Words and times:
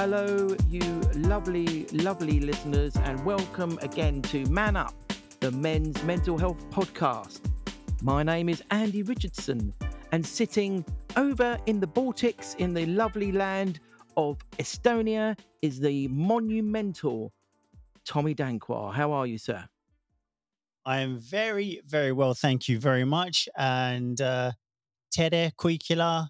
Hello, 0.00 0.54
you 0.70 1.00
lovely, 1.16 1.84
lovely 1.86 2.38
listeners, 2.38 2.94
and 2.98 3.24
welcome 3.24 3.80
again 3.82 4.22
to 4.22 4.46
Man 4.46 4.76
Up, 4.76 4.94
the 5.40 5.50
men's 5.50 6.00
mental 6.04 6.38
health 6.38 6.64
podcast. 6.70 7.40
My 8.00 8.22
name 8.22 8.48
is 8.48 8.62
Andy 8.70 9.02
Richardson, 9.02 9.74
and 10.12 10.24
sitting 10.24 10.84
over 11.16 11.58
in 11.66 11.80
the 11.80 11.88
Baltics 11.88 12.54
in 12.58 12.74
the 12.74 12.86
lovely 12.86 13.32
land 13.32 13.80
of 14.16 14.38
Estonia 14.60 15.36
is 15.62 15.80
the 15.80 16.06
monumental 16.06 17.32
Tommy 18.04 18.36
Danquar. 18.36 18.94
How 18.94 19.10
are 19.10 19.26
you, 19.26 19.36
sir? 19.36 19.64
I 20.86 21.00
am 21.00 21.18
very, 21.18 21.82
very 21.84 22.12
well. 22.12 22.34
Thank 22.34 22.68
you 22.68 22.78
very 22.78 23.04
much. 23.04 23.48
And 23.58 24.20
uh, 24.20 24.52
Tere 25.10 25.50
Kuikila, 25.58 26.28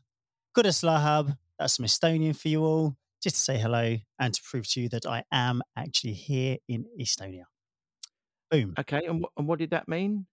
Kudaslahab, 0.56 1.36
that's 1.58 1.76
some 1.76 1.84
Estonian 1.84 2.34
for 2.34 2.48
you 2.48 2.64
all, 2.64 2.96
just 3.22 3.36
to 3.36 3.42
say 3.42 3.58
hello 3.58 3.96
and 4.18 4.34
to 4.34 4.40
prove 4.48 4.68
to 4.70 4.80
you 4.80 4.88
that 4.90 5.06
I 5.06 5.24
am 5.32 5.62
actually 5.76 6.14
here 6.14 6.59
in 6.68 6.84
Estonia. 7.00 7.45
Boom. 8.50 8.74
Okay, 8.78 9.02
and, 9.06 9.24
and 9.36 9.46
what 9.48 9.59
did 9.59 9.70
that 9.70 9.88
mean? 9.88 10.26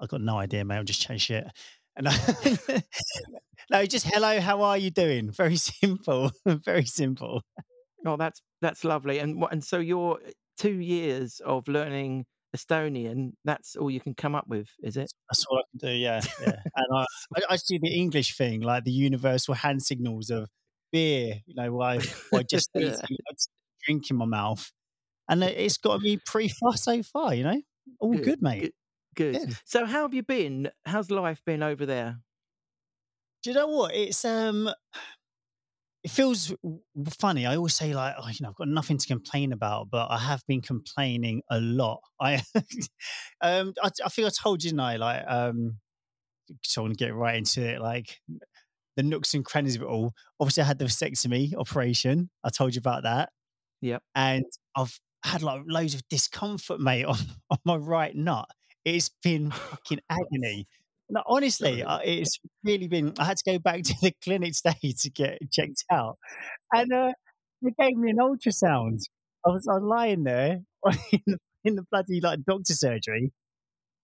I've 0.00 0.08
got 0.08 0.20
no 0.20 0.38
idea, 0.38 0.64
mate. 0.64 0.78
I'm 0.78 0.86
just 0.86 1.00
chatting 1.00 1.18
shit. 1.18 1.44
And 1.96 2.08
I, 2.08 2.82
no, 3.70 3.86
just 3.86 4.06
hello. 4.06 4.40
How 4.40 4.62
are 4.62 4.78
you 4.78 4.90
doing? 4.90 5.30
Very 5.30 5.56
simple. 5.56 6.32
very 6.46 6.86
simple. 6.86 7.42
Oh, 8.06 8.16
that's 8.16 8.40
that's 8.60 8.84
lovely. 8.84 9.18
And? 9.18 9.44
And 9.50 9.62
so 9.62 9.78
your 9.78 10.18
eh, 10.26 10.30
two 10.56 10.80
years 10.80 11.40
of 11.44 11.68
learning 11.68 12.24
Estonian, 12.56 13.32
that's 13.44 13.76
all 13.76 13.90
you 13.90 14.00
can 14.00 14.14
come 14.14 14.34
up 14.34 14.48
with, 14.48 14.68
is 14.82 14.96
it? 14.96 15.10
That's 15.30 15.44
all 15.46 15.58
I 15.58 15.62
can 15.70 15.90
do. 15.90 15.94
Yeah, 15.96 16.20
yeah. 16.40 16.56
And 16.76 16.86
I, 16.94 17.04
I, 17.36 17.54
I 17.54 17.56
do 17.68 17.78
the 17.78 17.94
English 17.94 18.36
thing, 18.36 18.60
like 18.60 18.84
the 18.84 18.92
universal 18.92 19.54
hand 19.54 19.82
signals 19.82 20.30
of 20.30 20.48
beer. 20.92 21.36
You 21.46 21.54
know, 21.56 21.72
why 21.72 21.98
I 22.34 22.42
just 22.42 22.70
eating, 22.76 23.16
drink 23.86 24.10
in 24.10 24.16
my 24.16 24.26
mouth, 24.26 24.70
and 25.28 25.42
it- 25.44 25.58
it's 25.58 25.78
got 25.78 26.00
me 26.02 26.18
pretty 26.18 26.50
far 26.60 26.76
so 26.76 27.02
far. 27.02 27.34
You 27.34 27.44
know, 27.44 27.62
all 28.00 28.16
good, 28.18 28.42
mate. 28.42 28.60
Good. 28.62 28.72
Good. 29.14 29.42
So 29.64 29.84
how 29.86 30.02
have 30.02 30.14
you 30.14 30.22
been? 30.22 30.70
How's 30.86 31.10
life 31.10 31.42
been 31.44 31.62
over 31.62 31.84
there? 31.86 32.18
Do 33.42 33.50
you 33.50 33.54
know 33.56 33.66
what? 33.68 33.94
It's 33.94 34.24
um, 34.24 34.70
it 36.04 36.10
feels 36.10 36.52
funny. 37.20 37.46
I 37.46 37.54
always 37.56 37.74
say 37.74 37.94
like, 37.94 38.14
oh, 38.18 38.26
you 38.28 38.34
know, 38.40 38.48
I've 38.48 38.56
got 38.56 38.68
nothing 38.68 38.98
to 38.98 39.06
complain 39.06 39.52
about, 39.52 39.88
but 39.90 40.10
I 40.10 40.18
have 40.18 40.42
been 40.48 40.60
complaining 40.60 41.42
a 41.48 41.60
lot. 41.60 42.00
I, 42.20 42.42
um, 43.40 43.72
I, 43.82 43.90
I 44.04 44.08
think 44.08 44.26
I 44.26 44.30
told 44.30 44.64
you, 44.64 44.70
didn't 44.70 44.80
I? 44.80 44.96
Like, 44.96 45.24
um, 45.28 45.78
so 46.62 46.82
I 46.82 46.84
want 46.84 46.98
to 46.98 47.04
get 47.04 47.14
right 47.14 47.36
into 47.36 47.62
it. 47.64 47.80
Like 47.80 48.18
the 48.96 49.02
nooks 49.02 49.34
and 49.34 49.44
crannies 49.44 49.76
of 49.76 49.82
it 49.82 49.86
all. 49.86 50.12
Obviously, 50.40 50.62
I 50.62 50.66
had 50.66 50.78
the 50.78 50.86
vasectomy 50.86 51.54
operation. 51.56 52.30
I 52.44 52.50
told 52.50 52.74
you 52.74 52.80
about 52.80 53.04
that. 53.04 53.30
Yep. 53.80 54.02
And 54.14 54.44
I've 54.76 54.98
had 55.24 55.42
like 55.42 55.62
loads 55.66 55.94
of 55.94 56.06
discomfort, 56.08 56.80
mate, 56.80 57.04
on, 57.06 57.16
on 57.50 57.58
my 57.64 57.76
right 57.76 58.14
nut. 58.14 58.46
It's 58.84 59.10
been 59.22 59.50
fucking 59.50 60.00
agony. 60.10 60.66
No, 61.08 61.22
honestly, 61.26 61.84
it's 62.04 62.38
really 62.64 62.88
been. 62.88 63.12
I 63.18 63.24
had 63.24 63.36
to 63.36 63.52
go 63.52 63.58
back 63.58 63.82
to 63.84 63.94
the 64.02 64.12
clinic 64.22 64.54
today 64.54 64.94
to 65.00 65.10
get 65.10 65.38
checked 65.52 65.84
out, 65.90 66.18
and 66.72 66.92
uh, 66.92 67.12
they 67.60 67.70
gave 67.78 67.96
me 67.96 68.10
an 68.10 68.18
ultrasound. 68.18 69.00
I 69.46 69.50
was, 69.50 69.66
I 69.68 69.74
was 69.74 69.82
lying 69.82 70.24
there 70.24 70.60
in 71.12 71.20
the, 71.26 71.38
in 71.64 71.74
the 71.76 71.84
bloody 71.90 72.20
like 72.20 72.40
doctor 72.44 72.74
surgery, 72.74 73.32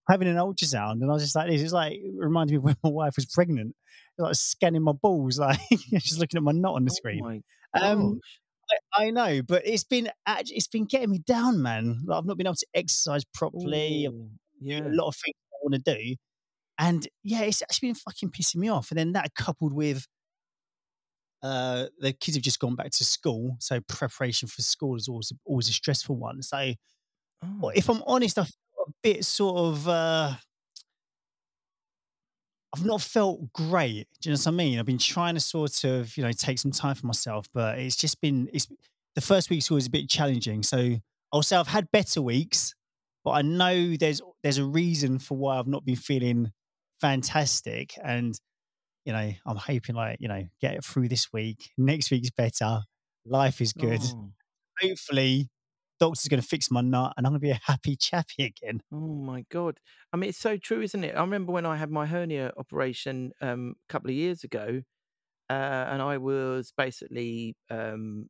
having 0.09 0.29
an 0.29 0.37
ultrasound, 0.37 1.03
and 1.03 1.05
I 1.11 1.15
was 1.15 1.23
just 1.23 1.37
like 1.37 1.51
this. 1.51 1.63
It's 1.63 1.73
like 1.73 1.95
it 1.95 2.13
reminded 2.17 2.53
me 2.53 2.57
of 2.59 2.65
when 2.65 2.77
my 2.83 2.91
wife 2.91 3.17
was 3.17 3.27
pregnant, 3.27 3.75
like 4.19 4.35
scanning 4.35 4.83
my 4.83 4.93
balls, 4.93 5.39
like 5.39 5.61
just 5.93 6.19
looking 6.19 6.39
at 6.39 6.43
my 6.43 6.53
knot 6.53 6.75
on 6.75 6.85
the 6.85 6.91
Oh 6.91 6.95
screen. 6.95 7.21
my 7.21 7.41
Um. 7.81 8.21
I, 8.95 9.05
I 9.07 9.11
know, 9.11 9.41
but 9.41 9.67
it's 9.67 9.85
been 9.85 10.11
it's 10.27 10.69
been 10.69 10.85
getting 10.85 11.11
me 11.11 11.21
down, 11.21 11.63
man. 11.63 12.03
Like, 12.05 12.19
I've 12.19 12.27
not 12.27 12.37
been 12.37 12.47
able 12.47 12.55
to 12.57 12.67
exercise 12.75 13.25
properly. 13.33 14.05
Ooh, 14.07 14.29
yeah. 14.61 14.81
a 14.81 14.93
lot 14.93 15.09
of 15.09 15.17
things 15.17 15.35
I 15.53 15.57
want 15.63 15.83
to 15.83 15.95
do. 15.95 16.17
And 16.79 17.09
yeah, 17.23 17.41
it's 17.43 17.63
actually 17.63 17.89
been 17.89 17.95
fucking 17.95 18.31
pissing 18.31 18.57
me 18.57 18.69
off. 18.69 18.91
And 18.91 18.99
then 18.99 19.13
that 19.13 19.35
coupled 19.35 19.73
with 19.73 20.07
uh, 21.43 21.87
the 21.99 22.13
kids 22.13 22.37
have 22.37 22.45
just 22.45 22.59
gone 22.61 22.75
back 22.77 22.91
to 22.91 23.05
school. 23.05 23.57
So 23.61 23.81
preparation 23.89 24.49
for 24.49 24.63
school 24.63 24.97
is 24.97 25.09
always, 25.09 25.33
always 25.45 25.69
a 25.69 25.73
stressful 25.73 26.17
one. 26.17 26.43
So 26.43 26.57
well, 26.57 26.75
Oh, 27.65 27.69
if 27.75 27.89
I'm 27.89 28.03
honest, 28.07 28.39
I 28.39 28.47
a 28.89 28.93
bit 29.03 29.25
sort 29.25 29.57
of, 29.59 29.89
uh, 29.89 30.35
I've 32.75 32.85
not 32.85 33.01
felt 33.01 33.53
great. 33.53 34.09
Do 34.21 34.31
you 34.31 34.35
know 34.35 34.39
what 34.39 34.47
I 34.49 34.51
mean? 34.51 34.79
I've 34.79 34.87
been 34.87 34.99
trying 34.99 35.35
to 35.35 35.41
sort 35.41 35.85
of, 35.85 36.17
you 36.17 36.23
know, 36.23 36.33
take 36.33 36.59
some 36.59 36.71
time 36.71 36.95
for 36.95 37.07
myself, 37.07 37.47
but 37.53 37.79
it's 37.79 37.97
just 37.97 38.21
been, 38.21 38.49
it's 38.53 38.69
the 39.15 39.21
first 39.21 39.51
week's 39.51 39.71
always 39.71 39.87
a 39.87 39.91
bit 39.91 40.09
challenging. 40.09 40.63
So 40.63 40.97
I'll 41.33 41.43
say 41.43 41.57
I've 41.57 41.69
had 41.69 41.91
better 41.91 42.23
weeks, 42.23 42.75
but 43.25 43.33
I 43.33 43.43
know 43.43 43.97
there's 43.97 44.21
there's 44.43 44.59
a 44.59 44.65
reason 44.65 45.19
for 45.19 45.37
why 45.37 45.59
I've 45.59 45.67
not 45.67 45.85
been 45.85 45.97
feeling 45.97 46.53
fantastic. 47.01 47.95
And 48.03 48.39
you 49.05 49.13
know, 49.13 49.33
I'm 49.47 49.57
hoping 49.57 49.97
like 49.97 50.19
you 50.21 50.29
know 50.29 50.45
get 50.61 50.75
it 50.75 50.85
through 50.85 51.09
this 51.09 51.33
week. 51.33 51.71
Next 51.77 52.11
week's 52.11 52.31
better. 52.31 52.83
Life 53.27 53.61
is 53.61 53.73
good. 53.73 54.01
oh, 54.03 54.31
Hopefully, 54.81 55.49
doctor's 56.01 56.29
going 56.29 56.41
to 56.43 56.47
fix 56.49 56.71
my 56.71 56.81
nut, 56.81 57.15
and 57.17 57.27
I'm 57.27 57.33
going 57.33 57.41
to 57.41 57.47
be 57.47 57.51
a 57.51 57.61
happy 57.65 57.97
chappy 58.01 58.45
again. 58.45 58.83
oh 58.93 58.97
my 59.15 59.45
god. 59.51 59.81
I 60.13 60.17
mean, 60.17 60.31
it's 60.31 60.39
so 60.39 60.57
true, 60.57 60.81
isn't 60.81 61.05
it? 61.05 61.15
I 61.15 61.21
remember 61.21 61.53
when 61.53 61.67
I 61.67 61.77
had 61.77 61.91
my 61.91 62.07
hernia 62.07 62.53
operation 62.57 63.33
um, 63.41 63.75
a 63.89 63.93
couple 63.93 64.11
of 64.11 64.17
years 64.17 64.45
ago, 64.45 64.83
uh, 65.51 65.53
and 65.55 66.03
I 66.03 66.19
was 66.19 66.73
basically 66.77 67.57
um, 67.71 68.29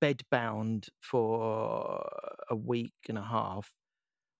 bed 0.00 0.22
bound 0.30 0.88
for 1.00 2.08
a 2.50 2.56
week 2.56 2.94
and 3.08 3.18
a 3.18 3.22
half. 3.24 3.74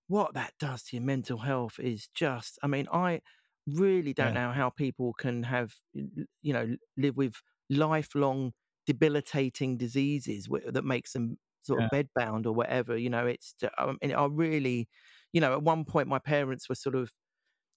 What 0.07 0.33
that 0.35 0.53
does 0.59 0.83
to 0.85 0.97
your 0.97 1.05
mental 1.05 1.39
health 1.39 1.79
is 1.79 2.09
just, 2.15 2.59
I 2.63 2.67
mean, 2.67 2.87
I 2.91 3.21
really 3.67 4.13
don't 4.13 4.33
Yeah. 4.33 4.35
know 4.35 4.51
how 4.51 4.69
people 4.71 5.13
can 5.13 5.43
have, 5.43 5.73
you 5.93 6.53
know, 6.53 6.75
live 6.97 7.17
with 7.17 7.35
lifelong 7.69 8.53
debilitating 8.85 9.77
diseases 9.77 10.47
that 10.67 10.85
makes 10.85 11.13
them 11.13 11.37
sort 11.63 11.79
Yeah. 11.79 11.85
of 11.85 11.89
bed 11.89 12.09
bound 12.15 12.45
or 12.47 12.53
whatever. 12.53 12.97
You 12.97 13.09
know, 13.09 13.27
it's, 13.27 13.53
ju- 13.59 13.69
I 13.77 13.93
mean, 14.01 14.13
I 14.15 14.25
really, 14.25 14.87
you 15.33 15.41
know, 15.41 15.53
at 15.53 15.63
one 15.63 15.85
point 15.85 16.07
my 16.07 16.19
parents 16.19 16.69
were 16.69 16.75
sort 16.75 16.95
of, 16.95 17.11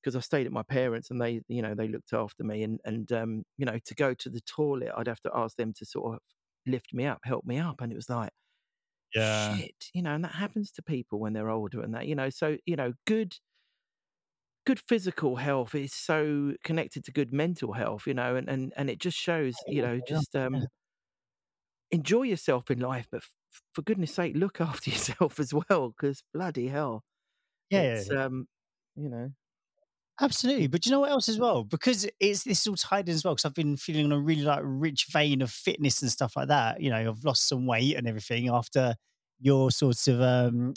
because 0.02 0.16
I 0.16 0.20
stayed 0.20 0.46
at 0.46 0.52
my 0.52 0.64
parents 0.64 1.10
and 1.10 1.20
they, 1.20 1.42
you 1.48 1.62
know, 1.62 1.74
they 1.74 1.88
looked 1.88 2.12
after 2.12 2.44
me 2.44 2.62
and, 2.64 2.80
and, 2.84 3.10
um, 3.12 3.44
you 3.58 3.66
know, 3.66 3.78
to 3.84 3.94
go 3.94 4.14
to 4.14 4.30
the 4.30 4.40
toilet, 4.42 4.92
I'd 4.96 5.08
have 5.08 5.20
to 5.20 5.30
ask 5.34 5.56
them 5.56 5.72
to 5.74 5.86
sort 5.86 6.14
of 6.16 6.20
lift 6.66 6.94
me 6.94 7.06
up, 7.06 7.20
help 7.24 7.44
me 7.44 7.58
up. 7.58 7.80
And 7.80 7.92
it 7.92 7.96
was 7.96 8.10
like, 8.10 8.32
shit, 9.10 9.90
you 9.94 10.02
know, 10.02 10.14
and 10.14 10.24
that 10.24 10.34
happens 10.34 10.72
to 10.72 10.82
people 10.82 11.20
when 11.20 11.32
they're 11.34 11.50
older 11.50 11.80
and 11.82 11.94
that, 11.94 12.06
you 12.06 12.14
know, 12.14 12.30
so, 12.30 12.58
you 12.66 12.76
know, 12.76 12.94
good, 13.06 13.36
good 14.64 14.78
physical 14.80 15.36
health 15.36 15.74
is 15.74 15.92
so 15.92 16.54
connected 16.64 17.04
to 17.04 17.12
good 17.12 17.32
mental 17.32 17.72
health, 17.72 18.06
you 18.06 18.14
know, 18.14 18.36
and, 18.36 18.48
and, 18.48 18.72
and 18.76 18.88
it 18.90 18.98
just 19.00 19.18
shows, 19.18 19.62
you 19.66 19.82
know, 19.82 20.00
just, 20.00 20.36
um, 20.36 20.68
enjoy 21.90 22.22
yourself 22.22 22.70
in 22.70 22.78
life, 22.80 23.06
but 23.10 23.22
for 23.74 23.82
goodness 23.82 24.14
sake, 24.14 24.34
look 24.36 24.60
after 24.62 24.90
yourself 24.90 25.40
as 25.40 25.52
well, 25.54 25.90
because 25.90 26.22
bloody 26.34 26.68
hell, 26.68 27.04
yeah, 27.70 27.82
it's, 27.82 28.10
um, 28.10 28.48
you 28.96 29.08
know, 29.10 29.30
Absolutely. 30.20 30.66
But 30.66 30.86
you 30.86 30.92
know 30.92 31.00
what 31.00 31.10
else 31.10 31.28
as 31.28 31.38
well? 31.38 31.64
Because 31.64 32.06
it's 32.20 32.44
this 32.44 32.60
is 32.60 32.66
all 32.66 32.76
tied 32.76 33.08
in 33.08 33.14
as 33.14 33.24
well. 33.24 33.34
Because 33.34 33.46
I've 33.46 33.54
been 33.54 33.76
feeling 33.76 34.04
on 34.06 34.12
a 34.12 34.20
really 34.20 34.42
like 34.42 34.60
rich 34.62 35.06
vein 35.10 35.42
of 35.42 35.50
fitness 35.50 36.02
and 36.02 36.10
stuff 36.10 36.36
like 36.36 36.48
that. 36.48 36.80
You 36.80 36.90
know, 36.90 36.96
I've 37.10 37.24
lost 37.24 37.48
some 37.48 37.66
weight 37.66 37.96
and 37.96 38.06
everything 38.06 38.48
after 38.48 38.94
your 39.40 39.70
sort 39.70 40.06
of 40.08 40.20
um 40.20 40.74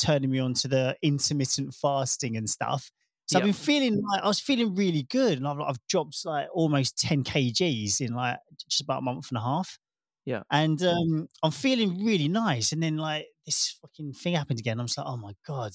turning 0.00 0.30
me 0.30 0.38
on 0.40 0.54
to 0.54 0.68
the 0.68 0.96
intermittent 1.02 1.74
fasting 1.74 2.36
and 2.36 2.48
stuff. 2.50 2.90
So 3.26 3.38
I've 3.38 3.44
been 3.44 3.52
feeling 3.54 4.02
like 4.02 4.22
I 4.22 4.28
was 4.28 4.40
feeling 4.40 4.74
really 4.74 5.04
good, 5.04 5.38
and 5.38 5.48
I've 5.48 5.60
I've 5.60 5.86
dropped 5.88 6.24
like 6.24 6.48
almost 6.52 6.98
ten 6.98 7.24
kgs 7.24 8.00
in 8.00 8.14
like 8.14 8.38
just 8.68 8.82
about 8.82 9.00
a 9.00 9.02
month 9.02 9.28
and 9.30 9.38
a 9.38 9.42
half. 9.42 9.78
Yeah. 10.26 10.42
and 10.50 10.82
um, 10.82 11.28
I'm 11.42 11.50
feeling 11.50 12.04
really 12.04 12.28
nice. 12.28 12.72
And 12.72 12.82
then 12.82 12.96
like 12.96 13.26
this 13.44 13.76
fucking 13.82 14.14
thing 14.14 14.34
happened 14.34 14.58
again. 14.58 14.80
I'm 14.80 14.86
just 14.86 14.96
like, 14.98 15.06
oh 15.06 15.16
my 15.18 15.32
god, 15.46 15.72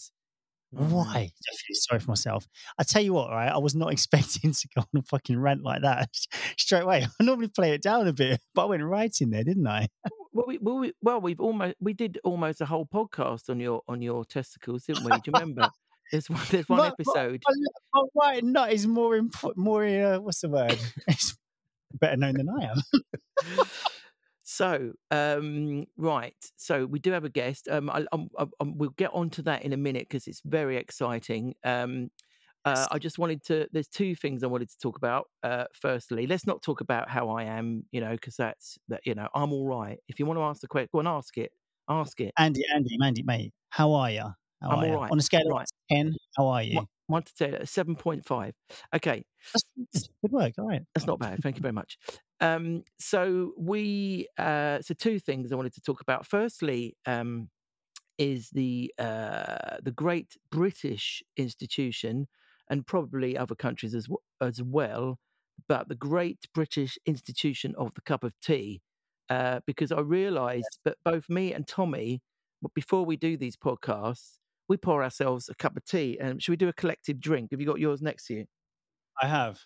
Oh, 0.77 0.83
why? 0.83 1.15
I 1.15 1.55
feel 1.55 1.73
sorry 1.73 1.99
for 1.99 2.11
myself. 2.11 2.47
I 2.77 2.83
tell 2.83 3.01
you 3.01 3.13
what, 3.13 3.31
right? 3.31 3.51
I 3.51 3.57
was 3.57 3.73
not 3.73 3.91
expecting 3.93 4.51
to 4.53 4.67
go 4.75 4.81
on 4.81 4.99
a 4.99 5.03
fucking 5.03 5.39
rant 5.39 5.63
like 5.63 5.81
that 5.81 6.09
straight 6.57 6.83
away. 6.83 7.07
I 7.19 7.23
normally 7.23 7.47
play 7.47 7.73
it 7.73 7.81
down 7.81 8.07
a 8.07 8.13
bit, 8.13 8.39
but 8.53 8.63
I 8.63 8.65
went 8.65 8.83
right 8.83 9.15
in 9.19 9.31
there, 9.31 9.43
didn't 9.43 9.65
I? 9.67 9.87
Well, 10.31 10.45
we, 10.47 10.59
well, 10.59 10.77
we, 10.77 10.93
well, 11.01 11.21
we've 11.21 11.39
almost 11.39 11.75
we 11.79 11.93
did 11.93 12.19
almost 12.23 12.61
a 12.61 12.65
whole 12.67 12.85
podcast 12.85 13.49
on 13.49 13.59
your 13.59 13.81
on 13.87 14.01
your 14.03 14.23
testicles, 14.25 14.83
didn't 14.85 15.03
we? 15.05 15.09
Do 15.11 15.17
you 15.25 15.33
remember? 15.33 15.69
There's 16.11 16.29
one 16.29 16.41
there's 16.51 16.69
one 16.69 16.77
My- 16.77 16.83
my- 16.89 16.93
episode. 16.99 17.41
My, 17.47 17.55
my 17.93 18.03
right 18.33 18.43
nut 18.43 18.71
is 18.71 18.85
more 18.85 19.15
imp- 19.15 19.57
more 19.57 19.83
uh, 19.85 20.19
what's 20.19 20.41
the 20.41 20.49
word? 20.49 20.77
It's 21.07 21.35
better 21.99 22.17
known 22.17 22.35
than 22.35 22.47
I 22.47 22.65
am. 22.65 22.81
So, 24.51 24.93
um, 25.11 25.85
right. 25.95 26.33
So 26.57 26.87
we 26.87 26.97
do 26.97 27.11
have 27.11 27.23
a 27.23 27.29
guest. 27.29 27.67
Um, 27.69 27.87
I, 27.91 28.03
I'm, 28.11 28.29
I'm, 28.35 28.49
I'm- 28.59 28.77
we'll 28.79 28.89
get 28.97 29.11
onto 29.13 29.43
that 29.43 29.61
in 29.63 29.73
a 29.73 29.77
minute 29.77 30.07
because 30.09 30.25
it's 30.27 30.41
very 30.43 30.77
exciting. 30.77 31.53
Um, 31.63 32.09
Uh, 32.65 32.87
I 32.91 32.99
just 32.99 33.17
wanted 33.19 33.43
to. 33.45 33.67
There's 33.73 33.87
two 33.89 34.15
things 34.15 34.43
I 34.43 34.47
wanted 34.47 34.69
to 34.69 34.77
talk 34.79 34.97
about. 34.97 35.25
Uh, 35.43 35.65
firstly, 35.73 36.27
let's 36.27 36.45
not 36.47 36.61
talk 36.61 36.81
about 36.81 37.09
how 37.09 37.29
I 37.29 37.43
am, 37.45 37.85
you 37.91 38.01
know, 38.01 38.11
because 38.11 38.35
that's 38.37 38.77
that. 38.89 39.01
You 39.05 39.15
know, 39.15 39.27
I'm 39.35 39.51
all 39.53 39.67
right. 39.67 39.99
If 40.09 40.19
you 40.19 40.25
want 40.27 40.39
to 40.39 40.43
ask 40.43 40.61
the 40.61 40.67
question, 40.67 40.89
go 40.93 40.99
and 40.99 41.07
ask 41.07 41.37
it. 41.37 41.51
Ask 41.89 42.19
it. 42.21 42.33
Andy, 42.37 42.63
Andy, 42.75 42.97
Mandy, 42.99 43.23
mate, 43.23 43.53
how 43.71 43.93
are 43.93 44.11
you? 44.11 44.27
How 44.61 44.69
I'm 44.69 44.79
are 44.79 44.85
all 44.85 44.91
you? 44.91 44.99
right. 45.01 45.11
On 45.11 45.19
a 45.19 45.23
scale 45.23 45.41
of 45.47 45.57
Right. 45.57 45.69
10, 45.91 46.15
how 46.37 46.47
are 46.47 46.63
you? 46.63 46.85
One, 47.09 47.23
to 47.23 47.33
ten, 47.33 47.65
seven 47.65 47.95
point 47.95 48.23
five. 48.23 48.53
Okay, 48.95 49.23
That's 49.53 49.63
good. 49.75 50.09
Good 50.21 50.31
work. 50.31 50.53
All 50.59 50.67
right. 50.67 50.83
That's 50.93 51.07
not 51.07 51.17
bad. 51.19 51.41
Thank 51.41 51.55
you 51.55 51.61
very 51.63 51.73
much. 51.73 51.97
Um, 52.39 52.83
so 52.99 53.53
we 53.57 54.27
uh, 54.37 54.81
so 54.81 54.93
two 54.93 55.17
things 55.19 55.51
I 55.51 55.55
wanted 55.55 55.73
to 55.73 55.81
talk 55.81 56.01
about. 56.01 56.27
Firstly, 56.27 56.95
um, 57.07 57.49
is 58.19 58.49
the 58.51 58.93
uh, 58.99 59.77
the 59.81 59.91
Great 59.91 60.37
British 60.51 61.23
Institution, 61.35 62.27
and 62.69 62.85
probably 62.85 63.35
other 63.35 63.55
countries 63.55 63.95
as 63.95 64.05
w- 64.05 64.19
as 64.39 64.61
well, 64.61 65.17
but 65.67 65.89
the 65.89 65.95
Great 65.95 66.47
British 66.53 66.97
Institution 67.07 67.73
of 67.77 67.93
the 67.95 68.01
Cup 68.01 68.23
of 68.23 68.33
Tea, 68.39 68.81
uh, 69.29 69.61
because 69.65 69.91
I 69.91 70.01
realised 70.01 70.79
that 70.85 70.97
both 71.03 71.27
me 71.29 71.53
and 71.53 71.67
Tommy, 71.67 72.21
before 72.75 73.03
we 73.05 73.17
do 73.17 73.35
these 73.37 73.55
podcasts, 73.57 74.38
we 74.69 74.77
pour 74.77 75.03
ourselves 75.03 75.49
a 75.49 75.55
cup 75.55 75.75
of 75.75 75.83
tea, 75.83 76.17
and 76.21 76.41
should 76.41 76.51
we 76.51 76.57
do 76.57 76.69
a 76.69 76.73
collective 76.73 77.19
drink? 77.19 77.51
Have 77.51 77.59
you 77.59 77.67
got 77.67 77.79
yours 77.79 78.01
next 78.01 78.27
to 78.27 78.35
you? 78.35 78.45
I 79.21 79.27
have. 79.27 79.59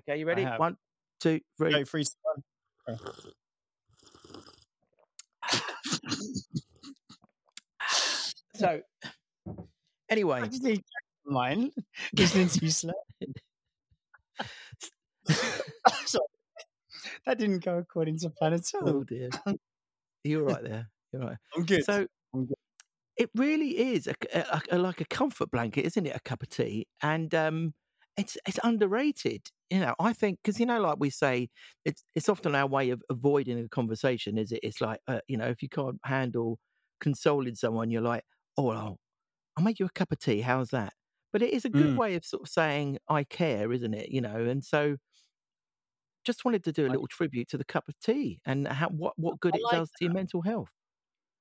Okay, 0.00 0.20
you 0.20 0.26
ready? 0.26 0.44
One, 0.44 0.76
two, 1.20 1.40
three. 1.58 1.72
Go 1.72 1.84
three. 1.84 2.04
So, 8.54 8.80
anyway, 10.08 10.40
I 10.42 10.46
just 10.46 10.62
need 10.62 10.82
mine. 11.26 11.72
Listening 12.16 12.48
to 12.48 12.64
you. 12.64 12.70
That 17.26 17.38
didn't 17.38 17.64
go 17.64 17.78
according 17.78 18.18
to 18.18 18.30
plan 18.30 18.52
at 18.52 18.62
oh 18.74 18.80
all. 18.80 18.88
oh 18.88 19.04
dear, 19.04 19.30
you're 20.24 20.44
right 20.44 20.62
there. 20.62 20.88
You're 21.12 21.22
right. 21.22 21.36
I'm 21.56 21.64
good. 21.64 21.84
So, 21.84 22.06
I'm 22.34 22.46
good. 22.46 22.56
It 23.22 23.30
really 23.34 23.78
is 23.78 24.06
a, 24.06 24.14
a- 24.34 24.62
a- 24.72 24.78
like 24.78 25.00
a 25.00 25.04
comfort 25.06 25.50
blanket, 25.50 25.84
isn't 25.86 26.06
it? 26.06 26.16
A 26.16 26.20
cup 26.20 26.42
of 26.42 26.48
tea, 26.50 26.86
and 27.02 27.34
um, 27.34 27.74
it's 28.16 28.36
it's 28.46 28.58
underrated. 28.64 29.42
You 29.70 29.80
know, 29.80 29.94
I 30.00 30.12
think 30.12 30.40
because 30.42 30.60
you 30.60 30.66
know, 30.66 30.80
like 30.80 30.98
we 31.00 31.10
say, 31.10 31.48
it's 31.84 32.04
it's 32.14 32.28
often 32.28 32.54
our 32.54 32.66
way 32.66 32.90
of 32.90 33.02
avoiding 33.10 33.58
a 33.58 33.68
conversation. 33.68 34.38
Is 34.38 34.52
it? 34.52 34.60
It's 34.62 34.80
like 34.80 35.00
uh, 35.08 35.20
you 35.28 35.36
know, 35.36 35.48
if 35.48 35.62
you 35.62 35.68
can't 35.68 35.98
handle 36.04 36.58
consoling 37.00 37.54
someone, 37.56 37.90
you're 37.90 38.02
like, 38.02 38.24
oh, 38.58 38.64
well, 38.64 38.98
I'll 39.56 39.64
make 39.64 39.78
you 39.80 39.86
a 39.86 39.90
cup 39.90 40.12
of 40.12 40.18
tea. 40.20 40.40
How's 40.42 40.70
that? 40.70 40.94
But 41.32 41.42
it 41.42 41.52
is 41.52 41.64
a 41.66 41.70
good 41.70 41.92
Mm. 41.92 41.96
way 41.96 42.14
of 42.16 42.24
sort 42.26 42.42
of 42.44 42.48
saying 42.50 42.98
I 43.08 43.24
care, 43.24 43.72
isn't 43.72 43.94
it? 43.94 44.10
You 44.10 44.20
know, 44.22 44.36
and 44.46 44.64
so 44.64 44.96
just 46.24 46.44
wanted 46.44 46.64
to 46.64 46.72
do 46.72 46.86
a 46.86 46.90
little 46.90 47.06
tribute 47.08 47.48
to 47.48 47.58
the 47.58 47.64
cup 47.64 47.88
of 47.88 47.98
tea 48.00 48.40
and 48.46 48.66
how 48.68 48.88
what 48.88 49.14
what 49.18 49.40
good 49.40 49.56
it 49.56 49.68
does 49.68 49.90
to 49.90 50.04
your 50.04 50.12
mental 50.12 50.42
health. 50.42 50.70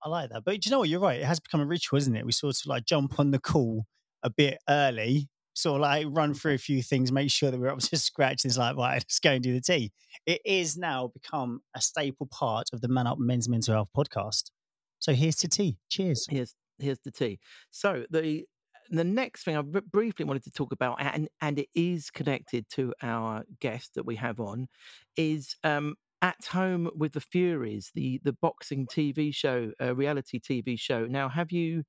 I 0.04 0.10
like 0.10 0.30
that. 0.30 0.44
But 0.44 0.66
you 0.66 0.72
know 0.72 0.80
what? 0.80 0.90
You're 0.90 1.00
right. 1.00 1.20
It 1.20 1.26
has 1.26 1.40
become 1.40 1.62
a 1.62 1.66
ritual, 1.66 1.98
isn't 1.98 2.16
it? 2.16 2.26
We 2.26 2.32
sort 2.32 2.56
of 2.56 2.66
like 2.66 2.86
jump 2.86 3.20
on 3.20 3.32
the 3.32 3.40
call 3.40 3.86
a 4.24 4.30
bit 4.30 4.58
early, 4.70 5.30
sort 5.54 5.76
of 5.76 5.82
like 5.82 6.08
run 6.10 6.34
through 6.34 6.54
a 6.54 6.60
few 6.60 6.82
things, 6.82 7.12
make 7.12 7.32
sure 7.32 7.52
that 7.52 7.60
we're 7.60 7.70
up 7.70 7.80
to 7.80 7.98
scratch. 7.98 8.44
And 8.44 8.50
it's 8.50 8.58
like, 8.58 8.76
right, 8.76 8.96
let's 8.96 9.20
go 9.20 9.32
and 9.32 9.44
do 9.44 9.54
the 9.54 9.62
tea. 9.62 9.92
It 10.26 10.42
is 10.46 10.78
now 10.78 11.12
become 11.14 11.62
a 11.76 11.82
staple 11.82 12.28
part 12.28 12.68
of 12.74 12.82
the 12.82 12.88
Man 12.88 13.08
Up 13.08 13.20
Men's 13.20 13.50
Mental 13.50 13.74
Health 13.74 13.90
podcast. 13.96 14.52
So 15.00 15.14
here's 15.14 15.36
to 15.38 15.48
tea. 15.48 15.78
Cheers. 15.90 16.28
Here's 16.30 16.56
here's 16.80 17.00
the 17.04 17.12
tea. 17.12 17.40
So 17.72 18.06
the 18.10 18.46
the 18.90 19.04
next 19.04 19.44
thing 19.44 19.56
I 19.56 19.62
br- 19.62 19.80
briefly 19.90 20.26
wanted 20.26 20.44
to 20.44 20.52
talk 20.52 20.72
about, 20.72 20.98
and 21.00 21.30
and 21.42 21.60
it 21.60 21.70
is 21.74 22.12
connected 22.12 22.68
to 22.72 22.94
our 23.02 23.44
guest 23.60 23.96
that 23.96 24.06
we 24.06 24.16
have 24.18 24.40
on, 24.40 24.68
is 25.16 25.56
um, 25.64 25.96
at 26.22 26.46
home 26.46 26.90
with 26.96 27.14
the 27.14 27.22
Furys, 27.22 27.92
the 27.94 28.20
the 28.24 28.34
boxing 28.34 28.88
TV 28.88 29.32
show, 29.32 29.72
uh, 29.82 29.96
reality 29.96 30.40
TV 30.40 30.76
show. 30.78 31.06
Now, 31.06 31.30
have 31.30 31.52
you 31.52 31.84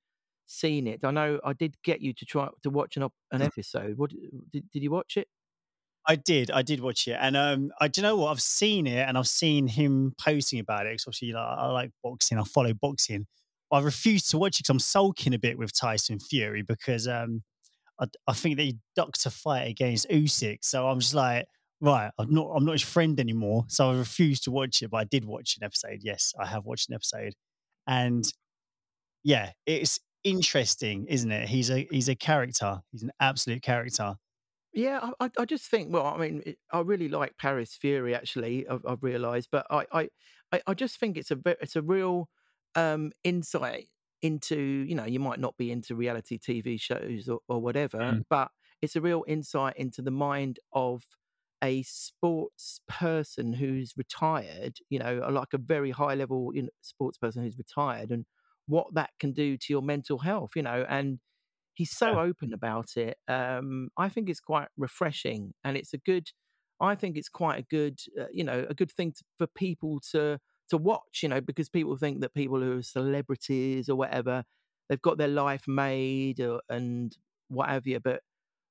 seen 0.46 0.86
it? 0.86 1.04
I 1.04 1.10
know 1.10 1.40
I 1.44 1.52
did 1.54 1.76
get 1.82 2.00
you 2.00 2.12
to 2.14 2.24
try 2.26 2.48
to 2.62 2.70
watch 2.70 2.96
an 2.96 3.04
op- 3.04 3.14
an 3.32 3.42
episode. 3.42 3.98
What 3.98 4.10
did, 4.50 4.70
did 4.70 4.82
you 4.82 4.90
watch 4.90 5.16
it? 5.16 5.28
I 6.06 6.16
did. 6.16 6.50
I 6.50 6.62
did 6.62 6.80
watch 6.80 7.06
it, 7.06 7.16
and 7.20 7.36
um, 7.36 7.70
I 7.80 7.86
do 7.88 8.00
you 8.00 8.02
know 8.02 8.16
what 8.16 8.30
I've 8.32 8.42
seen 8.42 8.86
it, 8.88 9.06
and 9.08 9.16
I've 9.16 9.28
seen 9.28 9.68
him 9.68 10.14
posting 10.20 10.58
about 10.58 10.86
it. 10.86 10.90
'cause 10.92 11.04
obviously, 11.06 11.32
like, 11.32 11.58
I 11.58 11.66
like 11.70 11.92
boxing. 12.02 12.38
I 12.38 12.44
follow 12.44 12.74
boxing. 12.74 13.26
I 13.70 13.80
refuse 13.80 14.26
to 14.28 14.38
watch 14.38 14.56
it 14.58 14.64
because 14.64 14.70
I'm 14.70 14.78
sulking 14.80 15.32
a 15.34 15.38
bit 15.38 15.58
with 15.58 15.72
Tyson 15.72 16.18
Fury 16.18 16.62
because 16.62 17.06
um, 17.08 17.44
I, 18.00 18.06
I 18.28 18.34
think 18.34 18.56
that 18.58 18.64
he 18.64 18.78
ducked 18.96 19.26
a 19.26 19.30
fight 19.30 19.68
against 19.68 20.08
Usyk. 20.10 20.60
So 20.64 20.88
I'm 20.88 21.00
just 21.00 21.14
like, 21.14 21.46
right, 21.82 22.10
I'm 22.18 22.32
not. 22.32 22.50
I'm 22.56 22.64
not 22.64 22.72
his 22.72 22.82
friend 22.82 23.20
anymore. 23.20 23.64
So 23.68 23.90
I 23.90 23.96
refuse 23.96 24.40
to 24.42 24.50
watch 24.50 24.80
it. 24.82 24.90
But 24.90 24.96
I 24.98 25.04
did 25.04 25.24
watch 25.26 25.56
an 25.60 25.64
episode. 25.64 25.98
Yes, 26.02 26.32
I 26.40 26.46
have 26.46 26.64
watched 26.64 26.88
an 26.88 26.94
episode, 26.94 27.34
and 27.86 28.24
yeah, 29.24 29.52
it's 29.66 30.00
interesting, 30.24 31.06
isn't 31.08 31.30
it? 31.30 31.48
He's 31.48 31.70
a 31.70 31.86
he's 31.90 32.08
a 32.08 32.14
character. 32.16 32.80
He's 32.90 33.02
an 33.02 33.12
absolute 33.20 33.62
character. 33.62 34.14
Yeah, 34.74 35.10
I, 35.20 35.30
I, 35.38 35.44
just 35.44 35.66
think. 35.66 35.92
Well, 35.92 36.06
I 36.06 36.16
mean, 36.16 36.54
I 36.72 36.80
really 36.80 37.08
like 37.08 37.36
Paris 37.36 37.76
Fury. 37.78 38.14
Actually, 38.14 38.66
I've, 38.66 38.80
I've 38.88 39.02
realised, 39.02 39.48
but 39.52 39.66
I, 39.68 39.84
I, 39.92 40.08
I- 40.50 40.62
I 40.66 40.74
just 40.74 40.98
think 40.98 41.18
it's 41.18 41.30
a 41.30 41.38
it's 41.60 41.76
a 41.76 41.82
real 41.82 42.28
um, 42.74 43.12
insight 43.22 43.88
into. 44.22 44.56
You 44.56 44.94
know, 44.94 45.04
you 45.04 45.20
might 45.20 45.40
not 45.40 45.56
be 45.58 45.70
into 45.70 45.94
reality 45.94 46.38
TV 46.38 46.80
shows 46.80 47.28
or, 47.28 47.40
or 47.48 47.60
whatever, 47.60 47.98
Mm. 47.98 48.22
but 48.30 48.48
it's 48.80 48.96
a 48.96 49.00
real 49.00 49.24
insight 49.28 49.76
into 49.76 50.00
the 50.02 50.10
mind 50.10 50.58
of 50.72 51.04
a 51.62 51.82
sports 51.84 52.80
person 52.88 53.54
who's 53.54 53.94
retired. 53.96 54.78
You 54.90 54.98
know, 55.00 55.28
like 55.30 55.52
a 55.54 55.58
very 55.58 55.90
high 55.90 56.14
level 56.14 56.52
you 56.54 56.62
know, 56.62 56.68
sports 56.82 57.18
person 57.18 57.42
who's 57.44 57.58
retired, 57.58 58.10
and 58.10 58.26
what 58.66 58.94
that 58.94 59.10
can 59.20 59.32
do 59.32 59.56
to 59.58 59.66
your 59.72 59.82
mental 59.82 60.18
health. 60.20 60.52
You 60.56 60.62
know, 60.62 60.86
and 60.88 61.20
he's 61.74 61.90
so 61.96 62.08
Yeah. 62.10 62.18
open 62.18 62.52
about 62.52 62.96
it. 62.96 63.18
Um, 63.28 63.90
I 63.96 64.08
think 64.08 64.28
it's 64.28 64.40
quite 64.40 64.68
refreshing, 64.76 65.54
and 65.64 65.76
it's 65.76 65.92
a 65.94 65.98
good. 65.98 66.28
I 66.80 66.96
think 66.96 67.16
it's 67.16 67.28
quite 67.28 67.60
a 67.60 67.62
good, 67.62 68.00
uh, 68.20 68.26
you 68.32 68.42
know, 68.44 68.66
a 68.68 68.74
good 68.74 68.90
thing 68.90 69.12
to, 69.12 69.24
for 69.38 69.46
people 69.46 70.00
to 70.12 70.38
to 70.70 70.76
watch. 70.76 71.20
You 71.22 71.28
know, 71.28 71.40
because 71.40 71.68
people 71.68 71.96
think 71.96 72.20
that 72.20 72.34
people 72.34 72.60
who 72.60 72.78
are 72.78 72.82
celebrities 72.82 73.88
or 73.88 73.96
whatever, 73.96 74.44
they've 74.88 75.00
got 75.02 75.18
their 75.18 75.28
life 75.28 75.64
made 75.68 76.40
or, 76.40 76.60
and 76.68 77.16
what 77.48 77.68
have 77.68 77.86
you. 77.86 78.00
But 78.00 78.22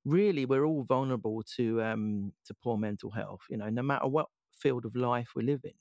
really, 0.05 0.45
we're 0.45 0.65
all 0.65 0.83
vulnerable 0.83 1.43
to 1.55 1.81
um, 1.81 2.33
to 2.45 2.53
poor 2.53 2.77
mental 2.77 3.11
health. 3.11 3.41
You 3.49 3.57
know, 3.57 3.69
no 3.69 3.81
matter 3.81 4.07
what 4.07 4.27
field 4.53 4.85
of 4.85 4.95
life 4.95 5.29
we 5.35 5.43
live 5.43 5.61
in. 5.63 5.73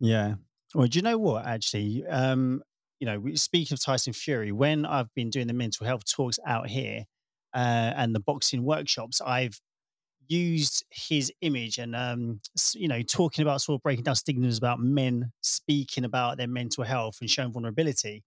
Yeah. 0.00 0.34
Well, 0.74 0.86
do 0.86 0.98
you 0.98 1.02
know 1.02 1.18
what? 1.18 1.46
Actually, 1.46 2.04
um, 2.06 2.62
you 3.00 3.06
know, 3.06 3.22
speaking 3.34 3.74
of 3.74 3.82
Tyson 3.82 4.12
Fury, 4.12 4.52
when 4.52 4.84
I've 4.84 5.12
been 5.14 5.30
doing 5.30 5.46
the 5.46 5.52
mental 5.52 5.86
health 5.86 6.04
talks 6.10 6.38
out 6.46 6.68
here 6.68 7.04
uh, 7.54 7.92
and 7.96 8.14
the 8.14 8.20
boxing 8.20 8.64
workshops, 8.64 9.20
I've 9.20 9.60
used 10.28 10.84
his 10.90 11.32
image 11.40 11.78
and 11.78 11.94
um, 11.94 12.40
you 12.74 12.88
know, 12.88 13.02
talking 13.02 13.42
about 13.42 13.60
sort 13.62 13.78
of 13.78 13.82
breaking 13.82 14.04
down 14.04 14.16
stigmas 14.16 14.58
about 14.58 14.80
men 14.80 15.32
speaking 15.40 16.04
about 16.04 16.36
their 16.36 16.48
mental 16.48 16.84
health 16.84 17.18
and 17.20 17.30
showing 17.30 17.52
vulnerability. 17.52 18.24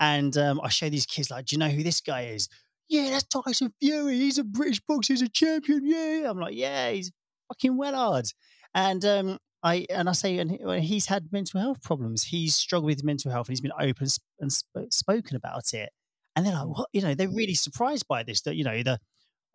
And 0.00 0.36
um, 0.36 0.60
I 0.62 0.68
show 0.68 0.88
these 0.88 1.06
kids 1.06 1.30
like, 1.30 1.46
do 1.46 1.56
you 1.56 1.60
know 1.60 1.68
who 1.68 1.82
this 1.82 2.00
guy 2.00 2.22
is? 2.26 2.48
Yeah, 2.88 3.10
that's 3.10 3.24
Tyson 3.24 3.72
Fury. 3.80 4.16
He's 4.16 4.38
a 4.38 4.44
British 4.44 4.80
boxer. 4.80 5.12
He's 5.12 5.22
a 5.22 5.28
champion. 5.28 5.82
Yeah, 5.84 6.30
I'm 6.30 6.38
like, 6.38 6.54
yeah, 6.54 6.90
he's 6.90 7.12
fucking 7.48 7.76
well 7.76 7.94
hard. 7.94 8.26
And 8.74 9.04
um, 9.04 9.38
I 9.62 9.86
and 9.90 10.08
I 10.08 10.12
say, 10.12 10.38
and 10.38 10.50
he's 10.82 11.06
had 11.06 11.30
mental 11.32 11.60
health 11.60 11.82
problems. 11.82 12.24
He's 12.24 12.54
struggled 12.56 12.86
with 12.86 13.04
mental 13.04 13.30
health, 13.30 13.48
and 13.48 13.52
he's 13.52 13.60
been 13.60 13.72
open 13.78 14.06
and 14.40 14.52
sp- 14.52 14.88
spoken 14.90 15.36
about 15.36 15.72
it. 15.74 15.90
And 16.36 16.46
they're 16.46 16.54
like, 16.54 16.66
what? 16.66 16.88
You 16.92 17.02
know, 17.02 17.14
they're 17.14 17.28
really 17.28 17.54
surprised 17.54 18.06
by 18.08 18.22
this. 18.22 18.42
That 18.42 18.56
you 18.56 18.64
know, 18.64 18.82
the 18.82 18.98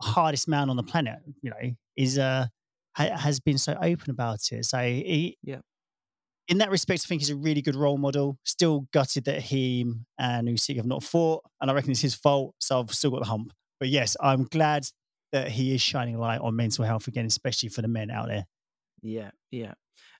hardest 0.01 0.47
man 0.47 0.69
on 0.69 0.75
the 0.75 0.83
planet, 0.83 1.19
you 1.41 1.49
know, 1.49 1.71
is 1.97 2.17
uh 2.19 2.47
ha- 2.95 3.17
has 3.17 3.39
been 3.39 3.57
so 3.57 3.73
open 3.81 4.11
about 4.11 4.39
it. 4.51 4.65
So 4.65 4.79
he, 4.79 5.37
Yeah. 5.41 5.59
In 6.47 6.57
that 6.57 6.71
respect, 6.71 7.03
I 7.05 7.07
think 7.07 7.21
he's 7.21 7.29
a 7.29 7.35
really 7.35 7.62
good 7.62 7.75
role 7.75 7.97
model. 7.97 8.38
Still 8.43 8.88
gutted 8.91 9.25
that 9.25 9.41
him 9.41 10.05
and 10.19 10.47
Usyk 10.47 10.75
have 10.75 10.85
not 10.85 11.03
fought, 11.03 11.43
and 11.62 11.71
I 11.71 11.73
reckon 11.73 11.91
it's 11.91 12.01
his 12.01 12.15
fault. 12.15 12.55
So 12.59 12.79
I've 12.79 12.93
still 12.93 13.12
got 13.12 13.21
the 13.21 13.29
hump. 13.29 13.53
But 13.79 13.89
yes, 13.89 14.15
I'm 14.21 14.43
glad 14.45 14.88
that 15.31 15.50
he 15.50 15.73
is 15.73 15.81
shining 15.81 16.15
a 16.15 16.19
light 16.19 16.41
on 16.41 16.55
mental 16.55 16.85
health 16.85 17.07
again, 17.07 17.25
especially 17.25 17.69
for 17.69 17.81
the 17.81 17.88
men 17.88 18.12
out 18.12 18.27
there. 18.27 18.45
Yeah, 19.01 19.31
yeah. 19.51 19.73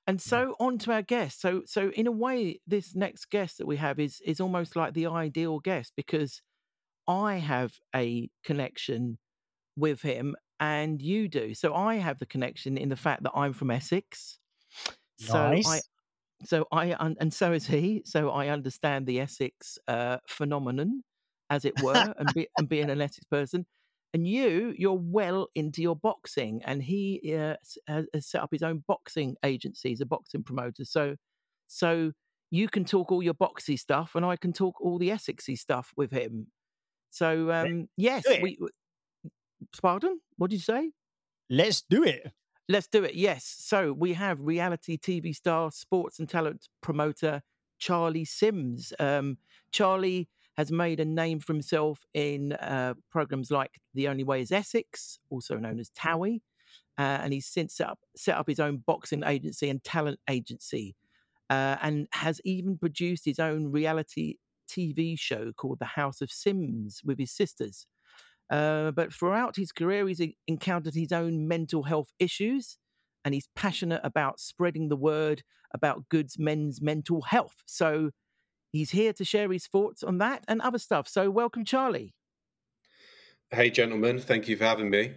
And 0.06 0.20
so 0.20 0.54
on 0.60 0.76
to 0.78 0.92
our 0.92 1.02
guest. 1.02 1.40
So 1.40 1.62
so 1.66 1.90
in 1.90 2.06
a 2.06 2.12
way, 2.12 2.60
this 2.66 2.94
next 2.94 3.30
guest 3.30 3.58
that 3.58 3.66
we 3.66 3.76
have 3.76 3.98
is 3.98 4.20
is 4.24 4.40
almost 4.40 4.76
like 4.76 4.92
the 4.92 5.06
ideal 5.06 5.60
guest 5.60 5.92
because 5.96 6.42
I 7.08 7.36
have 7.36 7.74
a 7.94 8.28
connection 8.44 9.18
with 9.76 10.02
him 10.02 10.36
and 10.60 11.00
you 11.00 11.28
do. 11.28 11.54
So 11.54 11.74
I 11.74 11.96
have 11.96 12.18
the 12.18 12.26
connection 12.26 12.76
in 12.76 12.88
the 12.88 12.96
fact 12.96 13.22
that 13.22 13.32
I'm 13.34 13.52
from 13.52 13.70
Essex. 13.70 14.38
So 15.18 15.38
I 15.38 15.54
Nice. 15.54 15.82
So 16.46 16.66
I 16.72 16.96
and 16.98 17.32
so 17.32 17.52
is 17.52 17.66
he. 17.66 18.02
So 18.04 18.30
I 18.30 18.48
understand 18.48 19.06
the 19.06 19.20
Essex 19.20 19.78
uh, 19.88 20.18
phenomenon, 20.26 21.02
as 21.50 21.64
it 21.64 21.74
were, 21.82 22.14
and 22.18 22.32
be, 22.34 22.48
and 22.58 22.68
being 22.68 22.90
an 22.90 23.00
Essex 23.00 23.24
person. 23.30 23.66
and 24.14 24.26
you 24.28 24.72
you're 24.78 24.98
well 24.98 25.48
into 25.54 25.82
your 25.82 25.96
boxing 25.96 26.62
and 26.64 26.82
he 26.82 27.20
uh, 27.34 27.56
has, 27.88 28.06
has 28.14 28.26
set 28.26 28.40
up 28.40 28.50
his 28.52 28.62
own 28.62 28.82
boxing 28.86 29.36
agency 29.44 29.90
he's 29.90 30.00
a 30.00 30.06
boxing 30.06 30.42
promoter. 30.42 30.84
So 30.84 31.16
so 31.66 32.12
you 32.50 32.68
can 32.68 32.84
talk 32.84 33.10
all 33.10 33.22
your 33.22 33.34
boxy 33.34 33.76
stuff 33.78 34.12
and 34.14 34.24
i 34.24 34.36
can 34.36 34.52
talk 34.52 34.80
all 34.80 34.98
the 34.98 35.10
essexy 35.10 35.58
stuff 35.58 35.92
with 35.96 36.12
him. 36.12 36.46
So 37.10 37.50
um 37.50 37.88
yes 37.96 38.24
we 38.40 38.56
pardon? 39.82 40.20
What 40.36 40.50
did 40.50 40.56
you 40.56 40.62
say? 40.62 40.90
Let's 41.50 41.82
do 41.82 42.04
it 42.04 42.32
let's 42.68 42.86
do 42.86 43.04
it 43.04 43.14
yes 43.14 43.44
so 43.44 43.92
we 43.92 44.12
have 44.14 44.40
reality 44.40 44.96
tv 44.96 45.34
star 45.34 45.70
sports 45.70 46.18
and 46.18 46.28
talent 46.28 46.68
promoter 46.80 47.42
charlie 47.78 48.24
sims 48.24 48.92
um 48.98 49.36
charlie 49.70 50.28
has 50.56 50.70
made 50.70 51.00
a 51.00 51.04
name 51.04 51.40
for 51.40 51.52
himself 51.52 52.04
in 52.14 52.52
uh, 52.54 52.94
programs 53.10 53.50
like 53.50 53.80
The 53.94 54.08
Only 54.08 54.24
Way 54.24 54.40
is 54.40 54.52
Essex, 54.52 55.18
also 55.30 55.56
known 55.56 55.80
as 55.80 55.90
Towie. 55.90 56.40
Uh, 56.96 57.18
and 57.22 57.32
he's 57.32 57.46
since 57.46 57.74
set 57.74 57.88
up, 57.88 57.98
set 58.16 58.36
up 58.36 58.46
his 58.46 58.60
own 58.60 58.76
boxing 58.86 59.24
agency 59.24 59.68
and 59.68 59.82
talent 59.82 60.20
agency, 60.30 60.94
uh, 61.50 61.76
and 61.82 62.06
has 62.12 62.40
even 62.44 62.78
produced 62.78 63.24
his 63.24 63.40
own 63.40 63.72
reality 63.72 64.36
TV 64.68 65.18
show 65.18 65.52
called 65.56 65.80
The 65.80 65.86
House 65.86 66.20
of 66.20 66.30
Sims 66.30 67.00
with 67.04 67.18
his 67.18 67.32
sisters. 67.32 67.86
Uh, 68.50 68.90
but 68.90 69.12
throughout 69.12 69.56
his 69.56 69.72
career, 69.72 70.06
he's 70.06 70.20
encountered 70.46 70.94
his 70.94 71.12
own 71.12 71.48
mental 71.48 71.84
health 71.84 72.08
issues, 72.18 72.78
and 73.24 73.34
he's 73.34 73.48
passionate 73.56 74.00
about 74.04 74.40
spreading 74.40 74.88
the 74.88 74.96
word 74.96 75.42
about 75.72 76.08
good 76.08 76.30
men's 76.38 76.80
mental 76.80 77.22
health. 77.22 77.56
So 77.66 78.10
He's 78.74 78.90
here 78.90 79.12
to 79.12 79.24
share 79.24 79.52
his 79.52 79.68
thoughts 79.68 80.02
on 80.02 80.18
that 80.18 80.42
and 80.48 80.60
other 80.60 80.80
stuff. 80.80 81.06
So, 81.06 81.30
welcome, 81.30 81.64
Charlie. 81.64 82.12
Hey, 83.52 83.70
gentlemen. 83.70 84.18
Thank 84.18 84.48
you 84.48 84.56
for 84.56 84.64
having 84.64 84.90
me. 84.90 85.14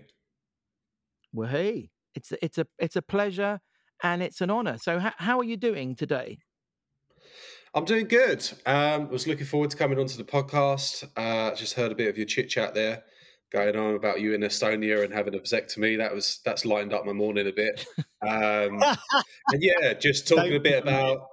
Well, 1.34 1.50
hey, 1.50 1.90
it's 2.14 2.32
a, 2.32 2.46
it's 2.46 2.60
a 2.60 2.68
it's 2.78 2.96
a 2.96 3.02
pleasure 3.02 3.60
and 4.04 4.22
it's 4.22 4.42
an 4.42 4.52
honor. 4.52 4.78
So, 4.78 5.00
h- 5.00 5.14
how 5.18 5.40
are 5.40 5.44
you 5.44 5.58
doing 5.58 5.96
today? 5.96 6.38
I'm 7.74 7.86
doing 7.86 8.08
good. 8.08 8.48
Um, 8.68 9.10
was 9.10 9.26
looking 9.26 9.48
forward 9.48 9.72
to 9.72 9.78
coming 9.78 9.98
onto 9.98 10.18
the 10.18 10.24
podcast. 10.24 11.10
Uh, 11.18 11.56
just 11.56 11.74
heard 11.74 11.92
a 11.92 11.96
bit 11.96 12.10
of 12.10 12.18
your 12.18 12.28
chit 12.28 12.50
chat 12.50 12.76
there, 12.76 13.06
going 13.52 13.76
on 13.76 13.96
about 13.96 14.22
you 14.22 14.34
in 14.34 14.42
Estonia 14.42 15.04
and 15.04 15.14
having 15.14 15.36
a 15.36 15.40
vasectomy. 15.40 15.98
That 15.98 16.14
was 16.14 16.40
that's 16.46 16.66
lightened 16.66 16.94
up 16.94 17.06
my 17.06 17.14
morning 17.14 17.48
a 17.48 17.52
bit. 17.52 17.86
Um, 18.22 18.82
and 19.50 19.62
yeah, 19.62 19.94
just 19.94 20.28
talking 20.28 20.56
a 20.56 20.60
bit 20.60 20.84
about 20.84 21.28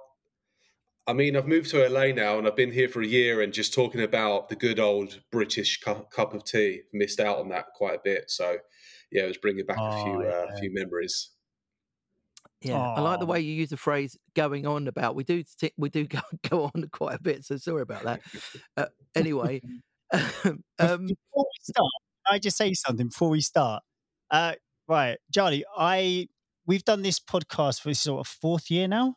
I 1.07 1.13
mean, 1.13 1.35
I've 1.35 1.47
moved 1.47 1.69
to 1.69 1.87
LA 1.87 2.07
now 2.07 2.39
and 2.39 2.47
I've 2.47 2.55
been 2.55 2.71
here 2.71 2.89
for 2.89 3.01
a 3.01 3.05
year 3.05 3.41
and 3.41 3.53
just 3.53 3.73
talking 3.73 4.01
about 4.01 4.49
the 4.49 4.55
good 4.55 4.79
old 4.79 5.19
British 5.31 5.79
cu- 5.79 6.05
cup 6.11 6.33
of 6.33 6.43
tea. 6.43 6.81
Missed 6.93 7.19
out 7.19 7.37
on 7.37 7.49
that 7.49 7.65
quite 7.75 7.95
a 7.95 8.01
bit. 8.03 8.31
So, 8.31 8.57
yeah, 9.11 9.23
it 9.23 9.27
was 9.27 9.37
bringing 9.37 9.65
back 9.65 9.77
oh, 9.79 9.85
a 9.85 10.03
few 10.03 10.13
uh, 10.21 10.45
yeah. 10.49 10.59
few 10.59 10.73
memories. 10.73 11.29
Yeah, 12.61 12.79
I 12.79 13.01
like 13.01 13.19
the 13.19 13.27
way 13.27 13.41
you 13.41 13.53
use 13.53 13.69
the 13.69 13.77
phrase 13.77 14.17
"going 14.33 14.65
on 14.65 14.87
about." 14.87 15.13
We 15.15 15.23
do 15.23 15.43
we 15.77 15.89
do 15.89 16.07
go, 16.07 16.21
go 16.49 16.71
on 16.73 16.89
quite 16.91 17.15
a 17.15 17.21
bit, 17.21 17.45
so 17.45 17.57
sorry 17.57 17.83
about 17.83 18.03
that. 18.03 18.21
Uh, 18.75 18.87
anyway, 19.13 19.61
um, 20.13 20.63
before 20.79 21.05
we 21.35 21.59
start, 21.61 21.91
I 22.29 22.39
just 22.39 22.57
say 22.57 22.73
something 22.73 23.07
before 23.07 23.29
we 23.29 23.41
start? 23.41 23.83
Uh, 24.31 24.53
right, 24.87 25.17
Charlie, 25.33 25.65
I 25.77 26.27
we've 26.65 26.83
done 26.83 27.01
this 27.01 27.19
podcast 27.19 27.81
for 27.81 27.93
sort 27.93 28.21
of 28.21 28.27
fourth 28.27 28.71
year 28.71 28.87
now 28.87 29.15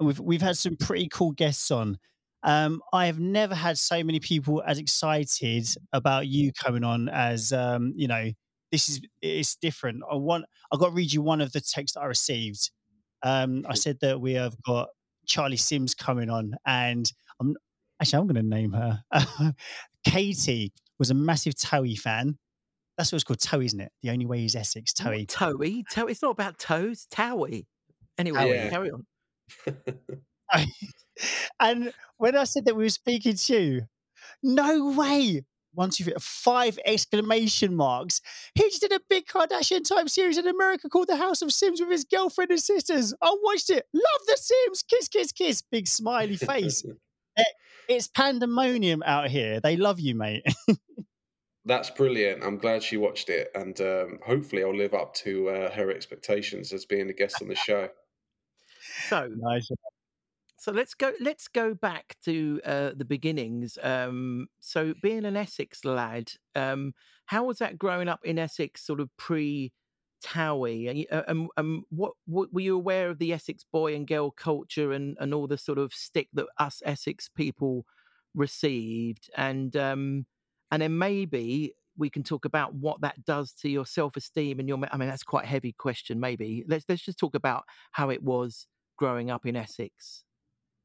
we've 0.00 0.20
we've 0.20 0.42
had 0.42 0.56
some 0.56 0.76
pretty 0.76 1.08
cool 1.08 1.32
guests 1.32 1.70
on. 1.70 1.98
Um, 2.44 2.82
I 2.92 3.06
have 3.06 3.18
never 3.18 3.54
had 3.54 3.78
so 3.78 4.02
many 4.04 4.20
people 4.20 4.62
as 4.64 4.78
excited 4.78 5.66
about 5.92 6.28
you 6.28 6.52
coming 6.52 6.84
on 6.84 7.08
as 7.08 7.52
um, 7.52 7.92
you 7.96 8.08
know. 8.08 8.30
This 8.70 8.90
is 8.90 9.00
it's 9.22 9.56
different. 9.56 10.02
I 10.10 10.16
want 10.16 10.44
I 10.70 10.76
got 10.76 10.88
to 10.88 10.92
read 10.92 11.10
you 11.10 11.22
one 11.22 11.40
of 11.40 11.52
the 11.52 11.60
texts 11.60 11.96
I 11.96 12.04
received. 12.04 12.70
Um, 13.22 13.64
I 13.66 13.74
said 13.74 13.98
that 14.02 14.20
we 14.20 14.34
have 14.34 14.54
got 14.62 14.88
Charlie 15.26 15.56
Sims 15.56 15.94
coming 15.94 16.28
on, 16.28 16.54
and 16.66 17.10
I'm 17.40 17.56
actually 18.00 18.18
I'm 18.20 18.26
going 18.26 18.36
to 18.36 18.42
name 18.42 18.72
her. 18.72 19.02
Katie 20.04 20.72
was 20.98 21.10
a 21.10 21.14
massive 21.14 21.54
Towie 21.54 21.98
fan. 21.98 22.38
That's 22.96 23.12
what 23.12 23.16
it's 23.16 23.24
called, 23.24 23.38
Towie, 23.38 23.66
isn't 23.66 23.80
it? 23.80 23.92
The 24.02 24.10
only 24.10 24.26
way 24.26 24.44
is 24.44 24.56
Essex, 24.56 24.92
Towie. 24.92 25.26
Towie, 25.26 25.84
Towie. 25.92 26.10
It's 26.10 26.22
not 26.22 26.32
about 26.32 26.58
toes, 26.58 27.06
Towie. 27.14 27.66
Anyway, 28.18 28.50
yeah. 28.50 28.70
carry 28.70 28.90
on. 28.90 29.06
and 31.60 31.92
when 32.16 32.36
I 32.36 32.44
said 32.44 32.64
that 32.64 32.74
we 32.74 32.84
were 32.84 32.90
speaking 32.90 33.36
to 33.36 33.60
you, 33.60 33.82
no 34.42 34.90
way. 34.90 35.44
One, 35.74 35.90
two, 35.90 36.02
three, 36.02 36.14
five 36.18 36.76
exclamation 36.84 37.76
marks. 37.76 38.20
He 38.54 38.64
just 38.64 38.80
did 38.80 38.92
a 38.92 39.00
big 39.08 39.26
Kardashian 39.26 39.86
type 39.86 40.08
series 40.08 40.38
in 40.38 40.48
America 40.48 40.88
called 40.88 41.06
The 41.06 41.16
House 41.16 41.40
of 41.40 41.52
Sims 41.52 41.80
with 41.80 41.90
his 41.90 42.04
girlfriend 42.04 42.50
and 42.50 42.60
sisters. 42.60 43.14
I 43.22 43.36
watched 43.42 43.70
it. 43.70 43.86
Love 43.94 44.20
The 44.26 44.36
Sims. 44.36 44.82
Kiss, 44.82 45.08
kiss, 45.08 45.30
kiss. 45.30 45.62
Big 45.62 45.86
smiley 45.86 46.36
face. 46.36 46.84
Eh, 47.38 47.42
it's 47.88 48.08
pandemonium 48.08 49.00
out 49.06 49.30
here. 49.30 49.60
They 49.60 49.76
love 49.76 50.00
you, 50.00 50.16
mate. 50.16 50.42
That's 51.68 51.90
brilliant. 51.90 52.42
I'm 52.42 52.56
glad 52.56 52.82
she 52.82 52.96
watched 52.96 53.28
it, 53.28 53.50
and 53.54 53.78
um, 53.82 54.20
hopefully, 54.24 54.64
I'll 54.64 54.74
live 54.74 54.94
up 54.94 55.12
to 55.16 55.50
uh, 55.50 55.70
her 55.72 55.90
expectations 55.90 56.72
as 56.72 56.86
being 56.86 57.10
a 57.10 57.12
guest 57.12 57.42
on 57.42 57.48
the 57.48 57.54
show. 57.54 57.90
So 59.06 59.28
nice. 59.36 59.68
So 60.56 60.72
let's 60.72 60.94
go. 60.94 61.12
Let's 61.20 61.46
go 61.46 61.74
back 61.74 62.16
to 62.24 62.62
uh, 62.64 62.90
the 62.96 63.04
beginnings. 63.04 63.76
Um, 63.82 64.48
so, 64.60 64.94
being 65.02 65.26
an 65.26 65.36
Essex 65.36 65.84
lad, 65.84 66.32
um, 66.56 66.94
how 67.26 67.44
was 67.44 67.58
that 67.58 67.78
growing 67.78 68.08
up 68.08 68.20
in 68.24 68.38
Essex, 68.38 68.82
sort 68.86 68.98
of 68.98 69.14
pre 69.18 69.70
Towie? 70.24 70.88
And 70.88 71.06
uh, 71.12 71.24
um, 71.28 71.48
um, 71.58 71.84
what, 71.90 72.12
what, 72.24 72.50
were 72.50 72.62
you 72.62 72.76
aware 72.76 73.10
of 73.10 73.18
the 73.18 73.34
Essex 73.34 73.62
boy 73.70 73.94
and 73.94 74.06
girl 74.06 74.30
culture 74.30 74.92
and, 74.92 75.18
and 75.20 75.34
all 75.34 75.46
the 75.46 75.58
sort 75.58 75.78
of 75.78 75.92
stick 75.92 76.28
that 76.32 76.46
us 76.56 76.80
Essex 76.82 77.28
people 77.28 77.84
received? 78.34 79.28
And 79.36 79.76
um, 79.76 80.24
and 80.70 80.82
then 80.82 80.96
maybe 80.96 81.74
we 81.96 82.08
can 82.08 82.22
talk 82.22 82.44
about 82.44 82.74
what 82.74 83.00
that 83.00 83.24
does 83.24 83.52
to 83.52 83.68
your 83.68 83.86
self 83.86 84.16
esteem 84.16 84.60
and 84.60 84.68
your. 84.68 84.78
I 84.90 84.96
mean, 84.96 85.08
that's 85.08 85.24
quite 85.24 85.44
a 85.44 85.48
heavy 85.48 85.72
question. 85.72 86.20
Maybe 86.20 86.64
let's 86.68 86.84
let's 86.88 87.02
just 87.02 87.18
talk 87.18 87.34
about 87.34 87.64
how 87.92 88.10
it 88.10 88.22
was 88.22 88.66
growing 88.98 89.30
up 89.30 89.46
in 89.46 89.56
Essex? 89.56 90.24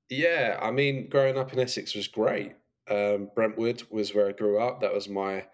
Yeah, 0.10 0.58
I 0.62 0.72
mean, 0.72 1.10
growing 1.10 1.38
up 1.38 1.52
in 1.52 1.60
Essex 1.60 1.96
was 1.96 2.08
great. 2.08 2.54
Um, 2.90 3.30
Brentwood 3.36 3.84
was 3.90 4.14
where 4.14 4.30
I 4.30 4.32
grew 4.32 4.62
up. 4.62 4.80
That 4.80 4.94
was 4.94 5.10
my 5.10 5.46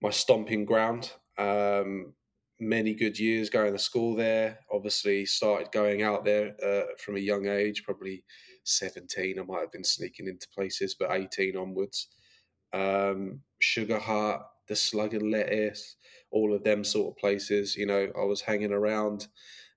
my 0.00 0.10
stomping 0.10 0.64
ground. 0.64 1.12
Um, 1.36 2.14
many 2.60 2.94
good 2.94 3.18
years 3.18 3.50
going 3.50 3.72
to 3.72 3.78
school 3.78 4.14
there. 4.14 4.60
Obviously, 4.72 5.26
started 5.26 5.72
going 5.72 6.02
out 6.02 6.24
there 6.24 6.54
uh, 6.64 6.92
from 6.98 7.16
a 7.16 7.20
young 7.20 7.46
age, 7.46 7.82
probably 7.84 8.24
17. 8.64 9.38
I 9.38 9.42
might 9.42 9.60
have 9.60 9.72
been 9.72 9.84
sneaking 9.84 10.28
into 10.28 10.48
places, 10.54 10.94
but 10.98 11.10
18 11.10 11.56
onwards. 11.56 12.08
Um, 12.76 13.40
Sugar 13.58 13.98
Hut, 13.98 14.46
the 14.68 14.76
Slug 14.76 15.14
and 15.14 15.30
Lettuce, 15.30 15.96
all 16.30 16.54
of 16.54 16.64
them 16.64 16.84
sort 16.84 17.12
of 17.12 17.18
places. 17.18 17.76
You 17.76 17.86
know, 17.86 18.10
I 18.18 18.24
was 18.24 18.40
hanging 18.42 18.72
around, 18.72 19.28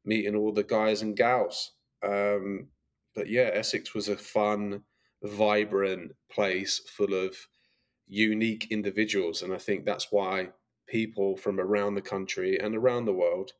meeting 0.06 0.36
all 0.36 0.52
the 0.52 0.64
guys 0.64 1.02
and 1.02 1.16
gals. 1.16 1.72
Um, 2.04 2.68
but 3.16 3.30
yeah, 3.30 3.50
Essex 3.54 3.94
was 3.94 4.08
a 4.08 4.18
fun, 4.18 4.84
vibrant 5.24 6.12
place 6.32 6.82
full 6.88 7.14
of 7.14 7.36
unique 8.08 8.68
individuals, 8.72 9.42
and 9.42 9.54
I 9.54 9.58
think 9.58 9.86
that's 9.86 10.08
why 10.12 10.50
people 10.88 11.38
from 11.38 11.60
around 11.60 11.96
the 11.96 12.02
country 12.02 12.60
and 12.60 12.76
around 12.76 13.06
the 13.06 13.14
world 13.14 13.52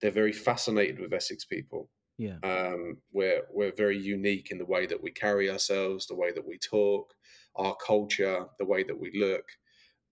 they're 0.00 0.10
very 0.10 0.32
fascinated 0.32 1.00
with 1.00 1.14
Essex 1.14 1.44
people. 1.46 1.88
Yeah, 2.18 2.36
um, 2.44 2.98
we're 3.12 3.42
we're 3.52 3.74
very 3.74 3.98
unique 3.98 4.50
in 4.50 4.58
the 4.58 4.66
way 4.66 4.86
that 4.86 5.02
we 5.02 5.10
carry 5.10 5.50
ourselves, 5.50 6.06
the 6.06 6.14
way 6.14 6.30
that 6.30 6.46
we 6.46 6.58
talk, 6.58 7.12
our 7.56 7.76
culture, 7.76 8.46
the 8.58 8.64
way 8.64 8.82
that 8.82 8.98
we 8.98 9.12
look. 9.14 9.44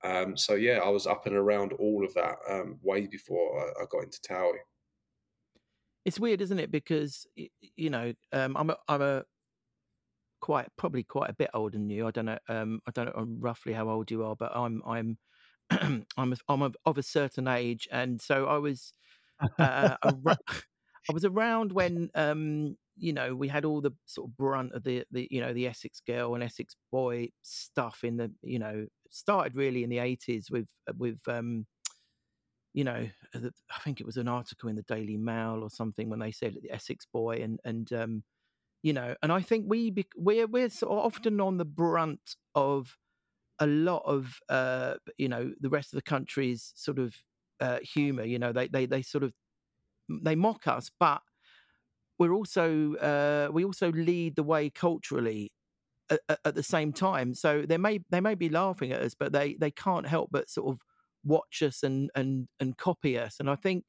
Um, 0.05 0.37
so 0.37 0.55
yeah, 0.55 0.79
I 0.79 0.89
was 0.89 1.07
up 1.07 1.27
and 1.27 1.37
around 1.37 1.73
all 1.75 2.05
of 2.05 2.13
that 2.15 2.37
um, 2.49 2.79
way 2.83 3.07
before 3.07 3.61
I, 3.61 3.83
I 3.83 3.87
got 3.91 4.05
into 4.05 4.19
Towie. 4.29 4.57
It's 6.05 6.19
weird, 6.19 6.41
isn't 6.41 6.59
it? 6.59 6.73
Because 6.73 7.27
you 7.77 7.91
know, 7.91 8.13
um, 8.33 8.57
I'm 8.57 8.71
a, 8.71 8.77
I'm 8.89 9.03
a 9.03 9.25
quite 10.41 10.67
probably 10.77 11.05
quite 11.05 11.31
a 11.31 11.35
bit 11.35 11.51
older 11.55 11.79
than 11.79 11.89
you. 11.89 12.07
I 12.07 12.11
don't 12.11 12.27
know. 12.27 12.39
Um, 12.49 12.81
I 12.87 12.91
don't 12.91 13.07
know 13.07 13.27
roughly 13.39 13.73
how 13.73 13.89
old 13.89 14.11
you 14.11 14.25
are, 14.25 14.37
but 14.37 14.55
I'm 14.55 14.83
I'm 14.85 15.19
I'm 16.17 16.33
a, 16.33 16.37
I'm 16.49 16.63
a, 16.63 16.73
of 16.85 16.99
a 16.99 17.03
certain 17.03 17.49
age, 17.49 17.89
and 17.91 18.21
so 18.21 18.47
I 18.47 18.59
was 18.59 18.93
uh, 19.59 19.97
I 20.05 21.13
was 21.13 21.25
around 21.25 21.73
when 21.73 22.11
um, 22.15 22.77
you 22.97 23.13
know 23.13 23.35
we 23.35 23.49
had 23.49 23.65
all 23.65 23.81
the 23.81 23.93
sort 24.07 24.29
of 24.29 24.37
brunt 24.37 24.73
of 24.73 24.85
the 24.85 25.05
the 25.11 25.27
you 25.31 25.41
know 25.41 25.53
the 25.53 25.67
Essex 25.67 26.01
girl 26.07 26.35
and 26.35 26.43
Essex 26.43 26.77
boy 26.91 27.29
stuff 27.43 28.01
in 28.05 28.17
the 28.17 28.31
you 28.43 28.59
know 28.59 28.87
started 29.11 29.55
really 29.55 29.85
in 29.85 29.91
the 29.91 29.99
80s 29.99 30.51
with 30.51 30.69
with 30.97 31.21
um 31.29 31.67
you 32.75 32.85
know, 32.85 33.07
I 33.35 33.79
think 33.85 34.01
it 34.01 34.07
was 34.07 34.17
an 34.17 34.29
article 34.29 34.69
in 34.69 34.77
the 34.77 34.83
Daily 34.83 35.17
Mail 35.17 35.61
or 35.63 35.71
something 35.71 36.09
when 36.09 36.21
they 36.21 36.31
said 36.31 36.57
the 36.63 36.73
Essex 36.73 37.07
boy, 37.13 37.43
and 37.43 37.61
and 37.65 37.93
um, 37.93 38.23
you 38.83 38.93
know, 38.93 39.15
and 39.23 39.33
I 39.33 39.41
think 39.41 39.67
we 39.69 39.95
we're 40.17 40.47
we're 40.47 40.71
sort 40.71 40.93
of 40.93 40.99
often 40.99 41.41
on 41.41 41.59
the 41.59 41.65
brunt 41.65 42.37
of 42.55 42.97
a 43.59 43.67
lot 43.67 44.03
of 44.07 44.39
uh, 44.49 44.95
you 45.19 45.29
know 45.29 45.53
the 45.61 45.69
rest 45.69 45.93
of 45.93 45.97
the 45.97 46.03
country's 46.03 46.73
sort 46.75 46.99
of 46.99 47.15
uh, 47.61 47.79
humor. 47.83 48.25
You 48.25 48.39
know, 48.39 48.53
they 48.53 48.69
they 48.69 48.87
they 48.87 49.03
sort 49.03 49.25
of 49.25 49.33
they 50.09 50.35
mock 50.35 50.67
us, 50.67 50.91
but 50.99 51.21
we're 52.19 52.33
also 52.33 52.95
uh, 52.97 53.49
we 53.53 53.65
also 53.65 53.93
lead 53.93 54.37
the 54.37 54.43
way 54.43 54.71
culturally 54.71 55.53
at, 56.11 56.21
at, 56.45 56.55
the 56.55 56.63
same 56.63 56.93
time. 56.93 57.35
So 57.35 57.65
they 57.67 57.79
may 57.79 58.01
they 58.11 58.21
may 58.21 58.35
be 58.35 58.49
laughing 58.49 58.93
at 58.93 59.01
us, 59.01 59.15
but 59.19 59.33
they 59.33 59.57
they 59.59 59.71
can't 59.71 60.07
help 60.07 60.31
but 60.31 60.51
sort 60.51 60.73
of 60.73 60.81
watch 61.25 61.63
us 61.63 61.83
and 61.83 62.11
and 62.15 62.49
and 62.61 62.77
copy 62.77 63.19
us. 63.19 63.37
And 63.41 63.49
I 63.49 63.57
think 63.57 63.85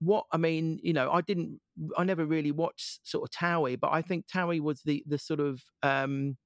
what 0.00 0.24
I 0.32 0.38
mean, 0.38 0.80
you 0.82 0.92
know, 0.92 1.10
I 1.12 1.20
didn't, 1.20 1.60
I 1.96 2.04
never 2.04 2.24
really 2.24 2.52
watched 2.52 3.00
sort 3.06 3.28
of 3.28 3.30
Towie, 3.30 3.78
but 3.78 3.92
I 3.92 4.02
think 4.02 4.26
Towie 4.26 4.60
was 4.60 4.82
the 4.82 5.04
the 5.06 5.18
sort 5.18 5.40
of 5.40 5.62
um 5.82 6.36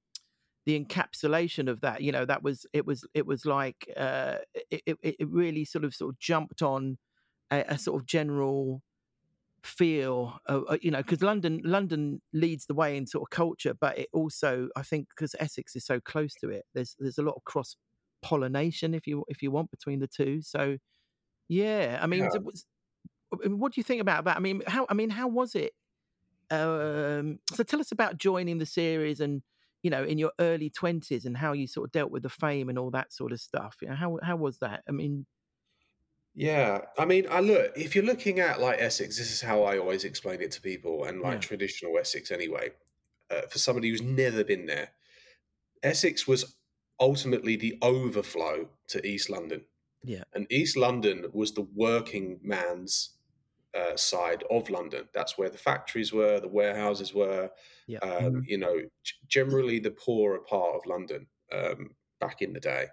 the 0.65 0.79
encapsulation 0.79 1.69
of 1.69 1.81
that. 1.81 2.01
You 2.01 2.11
know, 2.11 2.25
that 2.25 2.43
was 2.43 2.65
it 2.73 2.85
was 2.85 3.05
it 3.13 3.25
was 3.25 3.45
like 3.45 3.89
uh, 3.95 4.37
it, 4.69 4.81
it, 4.85 4.97
it 5.19 5.29
really 5.29 5.65
sort 5.65 5.85
of 5.85 5.93
sort 5.95 6.13
of 6.13 6.19
jumped 6.19 6.61
on 6.61 6.97
a, 7.51 7.63
a 7.69 7.77
sort 7.77 8.01
of 8.01 8.07
general 8.07 8.81
feel 9.65 10.39
uh, 10.47 10.77
you 10.81 10.91
know 10.91 10.99
because 10.99 11.21
london 11.21 11.59
london 11.63 12.21
leads 12.33 12.65
the 12.67 12.73
way 12.73 12.95
in 12.95 13.07
sort 13.07 13.23
of 13.23 13.29
culture 13.29 13.73
but 13.73 13.97
it 13.97 14.07
also 14.13 14.67
i 14.75 14.81
think 14.81 15.07
because 15.09 15.35
essex 15.39 15.75
is 15.75 15.85
so 15.85 15.99
close 15.99 16.33
to 16.35 16.49
it 16.49 16.65
there's 16.73 16.95
there's 16.99 17.17
a 17.17 17.23
lot 17.23 17.35
of 17.35 17.43
cross 17.45 17.75
pollination 18.21 18.93
if 18.93 19.07
you 19.07 19.23
if 19.27 19.41
you 19.41 19.51
want 19.51 19.69
between 19.71 19.99
the 19.99 20.07
two 20.07 20.41
so 20.41 20.77
yeah 21.47 21.99
i 22.01 22.07
mean 22.07 22.21
yeah. 22.21 22.39
what 23.49 23.73
do 23.73 23.79
you 23.79 23.83
think 23.83 24.01
about 24.01 24.25
that 24.25 24.37
i 24.37 24.39
mean 24.39 24.61
how 24.67 24.85
i 24.89 24.93
mean 24.93 25.09
how 25.09 25.27
was 25.27 25.55
it 25.55 25.73
um 26.51 27.39
so 27.53 27.63
tell 27.63 27.79
us 27.79 27.91
about 27.91 28.17
joining 28.17 28.57
the 28.57 28.65
series 28.65 29.19
and 29.19 29.41
you 29.83 29.89
know 29.89 30.03
in 30.03 30.17
your 30.17 30.31
early 30.39 30.69
20s 30.69 31.25
and 31.25 31.37
how 31.37 31.53
you 31.53 31.67
sort 31.67 31.87
of 31.87 31.91
dealt 31.91 32.11
with 32.11 32.23
the 32.23 32.29
fame 32.29 32.69
and 32.69 32.77
all 32.77 32.91
that 32.91 33.11
sort 33.11 33.31
of 33.31 33.39
stuff 33.39 33.77
you 33.81 33.87
know 33.87 33.95
how 33.95 34.17
how 34.21 34.35
was 34.35 34.57
that 34.59 34.83
i 34.87 34.91
mean 34.91 35.25
yeah, 36.35 36.81
I 36.97 37.05
mean, 37.05 37.25
I 37.29 37.39
look 37.39 37.71
if 37.77 37.95
you're 37.95 38.03
looking 38.05 38.39
at 38.39 38.59
like 38.59 38.79
Essex, 38.81 39.17
this 39.17 39.31
is 39.31 39.41
how 39.41 39.63
I 39.63 39.77
always 39.77 40.03
explain 40.03 40.41
it 40.41 40.51
to 40.51 40.61
people, 40.61 41.05
and 41.05 41.21
like 41.21 41.35
Yeah. 41.35 41.39
traditional 41.41 41.97
Essex 41.97 42.31
anyway. 42.31 42.71
Uh, 43.31 43.41
for 43.43 43.57
somebody 43.57 43.89
who's 43.89 44.03
never 44.03 44.43
been 44.43 44.67
there, 44.67 44.91
Essex 45.83 46.27
was 46.27 46.57
ultimately 46.99 47.55
the 47.55 47.77
overflow 47.81 48.69
to 48.87 49.05
East 49.07 49.29
London, 49.29 49.65
Yeah. 50.03 50.23
and 50.33 50.47
East 50.51 50.77
London 50.77 51.25
was 51.33 51.53
the 51.53 51.61
working 51.75 52.39
man's 52.43 53.11
uh, 53.73 53.97
side 53.97 54.43
of 54.49 54.69
London. 54.69 55.09
That's 55.13 55.37
where 55.37 55.49
the 55.49 55.57
factories 55.57 56.13
were, 56.13 56.39
the 56.39 56.47
warehouses 56.47 57.13
were. 57.13 57.51
Yeah. 57.87 57.99
Um, 57.99 58.35
Mhm. 58.35 58.47
You 58.47 58.57
know, 58.57 58.79
g- 59.03 59.15
generally 59.27 59.79
the 59.79 59.91
poorer 59.91 60.39
part 60.39 60.75
of 60.75 60.85
London 60.85 61.27
um, 61.51 61.95
back 62.21 62.41
in 62.41 62.53
the 62.53 62.61
day 62.61 62.87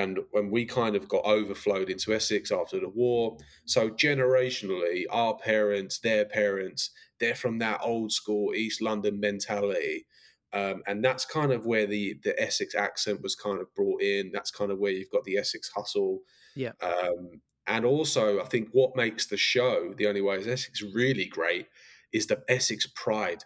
and 0.00 0.18
when 0.30 0.50
we 0.50 0.64
kind 0.64 0.96
of 0.96 1.08
got 1.08 1.24
overflowed 1.24 1.90
into 1.90 2.14
Essex 2.14 2.50
after 2.50 2.80
the 2.80 2.88
war. 2.88 3.36
So 3.66 3.90
generationally, 3.90 5.04
our 5.10 5.36
parents, 5.36 5.98
their 5.98 6.24
parents, 6.24 6.90
they're 7.18 7.34
from 7.34 7.58
that 7.58 7.80
old 7.82 8.12
school 8.12 8.54
East 8.54 8.80
London 8.80 9.20
mentality. 9.20 10.06
Um, 10.52 10.82
and 10.86 11.04
that's 11.04 11.24
kind 11.24 11.52
of 11.52 11.66
where 11.66 11.86
the 11.86 12.18
the 12.24 12.40
Essex 12.42 12.74
accent 12.74 13.22
was 13.22 13.36
kind 13.36 13.60
of 13.60 13.72
brought 13.74 14.02
in. 14.02 14.30
That's 14.32 14.50
kind 14.50 14.72
of 14.72 14.78
where 14.78 14.90
you've 14.90 15.10
got 15.10 15.24
the 15.24 15.36
Essex 15.36 15.70
hustle. 15.74 16.20
Yeah. 16.56 16.72
Um, 16.82 17.40
and 17.66 17.84
also, 17.84 18.40
I 18.40 18.46
think 18.46 18.68
what 18.72 18.96
makes 18.96 19.26
the 19.26 19.36
show 19.36 19.94
the 19.96 20.08
only 20.08 20.22
way 20.22 20.36
is 20.36 20.48
Essex 20.48 20.82
really 20.82 21.26
great 21.26 21.66
is 22.12 22.26
the 22.26 22.42
Essex 22.48 22.88
pride. 22.96 23.44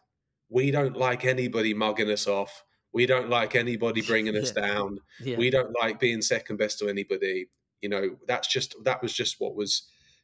We 0.48 0.70
don't 0.70 0.96
like 0.96 1.24
anybody 1.24 1.74
mugging 1.74 2.10
us 2.10 2.26
off. 2.26 2.64
We 2.94 3.04
don't 3.06 3.28
like 3.28 3.54
anybody 3.56 4.00
bringing 4.06 4.36
us 4.36 4.52
Yeah. 4.56 4.66
down. 4.66 4.98
Yeah. 5.20 5.36
we 5.36 5.50
don't 5.50 5.74
like 5.80 6.00
being 6.00 6.22
second 6.22 6.56
best 6.56 6.78
to 6.78 6.88
anybody. 6.88 7.48
You 7.82 7.88
know 7.90 8.16
that's 8.26 8.48
just 8.48 8.74
that 8.84 9.02
was 9.02 9.12
just 9.12 9.40
what 9.40 9.54
was 9.54 9.82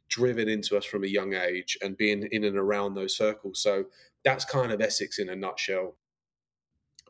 driven 0.09 0.49
into 0.49 0.77
us 0.77 0.85
from 0.85 1.05
a 1.05 1.09
young 1.09 1.35
age 1.35 1.77
and 1.83 1.97
being 1.97 2.23
in 2.33 2.45
and 2.45 2.57
around 2.57 2.95
those 2.95 3.17
circles. 3.17 3.61
So 3.62 3.85
that's 4.25 4.45
kind 4.45 4.73
of 4.73 4.81
essex 4.81 5.19
in 5.19 5.29
a 5.29 5.37
nutshell. 5.37 5.97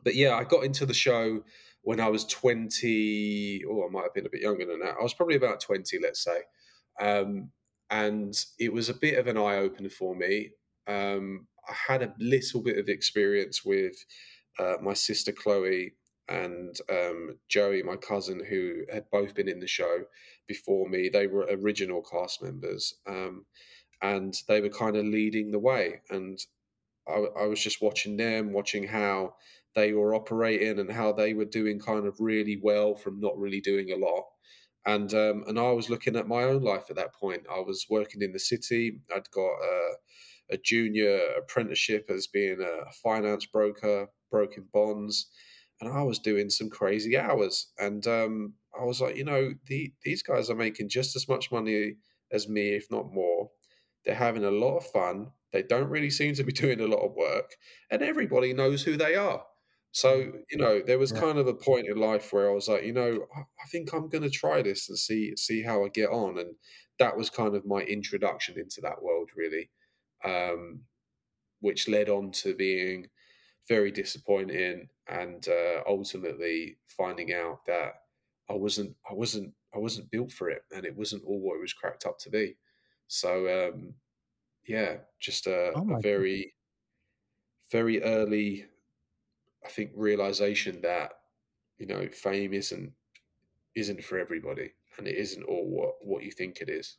But 0.03 0.15
yeah 0.15 0.35
i 0.35 0.43
got 0.43 0.63
into 0.63 0.85
the 0.85 0.93
show 0.95 1.43
when 1.83 1.99
i 1.99 2.09
was 2.09 2.25
20 2.25 3.63
oh 3.69 3.85
i 3.87 3.89
might 3.91 4.03
have 4.03 4.13
been 4.13 4.25
a 4.25 4.29
bit 4.29 4.41
younger 4.41 4.65
than 4.65 4.79
that. 4.79 4.95
I 4.99 5.03
was 5.03 5.13
probably 5.13 5.35
about 5.35 5.59
20 5.61 5.99
let's 6.01 6.23
say. 6.23 6.39
Um, 6.99 7.51
and 7.89 8.33
it 8.59 8.71
was 8.73 8.89
a 8.89 8.93
bit 8.93 9.17
of 9.19 9.27
an 9.27 9.37
eye-opener 9.37 9.89
for 9.89 10.15
me. 10.15 10.51
Um, 10.87 11.47
i 11.67 11.73
had 11.73 12.01
a 12.03 12.13
little 12.19 12.61
bit 12.61 12.77
of 12.77 12.87
experience 12.89 13.63
with 13.63 13.95
uh, 14.59 14.75
my 14.81 14.93
sister 14.93 15.31
chloe 15.31 15.93
and 16.27 16.77
um, 16.89 17.37
Joey, 17.49 17.83
my 17.83 17.97
cousin, 17.97 18.41
who 18.47 18.83
had 18.91 19.09
both 19.11 19.35
been 19.35 19.49
in 19.49 19.59
the 19.59 19.67
show 19.67 20.05
before 20.47 20.87
me. 20.87 21.09
They 21.09 21.27
were 21.27 21.47
original 21.49 22.01
cast 22.01 22.41
members, 22.41 22.95
um, 23.07 23.45
and 24.01 24.33
they 24.47 24.61
were 24.61 24.69
kind 24.69 24.95
of 24.95 25.05
leading 25.05 25.51
the 25.51 25.59
way. 25.59 26.01
And 26.09 26.39
I, 27.07 27.25
I, 27.41 27.45
was 27.47 27.61
just 27.61 27.81
watching 27.81 28.15
them, 28.15 28.53
watching 28.53 28.87
how 28.87 29.35
they 29.75 29.93
were 29.93 30.15
operating 30.15 30.79
and 30.79 30.91
how 30.91 31.11
they 31.11 31.33
were 31.33 31.45
doing 31.45 31.79
kind 31.79 32.05
of 32.05 32.19
really 32.19 32.59
well 32.61 32.95
from 32.95 33.19
not 33.19 33.37
really 33.37 33.61
doing 33.61 33.91
a 33.91 33.97
lot. 33.97 34.25
And 34.85 35.13
um, 35.13 35.43
and 35.47 35.59
I 35.59 35.71
was 35.71 35.89
looking 35.89 36.15
at 36.15 36.27
my 36.27 36.43
own 36.43 36.63
life 36.63 36.85
at 36.89 36.95
that 36.95 37.13
point. 37.13 37.43
I 37.51 37.59
was 37.59 37.85
working 37.89 38.21
in 38.21 38.31
the 38.31 38.39
city. 38.39 38.99
I'd 39.15 39.29
got 39.31 39.51
a, 39.51 39.91
a 40.53 40.57
junior 40.57 41.19
apprenticeship 41.37 42.09
as 42.09 42.27
being 42.27 42.61
a 42.61 42.91
finance 43.03 43.45
broker, 43.45 44.07
broking 44.31 44.67
bonds 44.73 45.27
and 45.81 45.91
I 45.91 46.03
was 46.03 46.19
doing 46.19 46.49
some 46.49 46.69
crazy 46.69 47.17
hours. 47.17 47.71
And 47.79 48.05
um, 48.07 48.53
I 48.79 48.85
was 48.85 49.01
like, 49.01 49.17
you 49.17 49.25
know, 49.25 49.53
the, 49.65 49.91
these 50.03 50.21
guys 50.21 50.49
are 50.49 50.55
making 50.55 50.89
just 50.89 51.15
as 51.15 51.27
much 51.27 51.51
money 51.51 51.95
as 52.31 52.47
me, 52.47 52.75
if 52.75 52.85
not 52.91 53.11
more. 53.11 53.49
They're 54.05 54.15
having 54.15 54.45
a 54.45 54.51
lot 54.51 54.77
of 54.77 54.85
fun. 54.85 55.31
They 55.51 55.63
don't 55.63 55.89
really 55.89 56.11
seem 56.11 56.35
to 56.35 56.43
be 56.43 56.51
doing 56.53 56.79
a 56.79 56.87
lot 56.87 57.03
of 57.03 57.15
work, 57.15 57.55
and 57.89 58.01
everybody 58.01 58.53
knows 58.53 58.83
who 58.83 58.95
they 58.95 59.15
are. 59.15 59.43
So, 59.93 60.33
you 60.49 60.57
know, 60.57 60.81
there 60.81 60.99
was 60.99 61.11
Yeah. 61.11 61.21
kind 61.21 61.37
of 61.37 61.47
a 61.47 61.53
point 61.53 61.87
in 61.87 61.97
life 61.97 62.31
where 62.31 62.49
I 62.49 62.53
was 62.53 62.67
like, 62.69 62.83
you 62.83 62.93
know, 62.93 63.27
I 63.35 63.41
I 63.41 63.67
think 63.71 63.93
I'm 63.93 64.09
going 64.09 64.23
to 64.23 64.29
try 64.29 64.61
this 64.61 64.89
and 64.89 64.97
see 64.97 65.35
see 65.37 65.63
how 65.63 65.85
I 65.85 65.89
get 65.89 66.09
on. 66.09 66.37
And 66.39 66.55
that 66.99 67.17
was 67.17 67.29
kind 67.29 67.55
of 67.55 67.65
my 67.65 67.81
introduction 67.81 68.57
into 68.59 68.81
that 68.81 69.01
world, 69.03 69.31
really, 69.35 69.71
um, 70.23 70.85
which 71.59 71.87
led 71.87 72.09
on 72.09 72.31
to 72.31 72.55
being 72.55 73.09
very 73.67 73.91
disappointing 73.91 74.89
and 75.07 75.47
uh, 75.47 75.83
ultimately 75.87 76.79
finding 76.87 77.33
out 77.33 77.65
that 77.65 77.95
I 78.49 78.53
wasn't 78.55 78.97
I 79.09 79.13
wasn't 79.13 79.55
I 79.75 79.79
wasn't 79.79 80.11
built 80.11 80.31
for 80.31 80.49
it 80.49 80.63
and 80.71 80.85
it 80.85 80.95
wasn't 80.95 81.25
all 81.25 81.41
what 81.41 81.57
it 81.57 81.61
was 81.61 81.73
cracked 81.73 82.05
up 82.05 82.19
to 82.19 82.29
be. 82.31 82.57
So 83.07 83.69
um, 83.69 83.95
yeah, 84.67 84.99
just 85.19 85.47
a, 85.47 85.75
Oh 85.75 85.85
a 85.89 85.95
God. 85.95 86.03
very 86.03 86.55
very 87.71 88.01
early 88.03 88.67
I 89.65 89.69
think 89.69 89.91
realization 89.95 90.81
that 90.81 91.13
you 91.77 91.87
know 91.87 92.07
fame 92.09 92.53
isn't 92.53 92.93
isn't 93.75 94.03
for 94.03 94.19
everybody 94.19 94.73
and 94.97 95.07
it 95.07 95.15
isn't 95.17 95.43
all 95.43 95.69
what 95.69 95.95
what 96.01 96.23
you 96.23 96.31
think 96.31 96.61
it 96.61 96.69
is. 96.69 96.97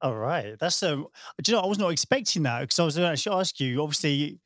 All 0.00 0.16
right. 0.16 0.58
That's 0.58 0.82
um. 0.82 1.06
Do 1.42 1.52
you 1.52 1.56
know? 1.56 1.62
I 1.64 1.66
was 1.66 1.78
not 1.78 1.90
expecting 1.90 2.42
that 2.42 2.60
because 2.60 2.78
I 2.78 2.84
was 2.84 2.96
going 2.96 3.06
to 3.06 3.12
actually 3.12 3.38
ask 3.40 3.58
you. 3.60 3.82
Obviously, 3.82 4.40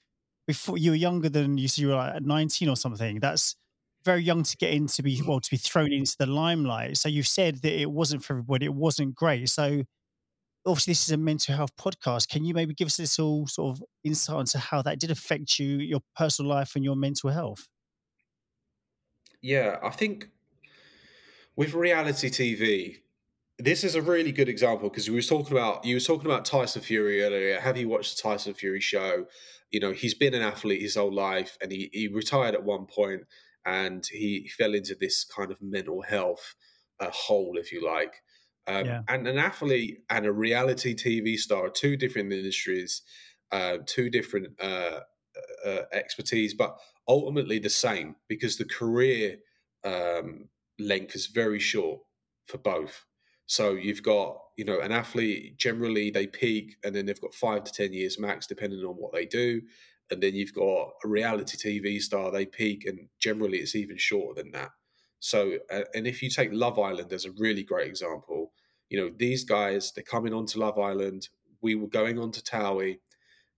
before 0.46 0.78
you 0.78 0.92
were 0.92 0.96
younger 0.96 1.28
than 1.28 1.58
you, 1.58 1.68
so 1.68 1.82
you 1.82 1.88
were 1.88 1.94
like 1.94 2.22
nineteen 2.22 2.68
or 2.68 2.76
something. 2.76 3.18
That's 3.20 3.56
very 4.04 4.22
young 4.22 4.42
to 4.44 4.56
get 4.56 4.72
into 4.72 5.02
be 5.02 5.20
well 5.26 5.40
to 5.40 5.50
be 5.50 5.56
thrown 5.56 5.92
into 5.92 6.16
the 6.18 6.26
limelight. 6.26 6.96
So 6.98 7.08
you've 7.08 7.26
said 7.26 7.56
that 7.62 7.80
it 7.80 7.90
wasn't 7.90 8.24
for 8.24 8.34
everybody. 8.34 8.66
It 8.66 8.74
wasn't 8.74 9.14
great. 9.14 9.48
So 9.48 9.82
obviously, 10.66 10.92
this 10.92 11.04
is 11.04 11.12
a 11.12 11.16
mental 11.16 11.54
health 11.54 11.76
podcast. 11.76 12.28
Can 12.28 12.44
you 12.44 12.54
maybe 12.54 12.74
give 12.74 12.86
us 12.86 12.96
this 12.96 13.18
all 13.18 13.46
sort 13.46 13.76
of 13.76 13.84
insight 14.04 14.40
into 14.40 14.58
how 14.58 14.82
that 14.82 14.98
did 14.98 15.10
affect 15.10 15.58
you, 15.58 15.78
your 15.78 16.00
personal 16.16 16.50
life, 16.50 16.72
and 16.74 16.84
your 16.84 16.96
mental 16.96 17.30
health? 17.30 17.68
Yeah, 19.40 19.76
I 19.82 19.90
think 19.90 20.28
with 21.56 21.74
reality 21.74 22.28
TV, 22.28 22.98
this 23.58 23.82
is 23.82 23.94
a 23.94 24.02
really 24.02 24.32
good 24.32 24.48
example 24.48 24.88
because 24.88 25.08
we 25.08 25.16
was 25.16 25.26
talking 25.26 25.56
about 25.56 25.84
you 25.84 25.94
was 25.94 26.06
talking 26.06 26.26
about 26.26 26.44
Tyson 26.44 26.82
Fury 26.82 27.22
earlier. 27.22 27.58
Have 27.60 27.76
you 27.76 27.88
watched 27.88 28.16
the 28.16 28.22
Tyson 28.22 28.54
Fury 28.54 28.80
show? 28.80 29.26
You 29.70 29.80
know, 29.80 29.92
he's 29.92 30.14
been 30.14 30.34
an 30.34 30.42
athlete 30.42 30.80
his 30.80 30.96
whole 30.96 31.12
life, 31.12 31.58
and 31.60 31.70
he, 31.70 31.90
he 31.92 32.08
retired 32.08 32.54
at 32.54 32.64
one 32.64 32.86
point, 32.86 33.22
and 33.66 34.04
he, 34.10 34.40
he 34.42 34.48
fell 34.48 34.74
into 34.74 34.94
this 34.98 35.24
kind 35.24 35.50
of 35.50 35.58
mental 35.60 36.02
health 36.02 36.54
uh, 37.00 37.10
hole, 37.10 37.56
if 37.58 37.70
you 37.72 37.84
like. 37.84 38.14
Um, 38.68 38.84
Yeah. 38.86 39.02
And 39.08 39.26
an 39.26 39.38
athlete 39.38 40.04
and 40.10 40.26
a 40.26 40.32
reality 40.32 40.94
TV 40.94 41.36
star 41.38 41.66
are 41.66 41.70
two 41.70 41.96
different 41.96 42.32
industries, 42.32 43.02
uh, 43.50 43.78
two 43.86 44.10
different 44.10 44.60
uh, 44.60 45.00
uh, 45.64 45.82
expertise, 45.92 46.54
but 46.54 46.78
ultimately 47.08 47.58
the 47.58 47.70
same 47.70 48.16
because 48.28 48.58
the 48.58 48.64
career 48.66 49.38
um, 49.84 50.48
length 50.78 51.14
is 51.14 51.26
very 51.26 51.58
short 51.58 52.00
for 52.46 52.58
both. 52.58 53.04
So 53.46 53.72
you've 53.72 54.02
got, 54.02 54.38
you 54.58 54.64
know, 54.66 54.80
an 54.80 54.92
athlete 54.92 55.56
generally 55.56 56.10
they 56.10 56.26
peak 56.26 56.76
and 56.84 56.94
then 56.94 57.06
they've 57.06 57.20
got 57.20 57.34
five 57.34 57.64
to 57.64 57.72
10 57.72 57.94
years 57.94 58.18
max, 58.18 58.46
depending 58.46 58.84
on 58.84 58.96
what 58.96 59.12
they 59.12 59.24
do. 59.24 59.62
And 60.10 60.22
then 60.22 60.34
you've 60.34 60.54
got 60.54 60.90
a 61.04 61.08
reality 61.08 61.56
TV 61.56 62.00
star, 62.00 62.30
they 62.30 62.44
peak 62.44 62.84
and 62.86 63.08
generally 63.18 63.58
it's 63.58 63.74
even 63.74 63.96
shorter 63.96 64.42
than 64.42 64.52
that. 64.52 64.70
So, 65.20 65.58
uh, 65.72 65.84
and 65.94 66.06
if 66.06 66.22
you 66.22 66.30
take 66.30 66.50
Love 66.52 66.78
Island 66.78 67.12
as 67.12 67.24
a 67.24 67.32
really 67.32 67.62
great 67.62 67.88
example, 67.88 68.52
you 68.88 69.00
know, 69.00 69.10
these 69.16 69.44
guys, 69.44 69.92
they're 69.92 70.04
coming 70.04 70.32
onto 70.32 70.58
Love 70.58 70.78
Island. 70.78 71.28
We 71.60 71.74
were 71.74 71.88
going 71.88 72.18
on 72.18 72.30
to 72.32 72.42
Towie. 72.42 72.98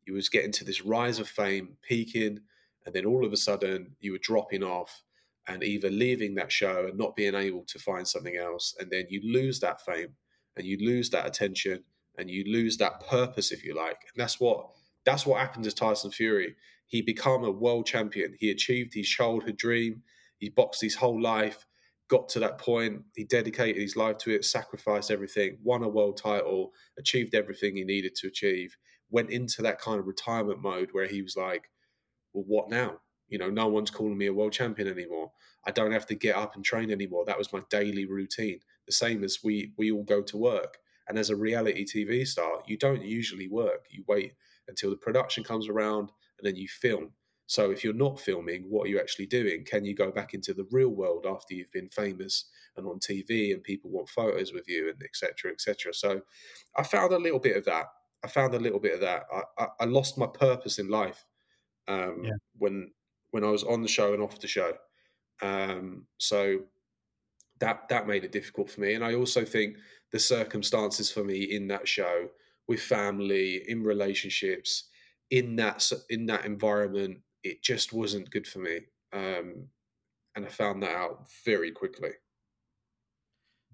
You 0.07 0.15
was 0.15 0.29
getting 0.29 0.53
to 0.53 0.65
this 0.65 0.85
rise 0.85 1.19
of 1.19 1.29
fame, 1.29 1.77
peaking, 1.83 2.41
and 2.85 2.95
then 2.95 3.07
all 3.07 3.25
of 3.25 3.33
a 3.33 3.37
sudden 3.37 3.97
you 4.01 4.13
were 4.13 4.19
dropping 4.19 4.63
off 4.63 5.03
and 5.47 5.63
either 5.63 5.91
leaving 5.91 6.35
that 6.35 6.53
show 6.53 6.87
and 6.87 6.99
not 6.99 7.17
being 7.17 7.35
able 7.35 7.65
to 7.65 7.79
find 7.79 8.07
something 8.07 8.37
else. 8.37 8.75
And 8.79 8.91
then 8.91 9.07
you 9.09 9.21
lose 9.23 9.61
that 9.61 9.85
fame 9.85 10.15
and 10.57 10.67
you 10.67 10.79
lose 10.81 11.11
that 11.11 11.27
attention 11.27 11.85
and 12.19 12.31
you 12.31 12.45
lose 12.47 12.77
that 12.79 13.07
purpose, 13.09 13.53
if 13.53 13.65
you 13.65 13.75
like. 13.75 13.99
And 14.13 14.21
that's 14.21 14.41
what 14.41 14.71
that's 15.05 15.25
what 15.27 15.41
happened 15.41 15.65
to 15.65 15.73
Tyson 15.73 16.11
Fury. 16.11 16.57
He 16.87 17.03
became 17.03 17.45
a 17.45 17.51
world 17.51 17.87
champion. 17.87 18.35
He 18.39 18.51
achieved 18.51 18.95
his 18.95 19.09
childhood 19.09 19.57
dream. 19.57 20.03
He 20.39 20.49
boxed 20.49 20.83
his 20.83 20.97
whole 20.97 21.21
life, 21.21 21.67
got 22.11 22.29
to 22.31 22.41
that 22.41 22.59
point. 22.59 23.03
He 23.15 23.25
dedicated 23.25 23.81
his 23.81 23.97
life 23.97 24.19
to 24.19 24.33
it, 24.33 24.45
sacrificed 24.45 25.11
everything, 25.11 25.59
won 25.63 25.85
a 25.85 25.89
world 25.89 26.17
title, 26.17 26.73
achieved 26.99 27.35
everything 27.35 27.77
he 27.77 27.85
needed 27.85 28.15
to 28.17 28.27
achieve. 28.27 28.77
Went 29.11 29.31
into 29.31 29.63
that 29.63 29.81
kind 29.81 30.01
of 30.01 30.07
retirement 30.07 30.61
mode 30.61 30.91
where 30.93 31.07
he 31.07 31.23
was 31.23 31.37
like, 31.37 31.71
"Well, 32.33 32.45
what 32.47 32.69
now? 32.69 33.01
You 33.29 33.39
know, 33.39 33.49
no 33.49 33.69
one's 33.69 33.91
calling 33.91 34.19
me 34.19 34.27
a 34.27 34.35
world 34.35 34.53
champion 34.53 34.89
anymore. 34.89 35.31
I 35.65 35.71
don't 35.71 35.93
have 35.93 36.07
to 36.07 36.15
get 36.17 36.37
up 36.37 36.57
and 36.57 36.65
train 36.65 36.91
anymore. 36.91 37.25
That 37.25 37.39
was 37.39 37.53
my 37.53 37.63
daily 37.71 38.07
routine. 38.07 38.61
The 38.87 38.93
same 38.93 39.23
as 39.25 39.39
we 39.45 39.73
we 39.79 39.93
all 39.93 40.05
go 40.05 40.21
to 40.23 40.37
work. 40.37 40.79
And 41.09 41.19
as 41.19 41.31
a 41.31 41.37
reality 41.37 41.85
TV 41.85 42.27
star, 42.27 42.63
you 42.67 42.77
don't 42.77 43.03
usually 43.05 43.49
work. 43.49 43.87
You 43.91 44.05
wait 44.09 44.35
until 44.69 44.91
the 44.91 44.97
production 44.97 45.45
comes 45.45 45.69
around 45.69 46.11
and 46.39 46.47
then 46.47 46.57
you 46.57 46.69
film. 46.69 47.13
So 47.51 47.73
if 47.73 47.83
you're 47.83 47.93
not 47.93 48.21
filming, 48.21 48.63
what 48.69 48.85
are 48.85 48.91
you 48.91 49.01
actually 49.01 49.27
doing? 49.27 49.65
Can 49.65 49.85
you 49.85 49.93
go 49.93 50.13
back 50.13 50.35
into 50.35 50.55
the 50.55 50.69
real 50.71 50.91
world 50.91 51.27
after 51.29 51.53
you've 51.53 51.73
been 51.73 51.89
famous 51.89 52.45
and 52.77 52.87
on 52.87 53.01
TV 53.01 53.53
and 53.53 53.61
people 53.61 53.91
want 53.91 54.09
photos 54.09 54.53
with 54.53 54.69
you 54.69 54.89
and 54.89 55.03
etc. 55.03 55.51
etc. 55.51 55.93
So 55.93 56.21
I 56.77 56.85
found 56.85 57.13
a 57.13 57.19
little 57.19 57.41
bit 57.41 57.57
of 57.57 57.65
that. 57.65 57.87
I 58.25 58.29
found 58.29 58.55
a 58.55 58.61
little 58.61 58.79
bit 58.79 58.95
of 58.95 59.01
that. 59.01 59.25
I, 59.35 59.65
I, 59.65 59.67
I 59.81 59.85
lost 59.87 60.17
my 60.17 60.29
purpose 60.29 60.79
in 60.79 60.91
life 60.91 61.27
um, 61.89 62.23
yeah. 62.23 62.37
when 62.57 62.93
when 63.33 63.43
I 63.43 63.51
was 63.51 63.65
on 63.65 63.83
the 63.83 63.89
show 63.89 64.15
and 64.15 64.23
off 64.23 64.39
the 64.39 64.47
show. 64.47 64.75
Um, 65.43 66.07
so 66.19 66.61
that 67.59 67.89
that 67.89 68.07
made 68.07 68.23
it 68.23 68.31
difficult 68.31 68.71
for 68.71 68.81
me. 68.81 68.95
And 68.95 69.05
I 69.05 69.15
also 69.15 69.45
think 69.45 69.77
the 70.13 70.21
circumstances 70.21 71.11
for 71.11 71.25
me 71.25 71.43
in 71.43 71.67
that 71.67 71.89
show, 71.89 72.29
with 72.69 72.81
family, 72.81 73.69
in 73.69 73.83
relationships, 73.83 74.85
in 75.33 75.57
that 75.57 75.91
in 76.11 76.27
that 76.27 76.45
environment, 76.45 77.19
it 77.43 77.63
just 77.63 77.93
wasn't 77.93 78.31
good 78.31 78.47
for 78.47 78.59
me. 78.59 78.81
Um, 79.13 79.69
and 80.37 80.47
I 80.47 80.49
found 80.49 80.83
that 80.83 80.95
out 80.95 81.27
very 81.45 81.73
quickly. 81.73 82.11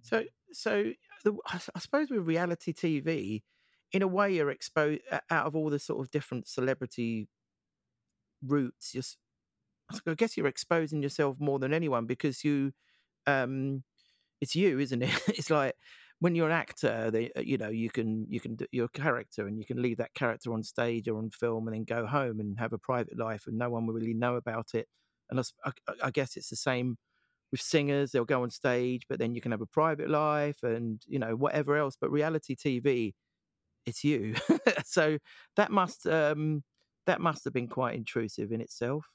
So, 0.02 0.24
so 0.52 0.92
the, 1.24 1.36
I 1.46 1.78
suppose 1.78 2.10
with 2.10 2.26
reality 2.26 2.72
TV, 2.72 3.42
in 3.92 4.02
a 4.02 4.06
way, 4.06 4.34
you're 4.34 4.50
exposed 4.50 5.02
out 5.30 5.46
of 5.46 5.54
all 5.56 5.70
the 5.70 5.78
sort 5.78 6.00
of 6.00 6.10
different 6.10 6.48
celebrity 6.48 7.28
routes. 8.44 8.92
Just, 8.92 9.18
I 10.06 10.14
guess 10.14 10.36
you're 10.36 10.46
exposing 10.46 11.02
yourself 11.02 11.36
more 11.38 11.58
than 11.58 11.74
anyone 11.74 12.06
because 12.06 12.44
you 12.44 12.72
um, 13.26 13.82
it's 14.40 14.54
you, 14.54 14.78
isn't 14.78 15.02
it? 15.02 15.10
it's 15.28 15.50
like 15.50 15.74
when 16.20 16.34
you're 16.34 16.46
an 16.48 16.52
actor, 16.52 17.10
they, 17.10 17.30
uh, 17.36 17.40
you 17.40 17.58
know, 17.58 17.68
you 17.68 17.90
can 17.90 18.26
you 18.30 18.40
can 18.40 18.56
do 18.56 18.66
your 18.72 18.88
character 18.88 19.46
and 19.46 19.58
you 19.58 19.64
can 19.66 19.82
leave 19.82 19.98
that 19.98 20.14
character 20.14 20.52
on 20.52 20.62
stage 20.62 21.08
or 21.08 21.18
on 21.18 21.30
film 21.30 21.68
and 21.68 21.76
then 21.76 21.84
go 21.84 22.06
home 22.06 22.40
and 22.40 22.58
have 22.58 22.72
a 22.72 22.78
private 22.78 23.18
life 23.18 23.46
and 23.46 23.58
no 23.58 23.70
one 23.70 23.86
will 23.86 23.94
really 23.94 24.14
know 24.14 24.36
about 24.36 24.74
it. 24.74 24.88
And 25.30 25.40
I, 25.64 25.72
I 26.04 26.10
guess 26.10 26.36
it's 26.36 26.48
the 26.50 26.56
same 26.56 26.96
with 27.52 27.60
singers; 27.62 28.12
they'll 28.12 28.24
go 28.26 28.42
on 28.44 28.50
stage, 28.50 29.04
but 29.08 29.18
then 29.18 29.34
you 29.34 29.40
can 29.40 29.52
have 29.52 29.62
a 29.62 29.66
private 29.66 30.10
life 30.10 30.62
and 30.62 31.02
you 31.06 31.18
know 31.18 31.36
whatever 31.36 31.76
else. 31.76 31.96
But 32.00 32.10
reality 32.12 32.56
TV, 32.56 33.14
it's 33.86 34.04
you. 34.04 34.34
so 34.86 35.18
that 35.56 35.70
must 35.72 36.06
um, 36.06 36.64
that 37.06 37.20
must 37.20 37.44
have 37.44 37.52
been 37.54 37.68
quite 37.68 37.96
intrusive 37.96 38.52
in 38.52 38.60
itself 38.60 39.06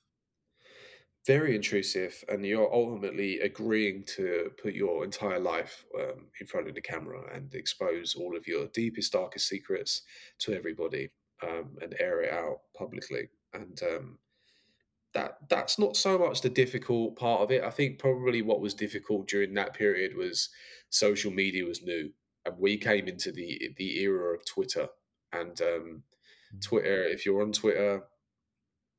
very 1.26 1.56
intrusive 1.56 2.24
and 2.30 2.46
you're 2.46 2.74
ultimately 2.74 3.40
agreeing 3.42 4.04
to 4.04 4.52
put 4.62 4.74
your 4.74 5.04
entire 5.04 5.40
life 5.40 5.86
um, 6.00 6.28
in 6.40 6.48
front 6.48 6.68
of 6.68 6.74
the 6.74 6.82
camera 6.82 7.22
and 7.36 7.54
expose 7.54 8.16
all 8.16 8.36
of 8.36 8.48
your 8.48 8.68
deepest 8.68 9.14
darkest 9.14 9.48
secrets 9.48 10.02
to 10.40 10.54
everybody 10.54 11.10
um, 11.44 11.78
and 11.82 11.96
air 12.00 12.22
it 12.22 12.34
out 12.34 12.62
publicly. 12.76 13.30
And 13.54 13.80
um, 13.84 14.18
that 15.14 15.38
that's 15.50 15.78
not 15.78 15.96
so 15.96 16.18
much 16.18 16.42
the 16.42 16.50
difficult 16.50 17.16
part 17.16 17.42
of 17.42 17.52
it. 17.52 17.64
I 17.64 17.70
think 17.70 18.00
probably 18.00 18.42
what 18.42 18.62
was 18.62 18.74
difficult 18.74 19.28
during 19.28 19.54
that 19.56 19.74
period 19.74 20.16
was 20.16 20.50
social 20.90 21.32
media 21.32 21.66
was 21.66 21.84
new 21.84 22.10
and 22.46 22.56
we 22.58 22.78
came 22.78 23.08
into 23.08 23.32
the 23.32 23.74
the 23.78 24.00
era 24.02 24.34
of 24.34 24.46
twitter. 24.46 24.88
And 25.34 25.62
um, 25.62 26.04
mm. 26.56 26.62
twitter 26.62 27.04
if 27.04 27.26
you're 27.26 27.42
on 27.42 27.52
twitter 27.52 28.04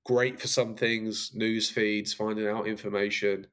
great 0.05 0.41
for 0.41 0.49
some 0.49 0.75
things, 0.75 1.31
news 1.35 1.71
feeds, 1.71 2.13
finding 2.13 2.49
out 2.49 2.67
information, 2.67 3.47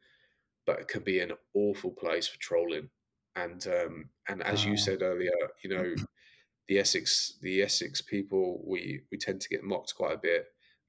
but 0.65 0.79
it 0.79 0.87
can 0.87 1.03
be 1.03 1.19
an 1.19 1.31
awful 1.53 1.91
place 1.91 2.27
for 2.27 2.39
trolling. 2.39 2.89
And 3.35 3.65
um, 3.67 4.09
and 4.27 4.43
as 4.43 4.65
you 4.65 4.75
said 4.77 5.01
earlier, 5.01 5.31
you 5.63 5.69
know, 5.69 5.95
the 6.67 6.79
Essex 6.79 7.37
the 7.41 7.61
Essex 7.61 8.01
people 8.01 8.63
we 8.65 9.01
we 9.11 9.17
tend 9.17 9.41
to 9.41 9.49
get 9.49 9.63
mocked 9.63 9.95
quite 9.95 10.15
a 10.15 10.19
bit, 10.21 10.45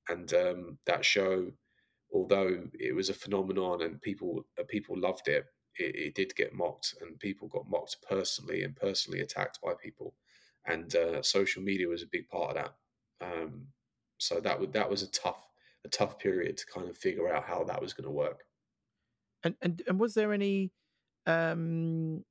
and 0.08 0.32
um, 0.34 0.78
that 0.86 1.04
show, 1.04 1.50
although 2.12 2.64
it 2.74 2.94
was 2.94 3.08
a 3.08 3.14
phenomenon 3.14 3.82
and 3.82 4.00
people 4.00 4.46
uh, 4.58 4.64
people 4.68 4.98
loved 4.98 5.28
it, 5.28 5.44
it, 5.78 5.94
it, 5.94 6.14
did 6.14 6.34
get 6.34 6.54
mocked, 6.54 6.94
and 7.00 7.18
people 7.18 7.48
got 7.48 7.68
mocked 7.68 7.96
personally 8.08 8.62
and 8.64 8.74
personally 8.74 9.20
attacked 9.20 9.58
by 9.62 9.72
people, 9.80 10.14
and 10.66 10.96
uh, 10.96 11.22
social 11.22 11.62
media 11.62 11.88
was 11.88 12.02
a 12.02 12.10
big 12.10 12.28
part 12.28 12.56
of 12.56 12.64
that. 12.64 12.74
Um, 13.26 13.66
so 14.18 14.40
that 14.40 14.58
would 14.58 14.72
that 14.72 14.90
was 14.90 15.02
a 15.02 15.10
tough 15.10 15.49
a 15.84 15.88
tough 15.88 16.18
period 16.18 16.56
to 16.56 16.66
kind 16.66 16.88
of 16.88 16.96
figure 16.96 17.32
out 17.32 17.44
how 17.44 17.64
that 17.64 17.80
was 17.80 17.92
going 17.92 18.04
to 18.04 18.10
work. 18.10 18.44
And 19.42 19.54
and 19.62 19.82
and 19.88 19.98
was 19.98 20.14
there 20.14 20.32
any 20.32 20.70
um, 21.26 22.24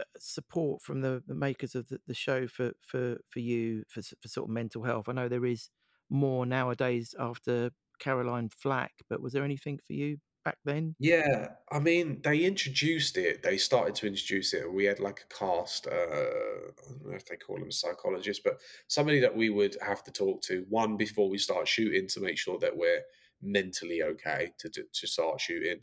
uh, 0.00 0.04
support 0.18 0.82
from 0.82 1.00
the, 1.00 1.22
the 1.26 1.34
makers 1.34 1.74
of 1.74 1.88
the, 1.88 1.98
the, 2.06 2.14
show 2.14 2.46
for 2.46 2.72
for 2.80 3.18
for 3.28 3.40
you 3.40 3.84
for 3.88 4.02
for 4.02 4.28
sort 4.28 4.48
of 4.48 4.54
mental 4.54 4.82
health? 4.82 5.08
I 5.08 5.12
know 5.12 5.28
there 5.28 5.46
is 5.46 5.70
more 6.08 6.46
nowadays 6.46 7.14
after 7.18 7.70
Caroline 7.98 8.50
Flack, 8.56 8.92
but 9.08 9.20
was 9.20 9.32
there 9.32 9.44
anything 9.44 9.78
for 9.84 9.94
you 9.94 10.18
back 10.44 10.58
then? 10.64 10.94
Yeah, 10.98 11.48
I 11.70 11.78
mean, 11.78 12.20
they 12.22 12.40
introduced 12.40 13.16
it. 13.16 13.42
They 13.42 13.56
started 13.56 13.94
to 13.96 14.06
introduce 14.06 14.54
it. 14.54 14.72
We 14.72 14.84
had 14.84 15.00
like 15.00 15.20
a 15.20 15.34
cast. 15.34 15.86
Uh, 15.86 15.90
I 15.90 16.88
don't 16.88 17.06
know 17.06 17.16
if 17.16 17.26
they 17.26 17.36
call 17.36 17.58
them 17.58 17.70
psychologists, 17.70 18.42
but 18.44 18.60
somebody 18.88 19.20
that 19.20 19.36
we 19.36 19.50
would 19.50 19.76
have 19.80 20.02
to 20.04 20.10
talk 20.10 20.42
to 20.42 20.64
one 20.68 20.96
before 20.96 21.28
we 21.28 21.38
start 21.38 21.68
shooting 21.68 22.06
to 22.08 22.20
make 22.20 22.38
sure 22.38 22.58
that 22.58 22.76
we're 22.76 23.02
mentally 23.40 24.02
okay 24.02 24.52
to 24.58 24.68
to 24.68 25.06
start 25.06 25.40
shooting, 25.40 25.80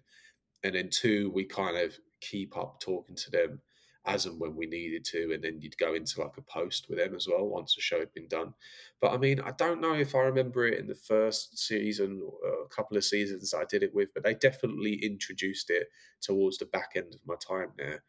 and 0.64 0.76
then 0.76 0.90
two, 0.92 1.32
we 1.34 1.46
kind 1.46 1.78
of 1.78 1.98
keep 2.22 2.58
up 2.58 2.80
talking 2.80 3.16
to 3.16 3.32
them 3.32 3.62
as 4.06 4.26
and 4.26 4.40
when 4.40 4.56
we 4.56 4.66
needed 4.66 5.04
to, 5.06 5.34
and 5.34 5.44
then 5.44 5.60
you'd 5.60 5.78
go 5.78 5.94
into 5.94 6.22
like 6.22 6.38
a 6.38 6.42
post 6.42 6.88
with 6.90 7.00
them 7.00 7.16
as 7.16 7.28
well 7.28 7.46
once 7.46 7.76
the 7.76 7.82
show 7.82 8.00
had 8.00 8.14
been 8.14 8.28
done. 8.28 8.54
But 9.02 9.14
I 9.14 9.18
mean, 9.18 9.40
I 9.42 9.52
don't 9.52 9.82
know 9.82 9.94
if 9.94 10.16
I 10.16 10.20
remember 10.20 10.68
it 10.68 10.80
in 10.80 10.88
the 10.88 10.96
first 10.96 11.60
season 11.60 12.22
or 12.26 12.64
a 12.66 12.76
couple 12.76 12.98
of 12.98 13.04
seasons 13.04 13.54
I 13.54 13.66
did 13.66 13.84
it 13.84 13.94
with, 13.94 14.10
but 14.14 14.24
they 14.24 14.36
definitely 14.36 14.96
introduced 15.04 15.70
it 15.70 15.88
towards 16.22 16.58
the 16.58 16.66
back 16.66 16.92
end 16.96 17.14
of 17.14 17.20
my 17.26 17.36
time 17.36 17.72
there. 17.78 18.04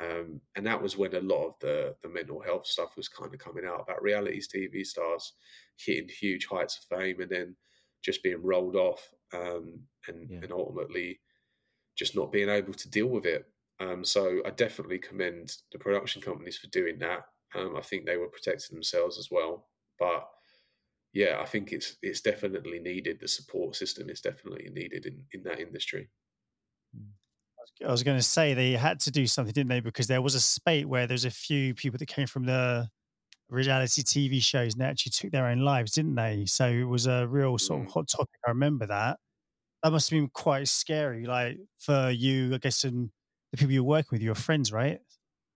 Um, 0.00 0.40
and 0.56 0.66
that 0.66 0.82
was 0.82 0.96
when 0.96 1.14
a 1.14 1.20
lot 1.20 1.46
of 1.46 1.54
the 1.60 1.94
the 2.02 2.08
mental 2.08 2.40
health 2.40 2.66
stuff 2.66 2.96
was 2.96 3.08
kind 3.08 3.32
of 3.32 3.38
coming 3.38 3.64
out 3.64 3.80
about 3.80 4.02
realities 4.02 4.48
TV 4.48 4.84
stars 4.84 5.34
hitting 5.78 6.08
huge 6.08 6.46
heights 6.46 6.78
of 6.78 6.98
fame 6.98 7.20
and 7.20 7.30
then 7.30 7.56
just 8.02 8.22
being 8.22 8.42
rolled 8.42 8.74
off 8.74 9.08
um, 9.32 9.80
and 10.08 10.28
yeah. 10.28 10.38
and 10.42 10.52
ultimately 10.52 11.20
just 11.96 12.16
not 12.16 12.32
being 12.32 12.48
able 12.48 12.74
to 12.74 12.90
deal 12.90 13.06
with 13.06 13.24
it. 13.24 13.46
Um, 13.84 14.04
so 14.04 14.40
I 14.46 14.50
definitely 14.50 14.98
commend 14.98 15.56
the 15.72 15.78
production 15.78 16.22
companies 16.22 16.56
for 16.56 16.68
doing 16.68 16.98
that. 17.00 17.20
Um, 17.54 17.76
I 17.76 17.80
think 17.82 18.06
they 18.06 18.16
were 18.16 18.28
protecting 18.28 18.74
themselves 18.74 19.18
as 19.18 19.28
well. 19.30 19.66
But 19.98 20.26
yeah, 21.12 21.38
I 21.40 21.46
think 21.46 21.72
it's 21.72 21.96
it's 22.02 22.20
definitely 22.20 22.80
needed. 22.80 23.18
The 23.20 23.28
support 23.28 23.76
system 23.76 24.10
is 24.10 24.20
definitely 24.20 24.68
needed 24.72 25.06
in, 25.06 25.22
in 25.32 25.42
that 25.44 25.60
industry. 25.60 26.08
I 27.84 27.90
was 27.90 28.02
going 28.02 28.18
to 28.18 28.22
say 28.22 28.54
they 28.54 28.72
had 28.72 29.00
to 29.00 29.10
do 29.10 29.26
something, 29.26 29.52
didn't 29.52 29.70
they? 29.70 29.80
Because 29.80 30.06
there 30.06 30.22
was 30.22 30.34
a 30.34 30.40
spate 30.40 30.88
where 30.88 31.06
there's 31.06 31.24
a 31.24 31.30
few 31.30 31.74
people 31.74 31.98
that 31.98 32.06
came 32.06 32.26
from 32.26 32.44
the 32.44 32.88
reality 33.48 34.02
TV 34.02 34.42
shows 34.42 34.74
and 34.74 34.80
they 34.80 34.86
actually 34.86 35.10
took 35.10 35.32
their 35.32 35.46
own 35.46 35.60
lives, 35.60 35.92
didn't 35.92 36.14
they? 36.14 36.44
So 36.46 36.68
it 36.68 36.84
was 36.84 37.06
a 37.06 37.26
real 37.26 37.58
sort 37.58 37.82
of 37.82 37.88
mm. 37.88 37.92
hot 37.92 38.08
topic. 38.08 38.38
I 38.46 38.50
remember 38.50 38.86
that. 38.86 39.18
That 39.82 39.92
must 39.92 40.10
have 40.10 40.18
been 40.18 40.30
quite 40.32 40.68
scary, 40.68 41.26
like 41.26 41.58
for 41.78 42.10
you, 42.10 42.54
I 42.54 42.58
guess, 42.58 42.84
and 42.84 43.10
the 43.54 43.60
people 43.60 43.72
you're 43.72 43.84
working 43.84 44.08
with, 44.12 44.22
your 44.22 44.34
friends, 44.34 44.72
right? 44.72 45.00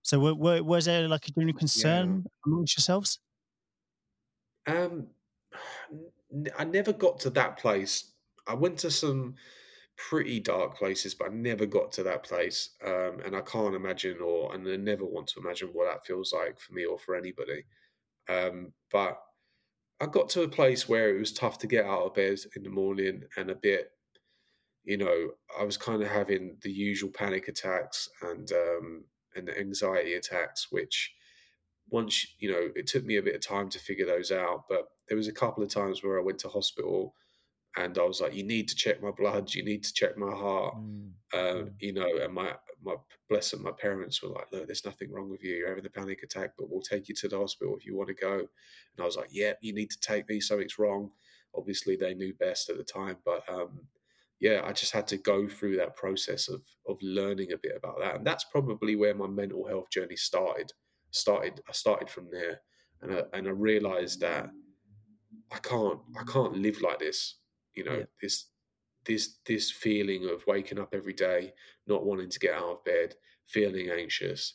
So, 0.03 0.19
were, 0.19 0.35
were, 0.35 0.63
was 0.63 0.85
there 0.85 1.09
like 1.09 1.27
a 1.27 1.33
genuine 1.33 1.57
concern 1.57 2.25
yeah. 2.25 2.31
amongst 2.47 2.77
yourselves? 2.77 3.19
Um, 4.67 5.09
I 6.59 6.65
never 6.65 6.93
got 6.93 7.21
to 7.21 7.31
that 7.31 7.59
place. 7.59 8.13
I 8.47 8.55
went 8.55 8.79
to 8.79 8.91
some 8.91 9.35
pretty 9.97 10.39
dark 10.39 10.77
places, 10.77 11.15
but 11.15 11.31
I 11.31 11.35
never 11.35 11.67
got 11.67 11.91
to 11.93 12.03
that 12.05 12.23
place, 12.23 12.71
um, 12.87 13.21
and 13.25 13.35
I 13.35 13.41
can't 13.41 13.75
imagine, 13.75 14.19
or 14.21 14.55
and 14.55 14.67
I 14.67 14.77
never 14.77 15.05
want 15.05 15.27
to 15.29 15.41
imagine 15.41 15.71
what 15.73 15.91
that 15.91 16.07
feels 16.07 16.33
like 16.33 16.59
for 16.59 16.73
me 16.73 16.85
or 16.85 16.99
for 16.99 17.17
anybody. 17.17 17.65
Um, 18.29 18.73
but 18.93 19.19
I 20.01 20.07
got 20.07 20.29
to 20.31 20.43
a 20.43 20.49
place 20.49 20.89
where 20.89 21.15
it 21.15 21.19
was 21.19 21.33
tough 21.33 21.59
to 21.59 21.67
get 21.67 21.85
out 21.85 22.03
of 22.03 22.15
bed 22.15 22.39
in 22.55 22.63
the 22.63 22.71
morning 22.71 23.23
and 23.37 23.51
a 23.51 23.57
bit, 23.57 23.91
you 24.89 24.97
know, 24.97 25.33
I 25.61 25.65
was 25.65 25.77
kind 25.77 26.03
of 26.03 26.09
having 26.09 26.57
the 26.63 26.73
usual 26.73 27.11
panic 27.11 27.47
attacks 27.49 28.09
and 28.23 28.51
um, 28.53 29.05
and 29.37 29.51
anxiety 29.51 30.15
attacks, 30.15 30.69
which 30.71 31.13
once 31.91 32.27
you 32.39 32.51
know, 32.51 32.71
it 32.75 32.87
took 32.87 33.05
me 33.05 33.17
a 33.17 33.23
bit 33.23 33.35
of 33.35 33.47
time 33.47 33.69
to 33.69 33.79
figure 33.79 34.07
those 34.07 34.33
out. 34.33 34.65
But 34.67 34.89
there 35.07 35.19
was 35.19 35.29
a 35.29 35.33
couple 35.33 35.63
of 35.63 35.69
times 35.69 36.03
where 36.03 36.19
I 36.19 36.23
went 36.23 36.39
to 36.39 36.49
hospital 36.49 37.15
and 37.77 37.99
I 37.99 38.03
was 38.03 38.23
like, 38.23 38.35
"You 38.35 38.45
need 38.45 38.67
to 38.69 38.75
check 38.75 39.03
my 39.03 39.11
blood. 39.11 39.53
You 39.53 39.63
need 39.63 39.85
to 39.85 39.93
check 39.93 40.17
my 40.17 40.31
heart." 40.35 40.77
Mm. 40.79 41.11
Uh, 41.35 41.65
you 41.79 41.93
know, 41.93 42.09
and 42.23 42.33
my 42.33 42.55
my 42.83 42.95
bless 43.29 43.51
them, 43.51 43.65
my 43.65 43.73
parents 43.73 44.23
were 44.23 44.31
like, 44.31 44.51
"Look, 44.53 44.67
there's 44.67 44.87
nothing 44.87 45.13
wrong 45.13 45.29
with 45.29 45.45
you. 45.45 45.55
You're 45.55 45.69
having 45.69 45.85
a 45.85 45.91
panic 45.91 46.23
attack, 46.23 46.53
but 46.57 46.71
we'll 46.71 46.81
take 46.81 47.11
you 47.11 47.15
to 47.17 47.29
the 47.29 47.37
hospital 47.37 47.77
if 47.77 47.85
you 47.85 47.95
want 47.95 48.09
to 48.09 48.15
go." 48.15 48.39
And 48.39 49.01
I 49.01 49.05
was 49.05 49.19
like, 49.19 49.29
"Yeah, 49.33 49.53
you 49.61 49.75
need 49.75 49.91
to 49.91 50.01
take 50.01 50.31
me. 50.31 50.41
Something's 50.41 50.79
wrong." 50.79 51.11
Obviously, 51.55 51.95
they 51.97 52.15
knew 52.15 52.33
best 52.33 52.71
at 52.71 52.79
the 52.79 52.85
time, 52.85 53.17
but 53.25 53.47
um, 53.51 53.81
yeah, 54.41 54.63
I 54.65 54.73
just 54.73 54.93
had 54.93 55.07
to 55.09 55.17
go 55.17 55.49
through 55.49 55.77
that 55.77 55.97
process 55.97 56.49
of 56.49 56.63
of 56.89 56.99
learning 57.03 57.53
a 57.53 57.59
bit 57.59 57.77
about 57.77 57.99
that, 58.01 58.17
and 58.17 58.27
that's 58.27 58.45
probably 58.45 58.97
where 58.97 59.15
my 59.15 59.27
mental 59.27 59.67
health 59.67 59.91
journey 59.91 60.17
started. 60.17 60.73
Started, 61.11 61.61
I 61.69 61.73
started 61.73 62.11
from 62.11 62.29
there, 62.31 62.61
and 63.03 63.13
I, 63.15 63.23
and 63.33 63.49
I 63.49 63.51
realized 63.53 64.21
that 64.21 64.51
I 65.51 65.59
can't 65.59 66.01
I 66.19 66.25
can't 66.25 66.57
live 66.59 66.81
like 66.81 66.99
this. 66.99 67.37
You 67.75 67.85
know, 67.85 67.99
Yeah. 67.99 68.05
this 68.21 68.47
this 69.05 69.39
this 69.47 69.71
feeling 69.71 70.29
of 70.29 70.47
waking 70.47 70.79
up 70.79 70.95
every 70.95 71.13
day, 71.15 71.55
not 71.87 72.05
wanting 72.05 72.31
to 72.31 72.39
get 72.39 72.55
out 72.55 72.71
of 72.73 72.85
bed, 72.85 73.15
feeling 73.47 73.91
anxious. 73.91 74.55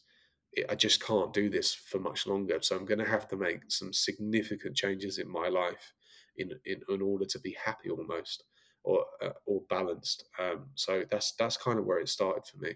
It, 0.53 0.65
I 0.69 0.75
just 0.75 1.03
can't 1.03 1.33
do 1.33 1.49
this 1.49 1.73
for 1.73 1.99
much 1.99 2.27
longer. 2.27 2.59
So 2.61 2.75
I'm 2.75 2.85
going 2.85 2.99
to 2.99 3.09
have 3.09 3.27
to 3.29 3.35
make 3.37 3.71
some 3.71 3.91
significant 3.93 4.75
changes 4.75 5.17
in 5.17 5.29
my 5.29 5.47
life 5.49 5.93
in 6.37 6.51
in, 6.65 6.81
in 6.89 7.01
order 7.01 7.25
to 7.25 7.39
be 7.39 7.55
happy 7.65 7.89
almost 7.89 8.43
or 8.83 9.05
uh, 9.21 9.29
or 9.45 9.61
balanced. 9.69 10.25
Um, 10.39 10.67
so 10.75 11.03
that's 11.09 11.33
that's 11.33 11.57
kind 11.57 11.79
of 11.79 11.85
where 11.85 11.99
it 11.99 12.09
started 12.09 12.43
for 12.45 12.57
me. 12.57 12.75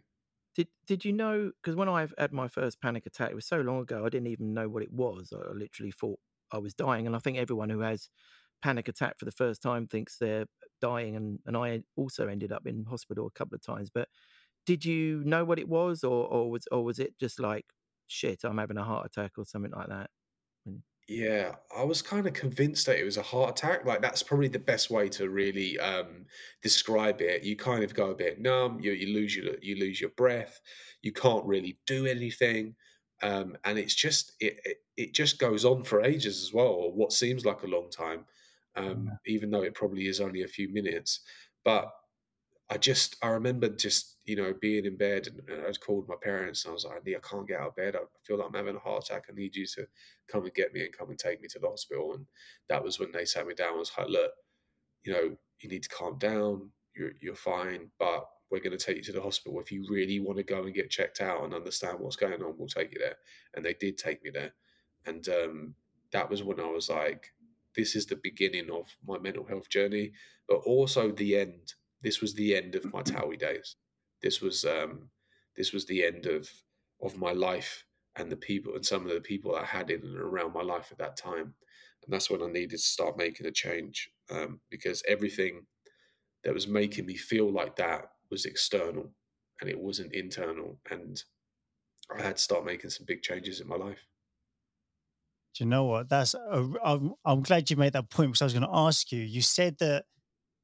Did 0.56 0.70
Did 0.86 1.06
you 1.06 1.13
know? 1.13 1.52
Because 1.62 1.76
when 1.76 1.89
I 1.89 2.08
had 2.17 2.34
my 2.34 2.48
first 2.48 2.82
panic 2.82 3.06
attack, 3.06 3.32
it 3.32 3.36
was 3.36 3.46
so 3.46 3.62
long 3.62 3.82
ago. 3.82 4.06
I 4.06 4.10
didn't 4.10 4.28
even 4.28 4.54
know 4.54 4.67
what 4.67 4.84
it 4.84 4.91
was. 4.91 5.32
I 5.34 5.52
literally 5.54 5.91
thought 5.91 6.20
I 6.52 6.58
was 6.58 6.74
dying, 6.74 7.06
and 7.06 7.15
I 7.15 7.20
think 7.20 7.38
everyone 7.38 7.70
who 7.70 7.82
has 7.82 8.10
panic 8.63 8.88
attack 8.88 9.20
for 9.20 9.26
the 9.26 9.32
first 9.32 9.62
time 9.62 9.88
thinks 9.88 10.17
they're 10.17 10.48
dying, 10.82 11.15
and 11.15 11.39
and 11.46 11.56
I 11.56 11.84
also 11.96 12.28
ended 12.28 12.52
up 12.52 12.65
in 12.65 12.86
hospital 12.86 13.28
a 13.28 13.32
couple 13.32 13.56
of 13.56 13.62
times. 13.62 13.89
But 13.93 14.10
did 14.65 14.86
you 14.86 15.24
know 15.26 15.46
what 15.46 15.60
it 15.60 15.70
was, 15.70 16.04
or 16.04 16.28
or 16.28 16.50
was 16.52 16.67
or 16.72 16.84
was 16.84 17.00
it 17.00 17.17
just 17.20 17.39
like 17.39 17.65
shit? 18.08 18.43
I'm 18.43 18.58
having 18.58 18.78
a 18.78 18.84
heart 18.84 19.06
attack 19.06 19.34
or 19.38 19.46
something 19.46 19.72
like 19.72 19.89
that. 19.89 20.10
Yeah, 21.10 21.56
I 21.76 21.84
was 21.86 22.02
kind 22.02 22.28
of 22.28 22.34
convinced 22.34 22.86
that 22.86 23.00
it 23.00 23.06
was 23.06 23.15
a 23.15 23.22
heart 23.22 23.52
attack. 23.58 23.86
Like 23.86 24.02
that's 24.02 24.22
probably 24.24 24.50
the 24.50 24.60
best 24.60 24.89
way 24.89 25.08
to 25.10 25.30
really 25.30 25.80
um, 25.80 26.26
describe 26.62 27.22
it. 27.22 27.43
You 27.43 27.56
kind 27.56 27.84
of 27.84 27.93
go 27.93 28.12
a 28.12 28.15
bit 28.15 28.41
numb. 28.41 28.80
You 28.82 28.91
you 28.91 29.13
lose 29.13 29.34
your 29.36 29.56
you 29.62 29.78
lose 29.78 30.02
your 30.02 30.10
breath. 30.12 30.60
You 31.02 31.13
can't 31.13 31.46
really 31.46 31.80
do 31.86 32.06
anything, 32.06 32.76
um, 33.24 33.56
and 33.63 33.80
it's 33.80 33.96
just 33.96 34.34
it, 34.41 34.60
it 34.65 34.78
it 34.98 35.13
just 35.13 35.39
goes 35.39 35.63
on 35.63 35.86
for 35.86 36.02
ages 36.02 36.43
as 36.43 36.54
well, 36.54 36.67
or 36.67 36.91
what 36.93 37.13
seems 37.13 37.46
like 37.46 37.63
a 37.63 37.67
long 37.67 37.89
time, 37.89 38.26
um, 38.76 39.17
even 39.26 39.50
though 39.50 39.63
it 39.63 39.76
probably 39.76 40.08
is 40.08 40.20
only 40.20 40.43
a 40.43 40.48
few 40.48 40.67
minutes. 40.74 41.22
But 41.63 41.89
I 42.70 42.78
just 42.78 43.15
I 43.22 43.30
remember 43.30 43.70
just 43.70 44.16
you 44.28 44.36
know 44.36 44.54
being 44.60 44.86
in 44.86 44.98
bed 44.98 45.28
and, 45.28 45.40
and 45.50 45.66
I'd 45.66 45.80
called 45.80 46.08
my 46.08 46.16
parents 46.22 46.66
and 46.66 46.72
I 46.72 46.74
was 46.74 46.86
like, 46.86 47.04
"Nee, 47.06 47.16
I 47.16 47.28
can't 47.28 47.48
get 47.48 47.62
out 47.62 47.70
of 47.70 47.76
bed. 47.78 47.96
I 47.96 48.02
feel 48.24 48.38
like 48.38 48.48
I'm 48.48 48.54
having 48.54 48.76
a 48.76 48.80
heart 48.80 49.06
attack. 49.06 49.24
I 49.30 49.34
need 49.34 49.56
you 49.56 49.66
to 49.66 49.88
come 50.28 50.44
and 50.44 50.54
get 50.54 50.74
me 50.74 50.82
and 50.84 50.96
come 50.96 51.10
and 51.10 51.18
take 51.18 51.42
me 51.42 51.48
to 51.48 51.60
the 51.60 51.70
hospital." 51.70 52.13
And 52.13 52.28
that 52.68 52.84
was 52.84 53.00
when 53.00 53.13
they 53.13 53.24
sat 53.24 53.48
me 53.48 53.56
down. 53.56 53.76
I 53.76 53.78
was 53.78 53.92
like, 53.98 54.10
"Look, 54.10 54.32
you 55.04 55.13
know, 55.13 55.38
you 55.62 55.70
need 55.70 55.84
to 55.84 55.90
calm 55.90 56.18
down. 56.20 56.72
You're 56.94 57.13
you're 57.22 57.36
fine, 57.36 57.90
but 57.98 58.28
we're 58.52 58.60
going 58.60 58.78
to 58.78 58.86
take 58.86 58.98
you 58.98 59.04
to 59.04 59.13
the 59.13 59.22
hospital. 59.22 59.60
If 59.62 59.72
you 59.72 59.86
really 59.90 60.20
want 60.20 60.38
to 60.38 60.44
go 60.44 60.63
and 60.63 60.76
get 60.76 60.90
checked 60.90 61.22
out 61.22 61.44
and 61.44 61.54
understand 61.54 62.00
what's 62.00 62.16
going 62.18 62.44
on, 62.44 62.56
we'll 62.58 62.68
take 62.68 62.92
you 62.94 63.00
there." 63.00 63.16
And 63.56 63.66
they 63.66 63.76
did 63.76 63.98
take 63.98 64.22
me 64.24 64.30
there, 64.30 64.54
and 65.06 65.28
um, 65.30 65.76
that 66.12 66.30
was 66.30 66.44
when 66.44 66.60
I 66.60 66.68
was 66.68 66.90
like, 66.90 67.34
"This 67.78 67.96
is 67.96 68.06
the 68.08 68.18
beginning 68.18 68.70
of 68.72 68.88
my 69.08 69.20
mental 69.20 69.46
health 69.46 69.70
journey, 69.70 70.12
but 70.50 70.58
also 70.66 71.12
the 71.12 71.38
end." 71.38 71.76
This 72.04 72.22
was 72.22 72.36
the 72.36 72.56
end 72.56 72.76
of 72.76 72.94
my 72.94 73.02
Towie 73.02 73.40
days. 73.40 73.76
This 74.21 74.41
was 74.41 74.65
um, 74.65 75.10
this 75.56 75.73
was 75.73 75.86
the 75.86 76.06
end 76.06 76.25
of 76.25 76.49
of 77.01 77.17
my 77.17 77.32
life 77.32 77.86
and 78.15 78.32
the 78.32 78.38
people 78.38 78.75
and 78.75 78.86
some 78.86 79.06
of 79.06 79.13
the 79.13 79.21
people 79.21 79.56
I 79.56 79.63
had 79.63 79.91
in 79.91 80.01
and 80.01 80.17
around 80.17 80.53
my 80.53 80.63
life 80.63 80.91
at 80.91 80.97
that 80.97 81.17
time. 81.17 81.53
And 82.03 82.13
that's 82.13 82.30
when 82.30 82.41
I 82.41 82.47
needed 82.47 82.71
to 82.71 82.77
start 82.80 83.17
making 83.17 83.45
a 83.45 83.51
change 83.51 84.10
um, 84.32 84.60
because 84.69 85.03
everything 85.08 85.65
that 86.43 86.53
was 86.53 86.67
making 86.67 87.06
me 87.06 87.15
feel 87.15 87.51
like 87.51 87.75
that 87.75 88.10
was 88.32 88.45
external 88.45 89.12
and 89.62 89.69
it 89.69 89.80
wasn't 89.80 90.13
internal. 90.13 90.80
And 90.89 91.21
I 92.15 92.21
had 92.21 92.38
to 92.38 92.41
start 92.41 92.65
making 92.65 92.89
some 92.89 93.06
big 93.06 93.21
changes 93.21 93.60
in 93.60 93.67
my 93.67 93.75
life. 93.75 94.06
Do 95.56 95.63
you 95.63 95.69
know 95.69 95.86
what? 95.86 96.10
That's 96.10 96.34
a, 96.34 96.67
I'm, 96.84 97.13
I'm 97.25 97.41
glad 97.41 97.69
you 97.69 97.77
made 97.77 97.93
that 97.93 98.10
point 98.10 98.30
because 98.30 98.41
I 98.41 98.45
was 98.45 98.53
going 98.53 98.63
to 98.63 98.75
ask 98.75 99.12
you. 99.12 99.21
You 99.21 99.41
said 99.41 99.77
that 99.80 100.06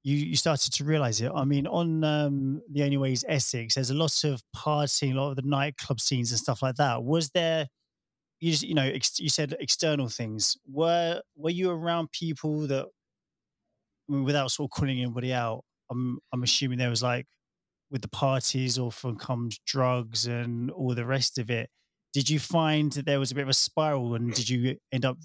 you 0.03 0.17
you 0.17 0.35
started 0.35 0.73
to 0.73 0.83
realize 0.83 1.21
it. 1.21 1.31
I 1.33 1.45
mean, 1.45 1.65
on 1.65 2.03
um, 2.03 2.61
the 2.69 2.83
Only 2.83 2.97
Way 2.97 3.13
is 3.13 3.25
Essex, 3.27 3.75
there's 3.75 3.89
a 3.89 3.95
lot 3.95 4.23
of 4.25 4.41
partying, 4.55 5.13
a 5.13 5.19
lot 5.19 5.29
of 5.29 5.37
the 5.37 5.43
nightclub 5.43 5.99
scenes 6.01 6.31
and 6.31 6.39
stuff 6.39 6.61
like 6.61 6.75
that. 6.75 7.03
Was 7.03 7.29
there? 7.29 7.67
You 8.39 8.51
just, 8.51 8.63
you 8.63 8.75
know, 8.75 8.83
ex- 8.83 9.19
you 9.19 9.29
said 9.29 9.55
external 9.59 10.09
things. 10.09 10.57
Were 10.69 11.21
were 11.35 11.49
you 11.49 11.71
around 11.71 12.11
people 12.11 12.67
that, 12.67 12.85
I 14.09 14.11
mean, 14.11 14.25
without 14.25 14.51
sort 14.51 14.67
of 14.67 14.77
calling 14.77 14.99
anybody 15.01 15.31
out? 15.33 15.63
I'm 15.89 16.19
I'm 16.33 16.43
assuming 16.43 16.77
there 16.77 16.89
was 16.89 17.03
like 17.03 17.27
with 17.89 18.01
the 18.01 18.09
parties, 18.09 18.77
often 18.77 19.15
comes 19.15 19.59
drugs 19.65 20.25
and 20.25 20.69
all 20.71 20.93
the 20.95 21.05
rest 21.05 21.37
of 21.37 21.49
it. 21.49 21.69
Did 22.11 22.29
you 22.29 22.39
find 22.39 22.91
that 22.93 23.05
there 23.05 23.19
was 23.19 23.31
a 23.31 23.35
bit 23.35 23.43
of 23.43 23.49
a 23.49 23.53
spiral, 23.53 24.15
and 24.15 24.33
did 24.33 24.49
you 24.49 24.77
end 24.91 25.05
up 25.05 25.17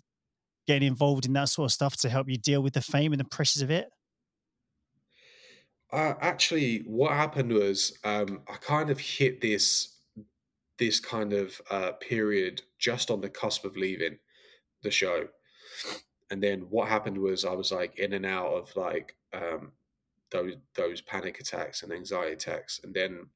getting 0.68 0.86
involved 0.86 1.26
in 1.26 1.32
that 1.32 1.48
sort 1.48 1.66
of 1.66 1.72
stuff 1.72 1.96
to 1.96 2.08
help 2.08 2.28
you 2.28 2.36
deal 2.36 2.62
with 2.62 2.74
the 2.74 2.80
fame 2.82 3.12
and 3.12 3.20
the 3.20 3.24
pressures 3.24 3.62
of 3.62 3.70
it? 3.70 3.88
Uh, 5.90 6.14
actually, 6.20 6.81
what 6.87 7.12
happened 7.12 7.53
was 7.53 7.98
um, 8.05 8.42
I 8.48 8.57
kind 8.57 8.90
of 8.90 9.01
hit 9.01 9.40
this 9.40 9.94
this 10.79 11.01
kind 11.01 11.33
of 11.33 11.61
uh, 11.70 11.92
period 11.92 12.62
just 12.79 13.11
on 13.11 13.20
the 13.20 13.29
cusp 13.29 13.64
of 13.64 13.77
leaving 13.77 14.18
the 14.83 14.90
show, 14.90 15.29
and 16.31 16.42
then 16.42 16.61
what 16.70 16.88
happened 16.88 17.18
was 17.18 17.44
I 17.44 17.53
was 17.53 17.72
like 17.72 17.98
in 17.98 18.12
and 18.12 18.27
out 18.27 18.53
of 18.53 18.77
like 18.77 19.16
um, 19.33 19.72
those 20.31 20.55
those 20.74 21.01
panic 21.01 21.40
attacks 21.40 21.83
and 21.83 21.92
anxiety 21.92 22.35
attacks, 22.35 22.81
and 22.85 22.92
then 22.94 23.27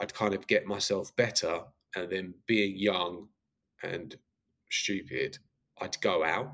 I'd 0.00 0.12
kind 0.12 0.34
of 0.34 0.46
get 0.46 0.66
myself 0.66 1.14
better, 1.16 1.62
and 1.96 2.10
then 2.10 2.34
being 2.46 2.76
young 2.76 3.28
and 3.82 4.14
stupid, 4.70 5.38
I'd 5.80 5.98
go 6.02 6.22
out, 6.22 6.52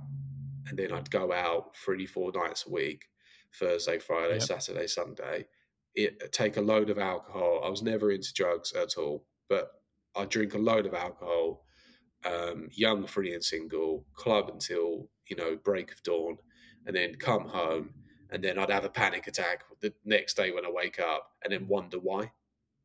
and 0.68 0.78
then 0.78 0.92
I'd 0.92 1.10
go 1.10 1.32
out 1.32 1.76
three 1.76 2.06
four 2.06 2.30
nights 2.32 2.66
a 2.68 2.70
week 2.70 3.06
Thursday, 3.58 3.98
Friday, 3.98 4.38
Yep. 4.38 4.42
Saturday, 4.42 4.86
Sunday. 4.86 5.46
It 5.94 6.32
take 6.32 6.56
a 6.56 6.60
load 6.62 6.90
of 6.90 6.98
alcohol. 6.98 7.62
I 7.64 7.68
was 7.68 7.82
never 7.82 8.10
into 8.12 8.32
drugs 8.32 8.72
at 8.72 8.96
all, 8.96 9.26
but 9.48 9.70
I 10.16 10.24
drink 10.26 10.54
a 10.54 10.58
load 10.58 10.86
of 10.86 10.94
alcohol. 10.94 11.64
Um, 12.24 12.68
young, 12.72 13.06
free 13.06 13.32
and 13.34 13.44
single, 13.44 14.04
club 14.14 14.50
until 14.52 15.08
you 15.28 15.36
know 15.36 15.56
break 15.56 15.92
of 15.92 16.02
dawn, 16.02 16.38
and 16.86 16.94
then 16.96 17.14
come 17.14 17.46
home, 17.48 17.94
and 18.30 18.42
then 18.42 18.58
I'd 18.58 18.70
have 18.70 18.84
a 18.84 18.90
panic 18.90 19.28
attack 19.28 19.64
the 19.80 19.94
next 20.04 20.36
day 20.36 20.50
when 20.50 20.66
I 20.66 20.70
wake 20.70 20.98
up, 21.00 21.30
and 21.44 21.52
then 21.52 21.68
wonder 21.68 21.98
why. 21.98 22.32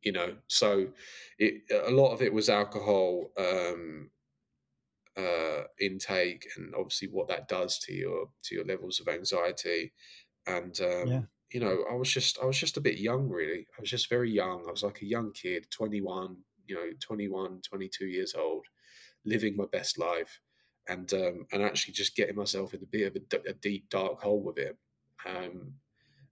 You 0.02 0.12
know, 0.12 0.36
so 0.46 0.88
it 1.38 1.62
a 1.72 1.90
lot 1.90 2.12
of 2.12 2.22
it 2.22 2.32
was 2.32 2.48
alcohol 2.48 3.32
um, 3.38 4.10
uh, 5.16 5.64
intake, 5.80 6.46
and 6.56 6.74
obviously 6.74 7.08
what 7.08 7.28
that 7.28 7.48
does 7.48 7.78
to 7.80 7.92
your 7.92 8.28
to 8.44 8.54
your 8.54 8.64
levels 8.64 9.00
of 9.00 9.08
anxiety 9.08 9.92
and 10.46 10.80
um, 10.80 11.08
Yeah. 11.08 11.22
you 11.52 11.60
know 11.60 11.84
i 11.90 11.94
was 11.94 12.10
just 12.10 12.38
i 12.42 12.44
was 12.46 12.58
just 12.58 12.76
a 12.76 12.80
bit 12.80 12.98
young 12.98 13.28
really. 13.28 13.66
I 13.76 13.80
was 13.80 13.90
just 13.90 14.08
very 14.08 14.30
young. 14.30 14.64
I 14.68 14.70
was 14.70 14.82
like 14.82 15.02
a 15.02 15.06
young 15.06 15.32
kid 15.32 15.66
21 15.70 16.36
you 16.66 16.74
know 16.76 16.90
21 17.00 17.60
22 17.62 18.06
years 18.06 18.34
old 18.34 18.66
living 19.24 19.56
my 19.56 19.66
best 19.72 19.98
life 19.98 20.40
and 20.88 21.12
um, 21.14 21.46
and 21.52 21.62
actually 21.62 21.94
just 21.94 22.16
getting 22.16 22.36
myself 22.36 22.74
in 22.74 22.82
a 22.82 22.86
bit 22.86 23.06
of 23.08 23.16
a, 23.16 23.20
d- 23.20 23.48
a 23.50 23.54
deep 23.54 23.88
dark 23.90 24.20
hole 24.22 24.42
with 24.42 24.58
it. 24.58 24.76
Um, 25.26 25.74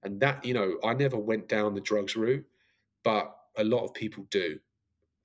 and 0.02 0.20
that 0.20 0.44
you 0.44 0.54
know 0.54 0.78
i 0.84 0.92
never 0.94 1.16
went 1.18 1.48
down 1.48 1.74
the 1.74 1.80
drugs 1.80 2.16
route 2.16 2.44
but 3.04 3.34
a 3.56 3.64
lot 3.64 3.84
of 3.84 3.94
people 3.94 4.26
do. 4.30 4.58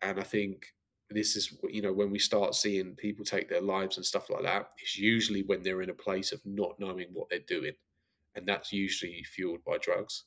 And 0.01 0.19
i 0.19 0.23
think 0.23 0.65
this 1.09 1.35
is 1.35 1.57
you 1.69 1.81
know 1.81 1.93
when 1.93 2.11
we 2.11 2.19
start 2.19 2.55
seeing 2.55 2.95
people 2.95 3.25
take 3.25 3.49
their 3.49 3.61
lives 3.61 3.97
and 3.97 4.05
stuff 4.05 4.29
like 4.29 4.43
that 4.43 4.71
it's 4.81 4.97
usually 4.97 5.43
when 5.43 5.63
they're 5.63 5.81
in 5.81 5.89
a 5.89 5.93
place 6.07 6.31
of 6.33 6.41
not 6.45 6.79
knowing 6.79 7.07
what 7.13 7.29
they're 7.29 7.39
doing 7.47 7.73
and 8.37 8.47
that's 8.47 8.71
usually 8.71 9.23
fueled 9.23 9.63
by 9.65 9.77
drugs. 9.79 10.25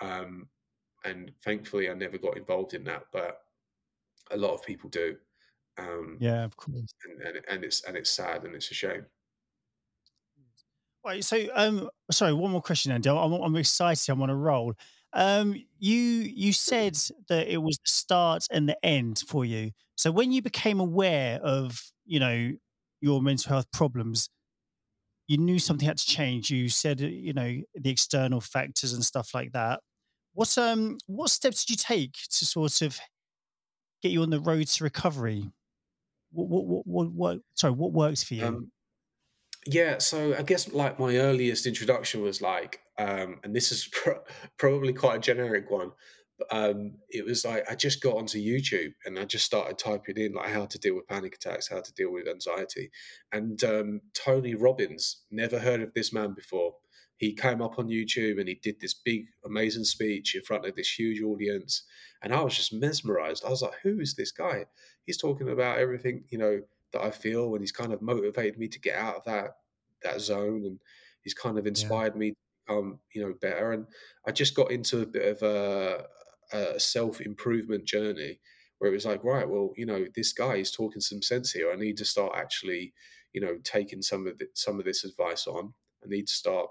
Um, 0.00 0.48
and 1.04 1.30
thankfully, 1.44 1.88
I 1.88 1.94
never 1.94 2.18
got 2.18 2.36
involved 2.36 2.74
in 2.74 2.84
that, 2.84 3.04
but 3.12 3.38
a 4.30 4.36
lot 4.36 4.52
of 4.52 4.62
people 4.64 4.90
do. 4.90 5.16
Um, 5.78 6.18
yeah, 6.20 6.44
of 6.44 6.56
course. 6.56 6.92
And, 7.04 7.22
and, 7.22 7.44
and 7.48 7.64
it's 7.64 7.84
and 7.84 7.96
it's 7.96 8.10
sad 8.10 8.44
and 8.44 8.54
it's 8.54 8.70
a 8.70 8.74
shame. 8.74 9.06
Right. 11.04 11.24
So, 11.24 11.46
um, 11.54 11.88
sorry, 12.10 12.32
one 12.32 12.50
more 12.50 12.60
question, 12.60 12.90
Andy. 12.90 13.08
I'm, 13.08 13.32
I'm 13.32 13.56
excited. 13.56 14.10
I'm 14.10 14.22
on 14.22 14.30
a 14.30 14.36
roll. 14.36 14.74
Um, 15.12 15.54
you 15.78 15.96
you 15.96 16.52
said 16.52 16.98
that 17.28 17.46
it 17.46 17.58
was 17.58 17.76
the 17.76 17.90
start 17.90 18.46
and 18.50 18.68
the 18.68 18.76
end 18.84 19.22
for 19.28 19.44
you. 19.44 19.70
So, 19.94 20.10
when 20.10 20.32
you 20.32 20.42
became 20.42 20.80
aware 20.80 21.38
of 21.42 21.80
you 22.04 22.18
know 22.18 22.52
your 23.00 23.22
mental 23.22 23.50
health 23.50 23.70
problems, 23.72 24.28
you 25.28 25.38
knew 25.38 25.58
something 25.58 25.86
had 25.86 25.98
to 25.98 26.06
change. 26.06 26.50
You 26.50 26.68
said 26.68 27.00
you 27.00 27.32
know 27.32 27.60
the 27.74 27.90
external 27.90 28.40
factors 28.40 28.92
and 28.92 29.04
stuff 29.04 29.30
like 29.34 29.52
that. 29.52 29.80
What 30.34 30.56
um 30.58 30.98
what 31.06 31.30
steps 31.30 31.64
did 31.64 31.72
you 31.72 31.76
take 31.76 32.12
to 32.30 32.44
sort 32.44 32.82
of 32.82 32.98
get 34.02 34.12
you 34.12 34.22
on 34.22 34.30
the 34.30 34.40
road 34.40 34.66
to 34.66 34.84
recovery? 34.84 35.50
What 36.32 36.48
what 36.48 36.66
what, 36.66 36.86
what, 36.86 37.12
what 37.12 37.38
sorry, 37.54 37.72
what 37.72 37.92
works 37.92 38.22
for 38.22 38.34
you? 38.34 38.46
Um, 38.46 38.70
yeah, 39.66 39.98
so 39.98 40.34
I 40.38 40.42
guess 40.42 40.72
like 40.72 40.98
my 40.98 41.16
earliest 41.16 41.66
introduction 41.66 42.22
was 42.22 42.40
like, 42.40 42.80
um, 42.98 43.40
and 43.42 43.54
this 43.54 43.72
is 43.72 43.88
pro- 43.92 44.22
probably 44.58 44.92
quite 44.92 45.16
a 45.16 45.20
generic 45.20 45.70
one. 45.70 45.92
Um, 46.50 46.94
it 47.08 47.24
was 47.24 47.44
like 47.44 47.64
I 47.70 47.74
just 47.74 48.02
got 48.02 48.16
onto 48.16 48.38
YouTube 48.38 48.92
and 49.04 49.18
I 49.18 49.24
just 49.24 49.46
started 49.46 49.78
typing 49.78 50.18
in 50.18 50.34
like 50.34 50.50
how 50.50 50.66
to 50.66 50.78
deal 50.78 50.94
with 50.94 51.08
panic 51.08 51.36
attacks, 51.36 51.68
how 51.68 51.80
to 51.80 51.94
deal 51.94 52.12
with 52.12 52.28
anxiety, 52.28 52.90
and 53.32 53.62
um, 53.64 54.00
Tony 54.14 54.54
Robbins. 54.54 55.22
Never 55.30 55.58
heard 55.58 55.80
of 55.80 55.94
this 55.94 56.12
man 56.12 56.34
before. 56.34 56.74
He 57.18 57.32
came 57.32 57.62
up 57.62 57.78
on 57.78 57.88
YouTube 57.88 58.38
and 58.38 58.46
he 58.46 58.60
did 58.62 58.78
this 58.78 58.92
big, 58.92 59.24
amazing 59.46 59.84
speech 59.84 60.34
in 60.34 60.42
front 60.42 60.66
of 60.66 60.76
this 60.76 60.98
huge 60.98 61.22
audience, 61.22 61.84
and 62.22 62.32
I 62.34 62.42
was 62.42 62.56
just 62.56 62.72
mesmerized. 62.72 63.44
I 63.44 63.50
was 63.50 63.62
like, 63.62 63.74
"Who 63.82 64.00
is 64.00 64.14
this 64.14 64.32
guy? 64.32 64.66
He's 65.06 65.18
talking 65.18 65.48
about 65.48 65.78
everything, 65.78 66.24
you 66.28 66.38
know." 66.38 66.60
that 66.92 67.04
I 67.04 67.10
feel, 67.10 67.52
and 67.52 67.60
he's 67.60 67.72
kind 67.72 67.92
of 67.92 68.02
motivated 68.02 68.58
me 68.58 68.68
to 68.68 68.80
get 68.80 68.96
out 68.96 69.16
of 69.16 69.24
that 69.24 69.56
that 70.02 70.20
zone, 70.20 70.64
and 70.64 70.78
he's 71.22 71.34
kind 71.34 71.58
of 71.58 71.66
inspired 71.66 72.14
yeah. 72.14 72.18
me 72.18 72.30
to 72.30 72.36
become 72.66 72.98
you 73.12 73.22
know 73.22 73.34
better. 73.40 73.72
And 73.72 73.86
I 74.26 74.32
just 74.32 74.54
got 74.54 74.70
into 74.70 75.02
a 75.02 75.06
bit 75.06 75.36
of 75.36 75.42
a, 75.42 76.04
a 76.52 76.80
self 76.80 77.20
improvement 77.20 77.84
journey 77.84 78.40
where 78.78 78.90
it 78.90 78.94
was 78.94 79.06
like, 79.06 79.24
right, 79.24 79.48
well, 79.48 79.72
you 79.76 79.86
know, 79.86 80.04
this 80.14 80.32
guy 80.32 80.56
is 80.56 80.70
talking 80.70 81.00
some 81.00 81.22
sense 81.22 81.52
here. 81.52 81.72
I 81.72 81.76
need 81.76 81.96
to 81.96 82.04
start 82.04 82.32
actually, 82.36 82.92
you 83.32 83.40
know, 83.40 83.56
taking 83.64 84.02
some 84.02 84.26
of 84.26 84.38
the, 84.38 84.46
some 84.54 84.78
of 84.78 84.84
this 84.84 85.04
advice 85.04 85.46
on. 85.46 85.72
I 86.04 86.08
need 86.08 86.26
to 86.26 86.34
start 86.34 86.68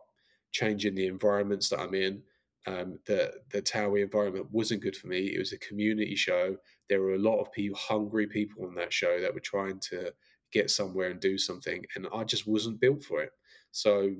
changing 0.51 0.95
the 0.95 1.07
environments 1.07 1.69
that 1.69 1.79
I'm 1.79 1.95
in. 1.95 2.21
Um, 2.67 2.99
the 3.05 3.31
the 3.51 3.61
Towie 3.61 4.01
environment 4.03 4.47
wasn't 4.51 4.81
good 4.81 4.95
for 4.95 5.07
me. 5.07 5.27
It 5.27 5.39
was 5.39 5.53
a 5.53 5.59
community 5.59 6.15
show 6.15 6.57
there 6.89 7.01
were 7.01 7.15
a 7.15 7.19
lot 7.19 7.41
of 7.41 7.51
people, 7.51 7.77
hungry 7.77 8.27
people 8.27 8.65
on 8.65 8.75
that 8.75 8.93
show 8.93 9.19
that 9.19 9.33
were 9.33 9.39
trying 9.39 9.79
to 9.79 10.13
get 10.51 10.69
somewhere 10.69 11.09
and 11.09 11.19
do 11.19 11.37
something, 11.37 11.83
and 11.95 12.07
I 12.13 12.23
just 12.23 12.47
wasn't 12.47 12.79
built 12.79 13.03
for 13.03 13.21
it. 13.21 13.31
So 13.71 14.15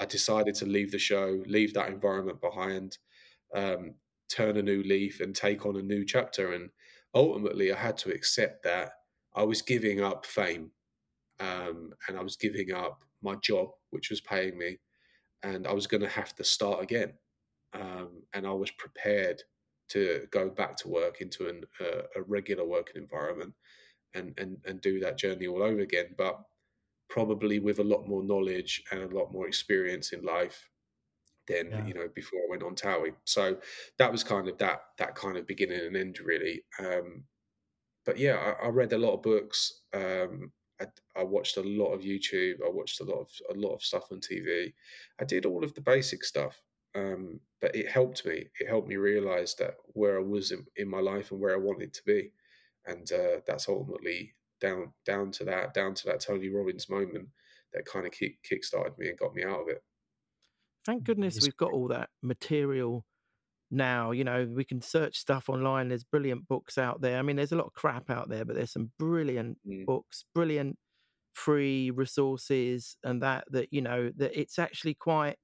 I 0.00 0.04
decided 0.04 0.54
to 0.56 0.66
leave 0.66 0.90
the 0.90 0.98
show, 0.98 1.42
leave 1.46 1.74
that 1.74 1.88
environment 1.88 2.40
behind, 2.40 2.98
um, 3.54 3.94
turn 4.28 4.56
a 4.56 4.62
new 4.62 4.82
leaf, 4.82 5.20
and 5.20 5.34
take 5.34 5.66
on 5.66 5.76
a 5.76 5.82
new 5.82 6.04
chapter. 6.04 6.52
And 6.52 6.70
ultimately, 7.14 7.72
I 7.72 7.76
had 7.76 7.96
to 7.98 8.10
accept 8.10 8.62
that 8.64 8.92
I 9.34 9.42
was 9.42 9.62
giving 9.62 10.00
up 10.00 10.26
fame, 10.26 10.70
um, 11.40 11.92
and 12.08 12.18
I 12.18 12.22
was 12.22 12.36
giving 12.36 12.72
up 12.72 13.04
my 13.22 13.36
job, 13.36 13.68
which 13.90 14.10
was 14.10 14.20
paying 14.20 14.56
me, 14.58 14.78
and 15.42 15.66
I 15.66 15.72
was 15.72 15.86
going 15.86 16.02
to 16.02 16.08
have 16.08 16.34
to 16.36 16.44
start 16.44 16.82
again. 16.82 17.12
Um, 17.72 18.22
and 18.32 18.46
I 18.46 18.52
was 18.52 18.70
prepared 18.70 19.42
to 19.88 20.26
go 20.30 20.48
back 20.48 20.76
to 20.76 20.88
work 20.88 21.20
into 21.20 21.48
an, 21.48 21.64
uh, 21.80 22.02
a 22.16 22.22
regular 22.22 22.64
working 22.64 23.00
environment 23.00 23.52
and, 24.14 24.34
and, 24.38 24.56
and 24.64 24.80
do 24.80 24.98
that 25.00 25.18
journey 25.18 25.46
all 25.46 25.62
over 25.62 25.80
again, 25.80 26.14
but 26.16 26.40
probably 27.08 27.60
with 27.60 27.78
a 27.78 27.84
lot 27.84 28.08
more 28.08 28.24
knowledge 28.24 28.82
and 28.90 29.00
a 29.02 29.16
lot 29.16 29.32
more 29.32 29.46
experience 29.46 30.12
in 30.12 30.24
life 30.24 30.68
than 31.46 31.70
yeah. 31.70 31.86
you 31.86 31.94
know 31.94 32.08
before 32.14 32.40
I 32.40 32.50
went 32.50 32.62
on 32.62 32.74
Towie. 32.74 33.14
So 33.24 33.56
that 33.98 34.10
was 34.10 34.24
kind 34.24 34.48
of 34.48 34.58
that 34.58 34.80
that 34.98 35.14
kind 35.14 35.36
of 35.36 35.46
beginning 35.46 35.80
and 35.80 35.96
end 35.96 36.20
really. 36.20 36.62
Um, 36.78 37.24
but 38.04 38.18
yeah, 38.18 38.36
I, 38.36 38.66
I, 38.66 38.68
read 38.68 38.92
a 38.92 38.98
lot 38.98 39.14
of 39.14 39.22
books. 39.22 39.80
Um, 39.92 40.52
I, 40.80 40.86
I, 41.16 41.24
watched 41.24 41.56
a 41.56 41.62
lot 41.62 41.92
of 41.92 42.02
YouTube. 42.02 42.56
I 42.64 42.70
watched 42.70 43.00
a 43.00 43.04
lot 43.04 43.20
of 43.20 43.28
a 43.50 43.58
lot 43.58 43.74
of 43.74 43.82
stuff 43.82 44.12
on 44.12 44.20
TV. 44.20 44.72
I 45.20 45.24
did 45.24 45.44
all 45.44 45.64
of 45.64 45.74
the 45.74 45.80
basic 45.80 46.22
stuff, 46.24 46.62
um, 46.94 47.40
but 47.60 47.74
it 47.74 47.90
helped 47.90 48.24
me. 48.24 48.46
It 48.60 48.68
helped 48.68 48.88
me 48.88 48.96
realize 48.96 49.54
that 49.56 49.74
where 49.88 50.18
I 50.18 50.22
was 50.22 50.52
in, 50.52 50.64
in 50.76 50.88
my 50.88 51.00
life 51.00 51.32
and 51.32 51.40
where 51.40 51.54
I 51.54 51.58
wanted 51.58 51.92
to 51.94 52.02
be, 52.06 52.30
and 52.86 53.10
uh, 53.12 53.40
that's 53.46 53.68
ultimately 53.68 54.34
down 54.60 54.92
down 55.04 55.30
to 55.30 55.44
that 55.44 55.74
down 55.74 55.94
to 55.94 56.06
that 56.06 56.20
Tony 56.20 56.48
Robbins 56.48 56.88
moment 56.88 57.28
that 57.72 57.84
kind 57.84 58.06
of 58.06 58.12
kick 58.12 58.42
kick 58.42 58.64
started 58.64 58.96
me 58.98 59.08
and 59.08 59.18
got 59.18 59.34
me 59.34 59.44
out 59.44 59.62
of 59.62 59.68
it. 59.68 59.82
Thank 60.86 61.04
goodness 61.04 61.40
we've 61.42 61.56
got 61.56 61.72
all 61.72 61.88
that 61.88 62.10
material 62.22 63.04
now. 63.70 64.12
You 64.12 64.24
know, 64.24 64.48
we 64.54 64.64
can 64.64 64.80
search 64.80 65.18
stuff 65.18 65.48
online. 65.48 65.88
There's 65.88 66.04
brilliant 66.04 66.46
books 66.46 66.78
out 66.78 67.00
there. 67.00 67.18
I 67.18 67.22
mean, 67.22 67.36
there's 67.36 67.52
a 67.52 67.56
lot 67.56 67.66
of 67.66 67.72
crap 67.72 68.08
out 68.08 68.28
there, 68.28 68.44
but 68.44 68.54
there's 68.54 68.72
some 68.72 68.92
brilliant 68.98 69.58
mm. 69.66 69.84
books, 69.84 70.24
brilliant 70.32 70.78
free 71.34 71.90
resources, 71.90 72.96
and 73.02 73.20
that 73.22 73.44
that 73.50 73.72
you 73.72 73.82
know 73.82 74.10
that 74.16 74.38
it's 74.38 74.58
actually 74.58 74.94
quite 74.94 75.36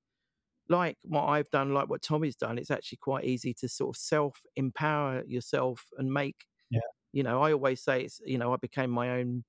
like 0.69 0.97
what 1.05 1.25
I've 1.25 1.51
done, 1.51 1.75
like 1.75 1.91
what 1.91 2.03
Tommy's 2.03 2.37
done, 2.37 2.57
it's 2.57 2.71
actually 2.71 2.99
quite 3.03 3.25
easy 3.25 3.53
to 3.55 3.69
sort 3.69 3.97
of 3.97 4.01
self 4.01 4.41
empower 4.57 5.25
yourself 5.27 5.87
and 5.99 6.13
make. 6.13 6.47
Yeah. 6.71 6.81
You 7.13 7.25
know, 7.25 7.43
I 7.43 7.53
always 7.53 7.83
say 7.83 8.03
it's. 8.03 8.21
You 8.25 8.39
know, 8.39 8.53
I 8.53 8.57
became 8.57 8.91
my 8.91 9.11
own 9.11 9.45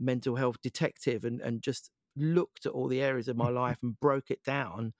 mental 0.00 0.36
health 0.36 0.56
detective 0.62 1.24
and 1.24 1.40
and 1.40 1.62
just 1.62 1.90
looked 2.16 2.66
at 2.66 2.72
all 2.72 2.88
the 2.88 3.02
areas 3.02 3.28
of 3.28 3.36
my 3.36 3.48
life 3.48 3.78
and 3.82 3.98
broke 4.00 4.30
it 4.30 4.42
down, 4.42 4.92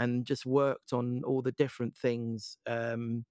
and 0.00 0.26
just 0.26 0.46
worked 0.46 0.94
on 0.94 1.22
all 1.24 1.42
the 1.42 1.52
different 1.52 1.96
things. 1.96 2.58
Um, 2.66 3.26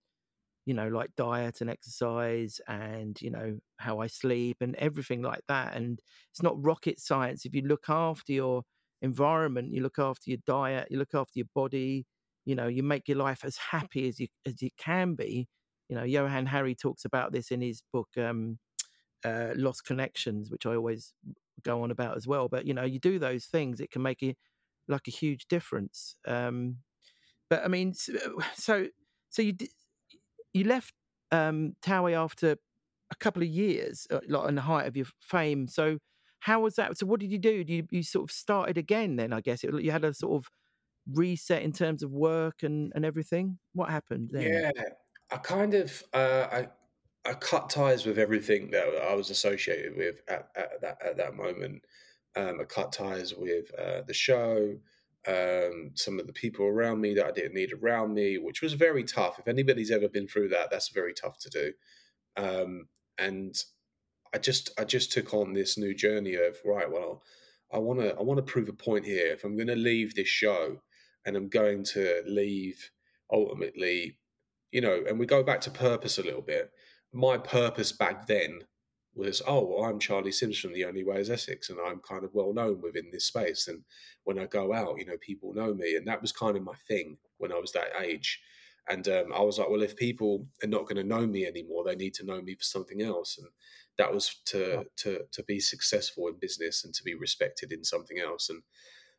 you 0.66 0.74
know, 0.76 0.88
like 0.90 1.10
diet 1.18 1.62
and 1.62 1.70
exercise 1.70 2.62
and, 2.68 3.20
you 3.22 3.32
know, 3.32 3.58
how 3.78 4.00
I 4.02 4.08
sleep 4.08 4.58
and 4.62 4.76
everything 4.76 5.22
like 5.24 5.42
that. 5.48 5.76
And 5.76 6.00
it's 6.32 6.44
not 6.44 6.64
rocket 6.64 7.00
science. 7.00 7.46
If 7.46 7.56
you 7.56 7.64
look 7.64 7.86
after 7.90 8.34
your 8.34 8.64
environment, 9.02 9.74
you 9.74 9.82
look 9.82 9.98
after 10.00 10.30
your 10.30 10.40
diet, 10.46 10.88
you 10.92 11.00
look 11.00 11.16
after 11.16 11.34
your 11.40 11.48
body, 11.56 12.06
you 12.46 12.56
know, 12.56 12.68
you 12.68 12.84
make 12.84 13.08
your 13.08 13.18
life 13.18 13.42
as 13.44 13.58
happy 13.58 14.08
as 14.08 14.20
you 14.20 14.28
as 14.46 14.62
you 14.62 14.70
can 14.78 15.16
be. 15.16 15.48
You 15.90 15.96
know, 15.96 16.04
Johann 16.04 16.46
Hari 16.46 16.76
talks 16.76 17.06
about 17.06 17.32
this 17.32 17.50
in 17.52 17.62
his 17.62 17.82
book 17.92 18.10
um, 18.18 18.60
uh, 19.26 19.50
Lost 19.56 19.86
Connections, 19.86 20.52
which 20.52 20.66
I 20.66 20.76
always 20.76 21.14
go 21.64 21.84
on 21.84 21.92
about 21.92 22.18
as 22.18 22.28
well. 22.28 22.48
But 22.48 22.66
you 22.66 22.74
know, 22.74 22.84
you 22.86 23.00
do 23.00 23.20
those 23.20 23.46
things, 23.46 23.80
it 23.80 23.92
can 23.92 24.02
make 24.04 24.24
it 24.24 24.38
like 24.90 25.08
a 25.08 25.12
huge 25.12 25.48
difference. 25.48 26.16
Um, 26.28 26.78
but 27.50 27.64
I 27.64 27.68
mean, 27.68 27.94
so 28.56 28.88
so 29.30 29.42
you 29.42 29.56
you 30.54 30.66
left 30.66 30.94
um, 31.32 31.76
Towie 31.82 32.14
after 32.14 32.58
a 33.12 33.16
couple 33.16 33.42
of 33.42 33.50
years, 33.50 34.08
uh, 34.12 34.20
like 34.28 34.48
on 34.48 34.56
the 34.56 34.62
height 34.62 34.88
of 34.88 34.98
your 34.98 35.08
fame. 35.20 35.68
So 35.68 36.00
how 36.40 36.62
was 36.62 36.76
that? 36.76 36.98
So 36.98 37.06
what 37.06 37.20
did 37.20 37.32
you 37.32 37.38
do? 37.38 37.64
you, 37.68 37.88
you 37.92 38.04
sort 38.04 38.30
of 38.30 38.36
started 38.36 38.78
again 38.78 39.16
then? 39.16 39.34
I 39.34 39.42
guess 39.42 39.64
you 39.64 39.92
had 39.92 40.04
a 40.04 40.14
sort 40.14 40.42
of 40.42 40.50
reset 41.12 41.64
in 41.64 41.72
terms 41.72 42.04
of 42.04 42.12
work 42.12 42.64
and 42.64 42.92
and 42.96 43.06
everything. 43.06 43.60
What 43.74 43.90
happened 43.90 44.30
then? 44.32 44.44
Yeah, 44.44 44.72
I 45.32 45.38
kind 45.38 45.74
of 45.74 46.04
uh, 46.14 46.48
I 46.52 46.68
I 47.26 47.34
cut 47.34 47.70
ties 47.70 48.06
with 48.06 48.18
everything 48.18 48.72
that 48.72 48.88
I 49.10 49.14
was 49.14 49.30
associated 49.30 49.96
with 49.96 50.22
at, 50.28 50.50
at 50.56 50.82
that 50.82 50.98
at 51.06 51.18
that 51.18 51.36
moment. 51.36 51.84
Um, 52.36 52.60
I 52.62 52.64
cut 52.64 52.92
ties 52.92 53.34
with 53.36 53.72
uh, 53.78 54.02
the 54.06 54.14
show, 54.14 54.78
um, 55.28 55.92
some 55.96 56.20
of 56.20 56.28
the 56.28 56.34
people 56.34 56.66
around 56.66 57.02
me 57.02 57.14
that 57.16 57.26
I 57.26 57.32
didn't 57.32 57.56
need 57.56 57.74
around 57.74 58.14
me, 58.14 58.38
which 58.38 58.62
was 58.62 58.74
very 58.74 59.04
tough. 59.04 59.40
If 59.40 59.48
anybody's 59.48 59.92
ever 59.92 60.08
been 60.08 60.28
through 60.28 60.50
that, 60.50 60.72
that's 60.72 60.90
very 60.90 61.14
tough 61.14 61.38
to 61.40 61.50
do. 61.50 61.74
Um, 62.38 62.88
and 63.18 63.56
I 64.34 64.38
just 64.38 64.72
I 64.80 64.86
just 64.86 65.12
took 65.12 65.34
on 65.34 65.54
this 65.54 65.78
new 65.78 65.94
journey 65.94 66.36
of 66.36 66.58
right. 66.64 66.90
Well, 66.90 67.24
I 67.72 67.80
want 67.80 68.00
to 68.00 68.16
I 68.16 68.22
want 68.22 68.38
to 68.38 68.52
prove 68.52 68.70
a 68.70 68.74
point 68.74 69.06
here. 69.06 69.28
If 69.28 69.44
I'm 69.44 69.56
going 69.56 69.68
to 69.68 69.76
leave 69.76 70.16
this 70.16 70.28
show, 70.28 70.82
and 71.26 71.36
I'm 71.36 71.50
going 71.50 71.84
to 71.86 72.24
leave 72.26 72.92
ultimately, 73.32 74.18
you 74.72 74.82
know, 74.82 75.04
and 75.08 75.20
we 75.20 75.26
go 75.26 75.44
back 75.44 75.62
to 75.62 75.72
purpose 75.72 76.18
a 76.18 76.24
little 76.24 76.42
bit. 76.42 76.72
My 77.12 77.38
purpose 77.38 77.92
back 77.92 78.28
then 78.28 78.62
was, 79.20 79.42
oh, 79.46 79.66
well, 79.66 79.90
I'm 79.90 80.00
Charlie 80.00 80.32
Sims 80.32 80.58
from 80.58 80.74
The 80.74 80.86
Only 80.86 81.04
Way 81.04 81.18
is 81.18 81.30
Essex, 81.30 81.70
and 81.70 81.80
I'm 81.86 82.00
kind 82.00 82.24
of 82.24 82.34
well 82.34 82.54
known 82.54 82.82
within 82.82 83.10
this 83.12 83.26
space. 83.26 83.68
And 83.68 83.84
when 84.24 84.40
I 84.40 84.46
go 84.46 84.74
out, 84.74 84.98
you 84.98 85.06
know, 85.06 85.18
people 85.20 85.54
know 85.54 85.74
me, 85.74 85.96
and 85.96 86.08
that 86.08 86.22
was 86.22 86.32
kind 86.32 86.58
of 86.58 86.64
my 86.64 86.76
thing 86.88 87.18
when 87.38 87.52
I 87.52 87.60
was 87.60 87.74
that 87.74 87.92
age. 88.02 88.42
And 88.88 89.08
um, 89.08 89.34
I 89.36 89.42
was 89.42 89.60
like, 89.60 89.70
well, 89.70 89.84
if 89.84 89.96
people 89.96 90.48
are 90.64 90.68
not 90.68 90.84
going 90.84 90.96
to 90.96 91.04
know 91.04 91.28
me 91.28 91.46
anymore, 91.46 91.84
they 91.84 91.96
need 91.96 92.16
to 92.16 92.26
know 92.26 92.42
me 92.42 92.56
for 92.56 92.64
something 92.64 93.02
else. 93.02 93.38
And 93.38 93.48
that 94.00 94.12
was 94.12 94.38
to 94.46 94.86
to 94.98 95.26
to 95.32 95.44
be 95.44 95.60
successful 95.60 96.28
in 96.28 96.40
business 96.40 96.84
and 96.84 96.94
to 96.96 97.04
be 97.04 97.14
respected 97.14 97.72
in 97.72 97.84
something 97.84 98.18
else. 98.18 98.50
And 98.50 98.64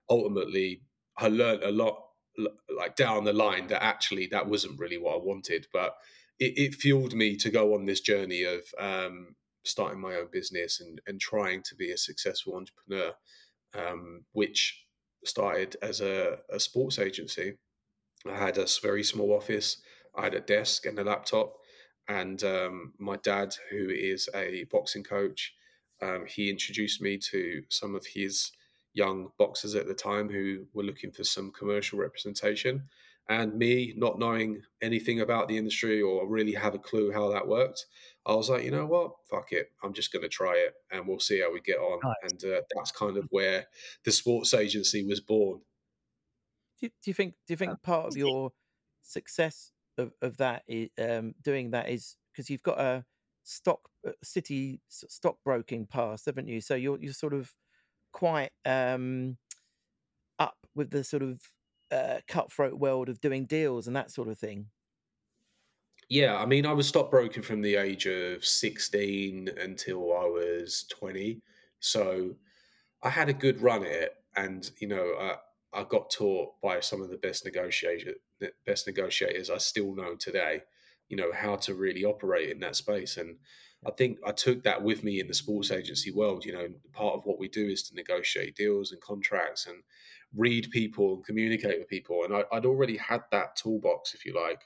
ultimately, 0.09 0.82
I 1.16 1.28
learned 1.28 1.62
a 1.62 1.70
lot 1.70 2.03
like 2.76 2.96
down 2.96 3.24
the 3.24 3.32
line 3.32 3.68
that 3.68 3.84
actually 3.84 4.26
that 4.28 4.48
wasn't 4.48 4.80
really 4.80 4.98
what 4.98 5.14
I 5.14 5.18
wanted. 5.18 5.66
But 5.72 5.94
it, 6.38 6.55
it, 6.57 6.74
fueled 6.74 7.14
me 7.14 7.36
to 7.36 7.51
go 7.51 7.74
on 7.74 7.84
this 7.84 8.01
journey 8.01 8.44
of 8.44 8.62
um, 8.78 9.36
starting 9.64 10.00
my 10.00 10.14
own 10.14 10.28
business 10.32 10.80
and, 10.80 11.00
and 11.06 11.20
trying 11.20 11.62
to 11.62 11.74
be 11.74 11.92
a 11.92 11.96
successful 11.96 12.56
entrepreneur, 12.56 13.12
um, 13.74 14.24
which 14.32 14.84
started 15.24 15.76
as 15.82 16.00
a, 16.00 16.38
a 16.50 16.58
sports 16.58 16.98
agency. 16.98 17.54
I 18.26 18.36
had 18.36 18.58
a 18.58 18.66
very 18.82 19.04
small 19.04 19.32
office. 19.32 19.78
I 20.16 20.24
had 20.24 20.34
a 20.34 20.40
desk 20.40 20.86
and 20.86 20.98
a 20.98 21.04
laptop, 21.04 21.54
and 22.08 22.42
um, 22.42 22.92
my 22.98 23.16
dad, 23.16 23.54
who 23.70 23.90
is 23.90 24.28
a 24.34 24.64
boxing 24.64 25.04
coach, 25.04 25.54
um, 26.02 26.24
he 26.26 26.50
introduced 26.50 27.00
me 27.00 27.18
to 27.30 27.62
some 27.68 27.94
of 27.94 28.04
his 28.06 28.52
young 28.92 29.28
boxers 29.38 29.74
at 29.74 29.86
the 29.86 29.94
time 29.94 30.28
who 30.28 30.66
were 30.74 30.82
looking 30.82 31.12
for 31.12 31.24
some 31.24 31.52
commercial 31.52 31.98
representation. 31.98 32.82
And 33.28 33.54
me 33.54 33.94
not 33.96 34.18
knowing 34.18 34.62
anything 34.82 35.20
about 35.20 35.46
the 35.46 35.56
industry 35.56 36.02
or 36.02 36.26
really 36.26 36.54
have 36.54 36.74
a 36.74 36.80
clue 36.80 37.12
how 37.12 37.30
that 37.30 37.46
worked, 37.46 37.86
I 38.27 38.35
was 38.35 38.51
like, 38.51 38.64
you 38.64 38.71
know 38.71 38.87
what, 38.87 39.12
fuck 39.31 39.53
it, 39.53 39.71
I'm 39.83 39.95
just 39.95 40.12
going 40.12 40.23
to 40.23 40.29
try 40.29 40.55
it, 40.57 40.75
and 40.91 41.07
we'll 41.07 41.21
see 41.21 41.41
how 41.41 41.53
we 41.53 41.61
get 41.61 41.79
on. 41.79 42.01
Nice. 42.05 42.33
And 42.33 42.53
uh, 42.53 42.61
that's 42.75 42.93
kind 42.93 43.16
of 43.16 43.27
where 43.31 43.66
the 44.05 44.12
sports 44.12 44.53
agency 44.55 45.05
was 45.05 45.21
born. 45.21 45.61
Do 46.81 46.87
you, 46.87 46.91
do 47.03 47.11
you 47.11 47.14
think? 47.14 47.35
Do 47.47 47.53
you 47.53 47.57
think 47.57 47.83
part 47.83 48.07
of 48.07 48.16
your 48.16 48.53
success 49.03 49.73
of, 49.99 50.12
of 50.23 50.37
that 50.39 50.62
is 50.66 50.89
um, 50.99 51.35
doing 51.43 51.71
that 51.71 51.89
is 51.89 52.16
because 52.33 52.49
you've 52.51 52.62
got 52.62 52.81
a 52.81 53.05
stock 53.43 53.81
uh, 54.07 54.12
city 54.23 54.81
stockbroking 54.89 55.87
past, 55.87 56.27
haven't 56.27 56.49
you? 56.49 56.61
So 56.61 56.75
you're 56.75 56.99
you're 57.01 57.12
sort 57.12 57.35
of 57.35 57.53
quite 58.12 58.51
um, 58.64 59.37
up 60.39 60.57
with 60.75 60.91
the 60.91 61.05
sort 61.05 61.23
of 61.23 61.39
uh, 61.91 62.18
cutthroat 62.29 62.79
world 62.79 63.09
of 63.09 63.21
doing 63.21 63.47
deals 63.47 63.87
and 63.87 63.97
that 63.97 64.11
sort 64.11 64.29
of 64.29 64.39
thing. 64.39 64.66
Yeah, 66.11 66.36
I 66.36 66.44
mean, 66.44 66.66
I 66.66 66.72
was 66.72 66.88
stockbroking 66.88 67.44
from 67.44 67.62
the 67.62 67.76
age 67.76 68.06
of 68.06 68.44
16 68.44 69.48
until 69.61 70.12
I 70.12 70.24
was 70.24 70.84
20. 70.90 71.40
So 71.78 72.34
I 73.02 73.11
had 73.11 73.28
a 73.28 73.32
good 73.34 73.62
run 73.62 73.84
at 73.84 73.92
it. 73.92 74.16
And, 74.36 74.68
you 74.80 74.88
know, 74.88 75.14
I, 75.20 75.36
I 75.72 75.84
got 75.84 76.11
taught 76.11 76.61
by 76.62 76.80
some 76.80 77.00
of 77.00 77.11
the 77.11 77.16
best 77.18 77.44
negotiator, 77.44 78.14
best 78.66 78.88
negotiators 78.88 79.50
I 79.50 79.58
still 79.58 79.94
know 79.94 80.16
today, 80.16 80.62
you 81.08 81.16
know, 81.16 81.32
how 81.32 81.56
to 81.56 81.74
really 81.74 82.04
operate 82.04 82.50
in 82.50 82.61
that 82.61 82.76
space. 82.76 83.16
And 83.16 83.36
I 83.86 83.92
think 83.92 84.18
I 84.26 84.32
took 84.32 84.64
that 84.64 84.82
with 84.82 85.04
me 85.04 85.20
in 85.20 85.28
the 85.28 85.34
sports 85.34 85.70
agency 85.70 86.11
world. 86.11 86.44
You 86.44 86.54
know, 86.54 86.68
part 86.92 87.14
of 87.14 87.24
what 87.24 87.38
we 87.38 87.48
do 87.48 87.68
is 87.68 87.84
to 87.84 87.94
negotiate 87.94 88.56
deals 88.56 88.90
and 88.90 89.00
contracts 89.00 89.66
and 89.66 89.76
read 90.36 90.70
people 90.72 91.14
and 91.14 91.24
communicate 91.24 91.78
with 91.78 91.88
people. 91.88 92.24
And 92.24 92.34
I, 92.34 92.44
would 92.52 92.66
already 92.66 92.96
had 92.96 93.22
that 93.30 93.56
toolbox, 93.56 94.14
if 94.14 94.26
you 94.26 94.34
like, 94.34 94.62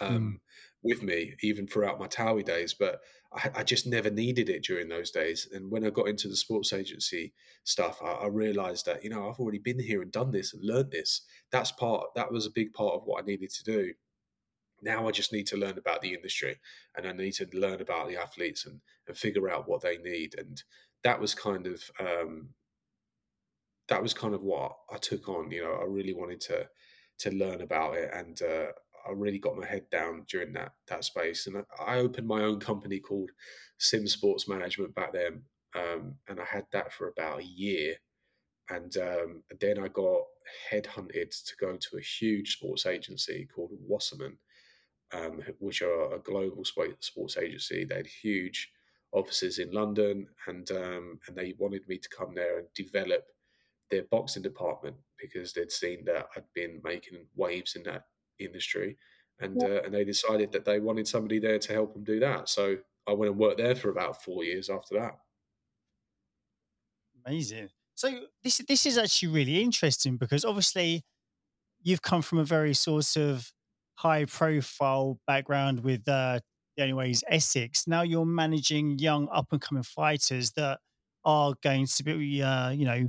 um, 0.00 0.18
mm. 0.18 0.34
with 0.82 1.02
me, 1.02 1.34
even 1.42 1.66
throughout 1.66 1.98
my 1.98 2.06
Towie 2.06 2.44
days. 2.44 2.74
But 2.74 3.00
I, 3.32 3.50
I, 3.56 3.62
just 3.62 3.86
never 3.86 4.10
needed 4.10 4.48
it 4.48 4.64
during 4.64 4.88
those 4.88 5.10
days. 5.10 5.48
And 5.52 5.70
when 5.70 5.84
I 5.84 5.90
got 5.90 6.08
into 6.08 6.28
the 6.28 6.36
sports 6.36 6.72
agency 6.72 7.32
stuff, 7.64 8.00
I, 8.02 8.12
I 8.12 8.26
realized 8.28 8.86
that, 8.86 9.02
you 9.02 9.10
know, 9.10 9.28
I've 9.28 9.38
already 9.40 9.58
been 9.58 9.78
here 9.78 10.02
and 10.02 10.12
done 10.12 10.32
this 10.32 10.54
and 10.54 10.64
learned 10.64 10.90
this. 10.90 11.22
That's 11.50 11.72
part, 11.72 12.14
that 12.14 12.32
was 12.32 12.46
a 12.46 12.50
big 12.50 12.72
part 12.72 12.94
of 12.94 13.02
what 13.04 13.22
I 13.22 13.26
needed 13.26 13.50
to 13.50 13.64
do. 13.64 13.92
Now 14.82 15.08
I 15.08 15.10
just 15.10 15.32
need 15.32 15.46
to 15.48 15.56
learn 15.56 15.78
about 15.78 16.02
the 16.02 16.12
industry 16.12 16.58
and 16.94 17.06
I 17.06 17.12
need 17.12 17.32
to 17.32 17.48
learn 17.52 17.80
about 17.80 18.08
the 18.08 18.16
athletes 18.16 18.66
and, 18.66 18.80
and 19.08 19.16
figure 19.16 19.48
out 19.50 19.68
what 19.68 19.80
they 19.80 19.96
need. 19.96 20.34
And 20.38 20.62
that 21.02 21.20
was 21.20 21.34
kind 21.34 21.66
of 21.66 21.82
um, 21.98 22.50
that 23.88 24.02
was 24.02 24.14
kind 24.14 24.34
of 24.34 24.42
what 24.42 24.76
I 24.90 24.98
took 24.98 25.28
on. 25.28 25.50
You 25.50 25.62
know, 25.62 25.78
I 25.80 25.84
really 25.84 26.14
wanted 26.14 26.40
to 26.42 26.68
to 27.18 27.30
learn 27.30 27.62
about 27.62 27.94
it, 27.94 28.10
and 28.12 28.40
uh, 28.42 28.72
I 29.08 29.12
really 29.12 29.38
got 29.38 29.56
my 29.56 29.66
head 29.66 29.88
down 29.90 30.24
during 30.28 30.52
that 30.54 30.72
that 30.88 31.04
space. 31.04 31.46
And 31.46 31.64
I 31.84 31.98
opened 31.98 32.26
my 32.26 32.42
own 32.42 32.60
company 32.60 32.98
called 32.98 33.30
Sim 33.78 34.06
Sports 34.06 34.48
Management 34.48 34.94
back 34.94 35.12
then, 35.12 35.42
um, 35.74 36.14
and 36.28 36.40
I 36.40 36.44
had 36.44 36.66
that 36.72 36.92
for 36.92 37.08
about 37.08 37.40
a 37.40 37.44
year. 37.44 37.96
And 38.68 38.96
um, 38.96 39.42
then 39.60 39.78
I 39.78 39.88
got 39.88 40.22
headhunted 40.72 41.30
to 41.44 41.56
go 41.60 41.76
to 41.76 41.96
a 41.96 42.00
huge 42.00 42.56
sports 42.56 42.84
agency 42.84 43.46
called 43.54 43.70
Wasserman, 43.80 44.38
um, 45.12 45.40
which 45.60 45.82
are 45.82 46.14
a 46.14 46.18
global 46.18 46.64
sports 46.64 47.36
agency. 47.36 47.84
They 47.84 47.94
had 47.94 48.06
huge 48.06 48.72
offices 49.12 49.58
in 49.58 49.70
London, 49.70 50.26
and 50.46 50.70
um, 50.72 51.20
and 51.26 51.36
they 51.36 51.54
wanted 51.58 51.88
me 51.88 51.98
to 51.98 52.08
come 52.08 52.34
there 52.34 52.58
and 52.58 52.66
develop 52.74 53.24
their 53.90 54.04
boxing 54.10 54.42
department 54.42 54.96
because 55.20 55.52
they'd 55.52 55.70
seen 55.70 56.04
that 56.04 56.26
I'd 56.36 56.44
been 56.54 56.80
making 56.82 57.26
waves 57.36 57.76
in 57.76 57.82
that 57.84 58.04
industry, 58.38 58.96
and 59.40 59.56
yeah. 59.60 59.68
uh, 59.68 59.82
and 59.84 59.94
they 59.94 60.04
decided 60.04 60.52
that 60.52 60.64
they 60.64 60.80
wanted 60.80 61.08
somebody 61.08 61.38
there 61.38 61.58
to 61.58 61.72
help 61.72 61.92
them 61.92 62.04
do 62.04 62.20
that. 62.20 62.48
So 62.48 62.76
I 63.06 63.12
went 63.12 63.30
and 63.30 63.40
worked 63.40 63.58
there 63.58 63.74
for 63.74 63.90
about 63.90 64.22
four 64.22 64.44
years 64.44 64.68
after 64.70 64.98
that. 64.98 65.18
Amazing. 67.24 67.70
So 67.94 68.10
this 68.42 68.58
this 68.68 68.86
is 68.86 68.98
actually 68.98 69.28
really 69.32 69.60
interesting 69.60 70.16
because 70.16 70.44
obviously 70.44 71.02
you've 71.82 72.02
come 72.02 72.22
from 72.22 72.38
a 72.38 72.44
very 72.44 72.74
sort 72.74 73.16
of 73.16 73.52
high 73.94 74.24
profile 74.26 75.18
background 75.26 75.80
with 75.80 76.06
uh, 76.08 76.40
the 76.76 76.82
only 76.82 76.94
way 76.94 77.10
is 77.10 77.24
Essex. 77.28 77.86
Now 77.86 78.02
you're 78.02 78.26
managing 78.26 78.98
young 78.98 79.28
up 79.32 79.46
and 79.52 79.60
coming 79.60 79.82
fighters 79.82 80.52
that 80.52 80.80
are 81.24 81.54
going 81.62 81.86
to 81.86 82.04
be, 82.04 82.42
uh, 82.42 82.70
you 82.70 82.84
know, 82.84 83.08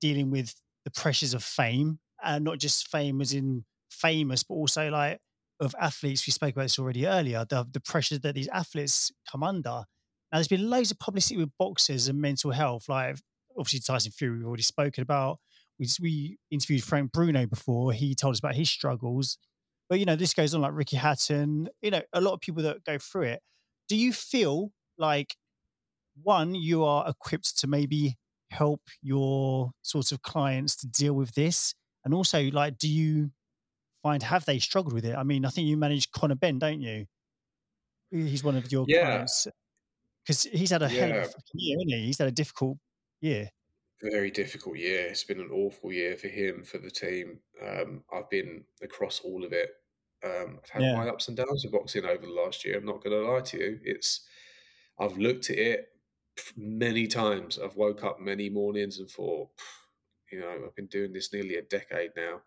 dealing 0.00 0.30
with 0.30 0.54
the 0.84 0.90
pressures 0.90 1.34
of 1.34 1.42
fame, 1.42 1.98
and 2.22 2.44
not 2.44 2.58
just 2.58 2.88
fame 2.88 3.20
as 3.20 3.32
in 3.32 3.64
famous, 3.96 4.42
but 4.42 4.54
also 4.54 4.90
like 4.90 5.18
of 5.60 5.74
athletes. 5.80 6.26
We 6.26 6.32
spoke 6.32 6.52
about 6.52 6.62
this 6.64 6.78
already 6.78 7.06
earlier. 7.06 7.44
The, 7.48 7.66
the 7.70 7.80
pressures 7.80 8.20
that 8.20 8.34
these 8.34 8.48
athletes 8.48 9.10
come 9.30 9.42
under. 9.42 9.84
Now, 10.32 10.38
there's 10.38 10.48
been 10.48 10.68
loads 10.68 10.90
of 10.90 10.98
publicity 10.98 11.36
with 11.36 11.50
boxers 11.58 12.08
and 12.08 12.20
mental 12.20 12.50
health. 12.50 12.88
Like 12.88 13.16
obviously 13.58 13.80
Tyson 13.80 14.12
Fury, 14.12 14.38
we've 14.38 14.46
already 14.46 14.62
spoken 14.62 15.02
about. 15.02 15.38
We, 15.78 15.88
we 16.00 16.38
interviewed 16.50 16.82
Frank 16.82 17.12
Bruno 17.12 17.46
before. 17.46 17.92
He 17.92 18.14
told 18.14 18.34
us 18.34 18.38
about 18.38 18.54
his 18.54 18.70
struggles. 18.70 19.38
But 19.88 19.98
you 19.98 20.04
know, 20.04 20.16
this 20.16 20.34
goes 20.34 20.54
on 20.54 20.62
like 20.62 20.72
Ricky 20.74 20.96
Hatton. 20.96 21.68
You 21.82 21.90
know, 21.90 22.02
a 22.12 22.20
lot 22.20 22.34
of 22.34 22.40
people 22.40 22.62
that 22.64 22.84
go 22.84 22.98
through 22.98 23.22
it. 23.22 23.40
Do 23.88 23.96
you 23.96 24.12
feel 24.12 24.72
like 24.98 25.36
one, 26.22 26.54
you 26.54 26.84
are 26.84 27.08
equipped 27.08 27.58
to 27.58 27.66
maybe 27.66 28.16
help 28.50 28.80
your 29.02 29.70
sort 29.82 30.12
of 30.12 30.22
clients 30.22 30.76
to 30.76 30.88
deal 30.88 31.14
with 31.14 31.34
this? 31.34 31.74
And 32.04 32.14
also, 32.14 32.42
like, 32.50 32.78
do 32.78 32.88
you 32.88 33.30
find 34.06 34.22
have 34.22 34.44
they 34.44 34.58
struggled 34.58 34.94
with 34.94 35.04
it? 35.04 35.16
I 35.16 35.24
mean, 35.24 35.44
I 35.44 35.48
think 35.48 35.66
you 35.66 35.76
manage 35.76 36.10
Conor 36.12 36.36
Benn, 36.36 36.58
don't 36.58 36.80
you? 36.80 37.06
He's 38.10 38.44
one 38.44 38.56
of 38.56 38.70
your 38.70 38.84
yeah. 38.86 39.04
clients 39.04 39.48
because 40.22 40.44
he's 40.44 40.70
had 40.70 40.82
a 40.82 40.92
yeah. 40.92 41.06
hell 41.06 41.20
of 41.20 41.26
a 41.26 41.54
year, 41.54 41.78
isn't 41.78 41.88
he? 41.88 42.06
He's 42.06 42.18
had 42.18 42.28
a 42.28 42.32
difficult 42.32 42.78
year. 43.20 43.50
Very 44.00 44.30
difficult 44.30 44.76
year. 44.76 45.06
It's 45.06 45.24
been 45.24 45.40
an 45.40 45.50
awful 45.52 45.92
year 45.92 46.16
for 46.16 46.28
him, 46.28 46.62
for 46.62 46.78
the 46.78 46.90
team. 46.90 47.40
Um, 47.66 48.04
I've 48.12 48.30
been 48.30 48.64
across 48.82 49.20
all 49.20 49.44
of 49.44 49.52
it. 49.52 49.70
Um, 50.24 50.60
I've 50.62 50.70
had 50.70 50.82
yeah. 50.82 50.96
my 50.96 51.08
ups 51.08 51.28
and 51.28 51.36
downs 51.36 51.64
with 51.64 51.72
boxing 51.72 52.04
over 52.04 52.26
the 52.26 52.32
last 52.32 52.64
year. 52.64 52.78
I'm 52.78 52.84
not 52.84 53.02
going 53.02 53.16
to 53.16 53.28
lie 53.28 53.40
to 53.40 53.58
you. 53.58 53.80
It's 53.82 54.26
I've 55.00 55.18
looked 55.18 55.50
at 55.50 55.58
it 55.58 55.86
many 56.56 57.06
times. 57.06 57.58
I've 57.58 57.76
woke 57.76 58.04
up 58.04 58.20
many 58.20 58.50
mornings 58.50 58.98
and 58.98 59.08
thought, 59.08 59.48
you 60.30 60.40
know, 60.40 60.64
I've 60.64 60.76
been 60.76 60.86
doing 60.86 61.12
this 61.12 61.32
nearly 61.32 61.56
a 61.56 61.62
decade 61.62 62.10
now. 62.16 62.42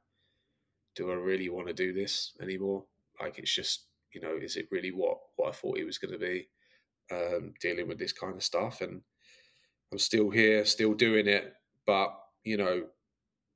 Do 0.96 1.12
I 1.12 1.16
really 1.16 1.50
want 1.50 1.68
to 1.68 1.74
do 1.74 1.94
this 1.94 2.34
anymore? 2.42 2.86
Like, 3.20 3.40
it's 3.40 3.54
just, 3.54 3.86
you 4.14 4.22
know, 4.22 4.38
is 4.42 4.56
it 4.56 4.68
really 4.72 4.92
what 4.92 5.18
what 5.36 5.50
I 5.50 5.52
thought 5.52 5.78
it 5.78 5.86
was 5.86 5.98
going 5.98 6.14
to 6.14 6.20
be? 6.20 6.48
Um, 7.12 7.54
dealing 7.60 7.88
with 7.88 7.98
this 7.98 8.14
kind 8.14 8.36
of 8.36 8.44
stuff, 8.44 8.82
and 8.82 9.02
I'm 9.92 9.98
still 9.98 10.30
here, 10.30 10.64
still 10.66 10.94
doing 10.94 11.28
it. 11.28 11.54
But 11.86 12.10
you 12.44 12.58
know, 12.58 12.86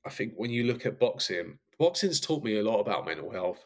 I 0.04 0.10
think 0.10 0.34
when 0.36 0.50
you 0.50 0.64
look 0.64 0.86
at 0.86 0.98
boxing, 0.98 1.58
boxing's 1.78 2.20
taught 2.20 2.42
me 2.42 2.58
a 2.58 2.64
lot 2.64 2.80
about 2.80 3.06
mental 3.06 3.30
health. 3.30 3.64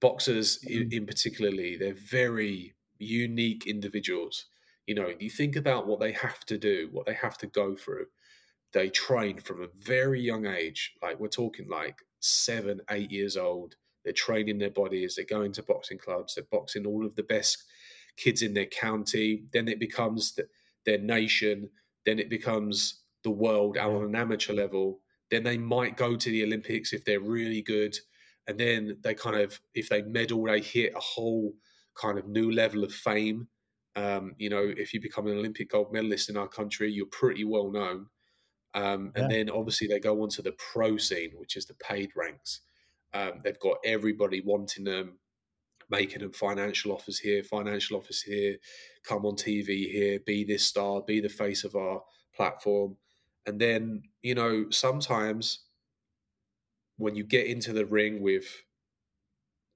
Boxers, 0.00 0.58
mm-hmm. 0.58 0.82
in, 0.82 0.92
in 0.92 1.06
particularly, 1.06 1.76
they're 1.76 1.94
very 1.94 2.74
unique 2.98 3.66
individuals 3.66 4.46
you 4.86 4.94
know, 4.94 5.12
you 5.18 5.30
think 5.30 5.56
about 5.56 5.86
what 5.86 6.00
they 6.00 6.12
have 6.12 6.44
to 6.46 6.58
do, 6.58 6.88
what 6.92 7.06
they 7.06 7.14
have 7.14 7.38
to 7.38 7.46
go 7.46 7.76
through. 7.76 8.06
They 8.72 8.88
train 8.88 9.40
from 9.40 9.62
a 9.62 9.68
very 9.76 10.20
young 10.20 10.46
age. 10.46 10.94
Like 11.02 11.20
we're 11.20 11.28
talking 11.28 11.68
like 11.68 11.98
seven, 12.22 12.80
eight 12.90 13.10
years 13.10 13.36
old. 13.36 13.74
They're 14.04 14.12
training 14.12 14.58
their 14.58 14.70
bodies. 14.70 15.14
They're 15.14 15.24
going 15.24 15.52
to 15.52 15.62
boxing 15.62 15.98
clubs. 15.98 16.34
They're 16.34 16.44
boxing 16.50 16.86
all 16.86 17.04
of 17.04 17.14
the 17.14 17.22
best 17.22 17.64
kids 18.16 18.42
in 18.42 18.54
their 18.54 18.66
county. 18.66 19.44
Then 19.52 19.68
it 19.68 19.78
becomes 19.78 20.34
the, 20.34 20.46
their 20.86 20.98
nation. 20.98 21.70
Then 22.04 22.18
it 22.18 22.30
becomes 22.30 23.02
the 23.22 23.30
world 23.30 23.76
out 23.76 23.92
on 23.92 24.04
an 24.04 24.16
amateur 24.16 24.52
level. 24.52 25.00
Then 25.30 25.44
they 25.44 25.58
might 25.58 25.96
go 25.96 26.16
to 26.16 26.30
the 26.30 26.42
Olympics 26.42 26.92
if 26.92 27.04
they're 27.04 27.20
really 27.20 27.62
good. 27.62 27.96
And 28.48 28.58
then 28.58 28.98
they 29.02 29.14
kind 29.14 29.36
of, 29.36 29.60
if 29.74 29.88
they 29.88 30.02
medal, 30.02 30.44
they 30.44 30.60
hit 30.60 30.94
a 30.96 31.00
whole 31.00 31.54
kind 31.94 32.18
of 32.18 32.26
new 32.26 32.50
level 32.50 32.82
of 32.82 32.92
fame. 32.92 33.48
Um, 33.94 34.34
you 34.38 34.50
know, 34.50 34.72
if 34.76 34.92
you 34.92 35.00
become 35.00 35.26
an 35.26 35.38
Olympic 35.38 35.70
gold 35.70 35.92
medalist 35.92 36.28
in 36.28 36.36
our 36.36 36.48
country, 36.48 36.90
you're 36.90 37.06
pretty 37.06 37.44
well 37.44 37.70
known. 37.70 38.06
Um, 38.74 39.12
and 39.14 39.30
yeah. 39.30 39.38
then 39.38 39.50
obviously 39.50 39.86
they 39.88 40.00
go 40.00 40.22
on 40.22 40.28
to 40.30 40.42
the 40.42 40.52
pro 40.52 40.96
scene, 40.96 41.32
which 41.36 41.56
is 41.56 41.66
the 41.66 41.74
paid 41.74 42.10
ranks. 42.16 42.60
Um, 43.14 43.40
they've 43.44 43.58
got 43.60 43.78
everybody 43.84 44.40
wanting 44.44 44.84
them. 44.84 45.18
making 45.90 46.20
them 46.22 46.32
financial 46.32 46.92
offers 46.92 47.18
here, 47.18 47.42
financial 47.42 47.96
offers 47.98 48.22
here, 48.22 48.56
come 49.04 49.26
on 49.26 49.36
TV 49.36 49.90
here, 49.90 50.18
be 50.24 50.44
this 50.44 50.64
star, 50.64 51.02
be 51.02 51.20
the 51.20 51.28
face 51.28 51.64
of 51.64 51.76
our 51.76 52.02
platform. 52.34 52.96
And 53.46 53.60
then, 53.60 54.02
you 54.22 54.34
know, 54.34 54.66
sometimes 54.70 55.60
when 56.96 57.14
you 57.14 57.24
get 57.24 57.46
into 57.46 57.72
the 57.72 57.84
ring 57.86 58.22
with 58.22 58.46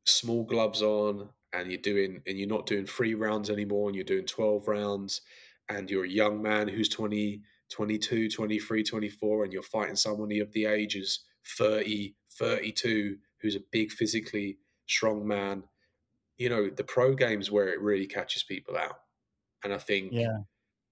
small 0.07 0.45
gloves 0.45 0.83
on 0.83 1.29
and 1.53 1.71
you're 1.71 1.81
doing 1.81 2.23
and 2.27 2.39
you're 2.39 2.49
not 2.49 2.67
doing 2.67 2.87
three 2.87 3.15
rounds 3.15 3.51
anymore 3.51 3.89
and 3.89 3.97
you're 3.97 4.05
doing 4.05 4.27
12 4.27 4.69
rounds 4.69 5.21
and 5.69 5.91
you're 5.91 6.05
a 6.05 6.09
young 6.09 6.41
man 6.43 6.69
who's 6.69 6.89
20 6.89 7.43
22 7.71 8.31
23 8.31 8.85
24 8.85 9.45
and 9.45 9.53
you're 9.53 9.63
fighting 9.63 9.97
somebody 9.97 10.41
of 10.41 10.53
the 10.53 10.67
ages 10.67 11.25
30 11.59 12.15
32 12.39 13.17
who's 13.41 13.57
a 13.57 13.61
big 13.73 13.91
physically 13.91 14.59
strong 14.87 15.27
man. 15.27 15.65
You 16.39 16.49
know 16.49 16.69
the 16.69 16.85
pro 16.85 17.15
games 17.15 17.51
where 17.51 17.69
it 17.69 17.81
really 17.81 18.07
catches 18.07 18.43
people 18.43 18.77
out. 18.77 18.99
And 19.65 19.73
i 19.73 19.79
think 19.79 20.13
yeah. 20.13 20.39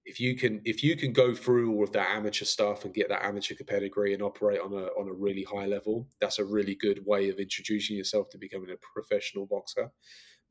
if 0.05 0.19
you 0.19 0.37
can 0.37 0.61
if 0.65 0.83
you 0.83 0.97
can 0.97 1.13
go 1.13 1.35
through 1.35 1.73
all 1.73 1.85
of 1.85 1.93
that 1.93 2.11
amateur 2.11 2.45
stuff 2.45 2.85
and 2.85 2.95
get 2.95 3.09
that 3.09 3.25
amateur 3.25 3.55
pedigree 3.67 4.15
and 4.15 4.23
operate 4.23 4.61
on 4.61 4.73
a 4.73 4.87
on 4.99 5.09
a 5.09 5.13
really 5.13 5.45
high 5.45 5.67
level, 5.67 6.09
that's 6.21 6.39
a 6.39 6.45
really 6.45 6.75
good 6.75 7.05
way 7.07 7.29
of 7.29 7.39
introducing 7.39 7.97
yourself 7.97 8.31
to 8.31 8.39
becoming 8.39 8.71
a 8.71 8.77
professional 8.95 9.47
boxer. 9.47 9.91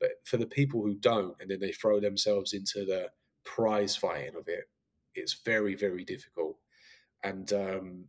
But 0.00 0.10
for 0.24 0.36
the 0.36 0.46
people 0.46 0.82
who 0.82 0.94
don't 0.94 1.36
and 1.40 1.50
then 1.50 1.60
they 1.60 1.72
throw 1.72 2.00
themselves 2.00 2.52
into 2.52 2.84
the 2.84 3.08
prize 3.44 3.96
fighting 3.96 4.36
of 4.36 4.48
it, 4.48 4.64
it's 5.14 5.40
very 5.44 5.74
very 5.74 6.04
difficult. 6.04 6.56
And 7.22 7.52
um, 7.52 8.04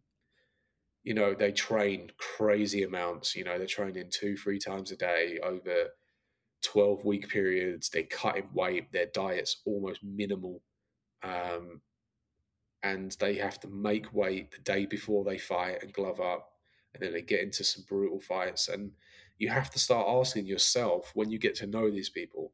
you 1.03 1.13
know 1.13 1.33
they 1.33 1.51
train 1.51 2.11
crazy 2.17 2.83
amounts. 2.83 3.35
You 3.35 3.43
know 3.43 3.57
they're 3.57 3.67
training 3.67 4.09
two 4.11 4.37
three 4.37 4.59
times 4.59 4.91
a 4.91 4.97
day 4.97 5.39
over. 5.43 5.89
12 6.63 7.05
week 7.05 7.29
periods 7.29 7.89
they 7.89 8.01
cut 8.01 8.37
in 8.37 8.45
weight 8.51 8.91
their 8.91 9.05
diet's 9.13 9.61
almost 9.67 10.03
minimal 10.03 10.63
um, 11.21 11.81
and 12.85 13.15
they 13.19 13.35
have 13.35 13.59
to 13.61 13.67
make 13.67 14.13
weight 14.13 14.51
the 14.51 14.59
day 14.59 14.85
before 14.85 15.23
they 15.23 15.39
fight 15.39 15.81
and 15.81 15.91
glove 15.91 16.21
up, 16.21 16.51
and 16.93 17.01
then 17.01 17.13
they 17.13 17.21
get 17.23 17.41
into 17.41 17.63
some 17.63 17.83
brutal 17.89 18.19
fights. 18.19 18.67
And 18.69 18.91
you 19.39 19.49
have 19.49 19.71
to 19.71 19.79
start 19.79 20.07
asking 20.07 20.45
yourself 20.45 21.11
when 21.15 21.31
you 21.31 21.39
get 21.39 21.55
to 21.55 21.67
know 21.67 21.89
these 21.89 22.11
people, 22.11 22.53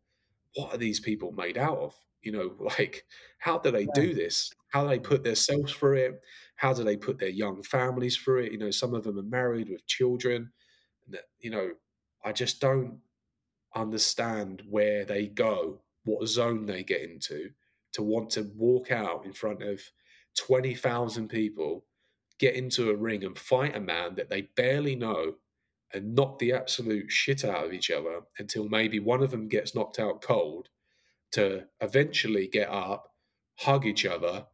what 0.56 0.74
are 0.74 0.78
these 0.78 1.02
people 1.02 1.34
made 1.34 1.58
out 1.58 1.78
of? 1.78 1.96
You 2.22 2.32
know, 2.32 2.52
like 2.78 3.06
how 3.40 3.58
do 3.58 3.72
they 3.72 3.88
do 3.94 4.14
this? 4.14 4.52
How 4.70 4.84
do 4.84 4.90
they 4.90 5.00
put 5.00 5.24
themselves 5.24 5.74
through 5.74 5.98
it? 5.98 6.22
How 6.56 6.74
do 6.74 6.84
they 6.84 6.96
put 6.96 7.20
their 7.20 7.30
young 7.30 7.64
families 7.64 8.18
through 8.18 8.44
it? 8.44 8.52
You 8.52 8.60
know, 8.60 8.72
some 8.72 8.94
of 8.94 9.04
them 9.04 9.18
are 9.18 9.24
married 9.24 9.70
with 9.70 9.88
children. 9.88 10.52
And 11.06 11.16
that, 11.16 11.24
you 11.40 11.50
know, 11.50 11.72
I 12.24 12.32
just 12.32 12.62
don't 12.62 13.00
understand 13.76 14.62
where 14.70 15.06
they 15.06 15.28
go, 15.28 15.82
what 16.04 16.28
zone 16.28 16.66
they 16.66 16.84
get 16.84 17.02
into, 17.02 17.50
to 17.94 18.04
want 18.04 18.30
to 18.32 18.52
walk 18.56 18.92
out 18.92 19.26
in 19.26 19.34
front 19.34 19.64
of 19.64 19.82
20,000 20.38 21.28
people, 21.28 21.86
get 22.40 22.56
into 22.56 22.90
a 22.90 22.96
ring 22.96 23.24
and 23.24 23.38
fight 23.38 23.76
a 23.76 23.80
man 23.80 24.16
that 24.16 24.30
they 24.30 24.44
barely 24.56 24.96
know 24.96 25.34
and 25.94 26.16
knock 26.16 26.40
the 26.40 26.54
absolute 26.54 27.12
shit 27.12 27.44
out 27.44 27.66
of 27.66 27.74
each 27.74 27.92
other 27.92 28.22
until 28.38 28.70
maybe 28.70 29.00
one 29.00 29.22
of 29.22 29.32
them 29.32 29.50
gets 29.50 29.76
knocked 29.76 30.00
out 30.00 30.22
cold 30.22 30.70
to 31.32 31.66
eventually 31.80 32.48
get 32.48 32.70
up, 32.70 33.14
hug 33.58 33.86
each 33.86 34.06
other, 34.06 34.46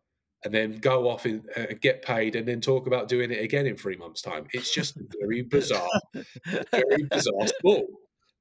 and 0.43 0.53
then 0.53 0.77
go 0.77 1.09
off 1.09 1.25
and 1.25 1.43
uh, 1.55 1.65
get 1.81 2.03
paid 2.03 2.35
and 2.35 2.47
then 2.47 2.61
talk 2.61 2.87
about 2.87 3.07
doing 3.07 3.31
it 3.31 3.43
again 3.43 3.65
in 3.65 3.75
three 3.75 3.97
months' 3.97 4.21
time. 4.21 4.45
It's 4.53 4.73
just 4.73 4.97
very 5.19 5.41
bizarre, 5.41 5.89
very 6.71 7.03
bizarre 7.09 7.47
sport. 7.47 7.85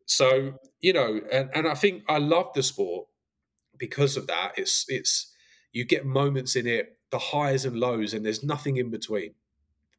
So, 0.04 0.54
you 0.80 0.92
know, 0.92 1.20
and, 1.32 1.50
and 1.54 1.66
I 1.66 1.74
think 1.74 2.04
I 2.08 2.18
love 2.18 2.52
the 2.54 2.62
sport 2.62 3.06
because 3.78 4.16
of 4.16 4.26
that, 4.26 4.52
it's 4.56 4.84
it's 4.88 5.34
you 5.72 5.84
get 5.84 6.06
moments 6.06 6.56
in 6.56 6.66
it, 6.66 6.98
the 7.10 7.18
highs 7.18 7.64
and 7.64 7.76
lows, 7.76 8.14
and 8.14 8.24
there's 8.24 8.42
nothing 8.42 8.76
in 8.76 8.90
between. 8.90 9.34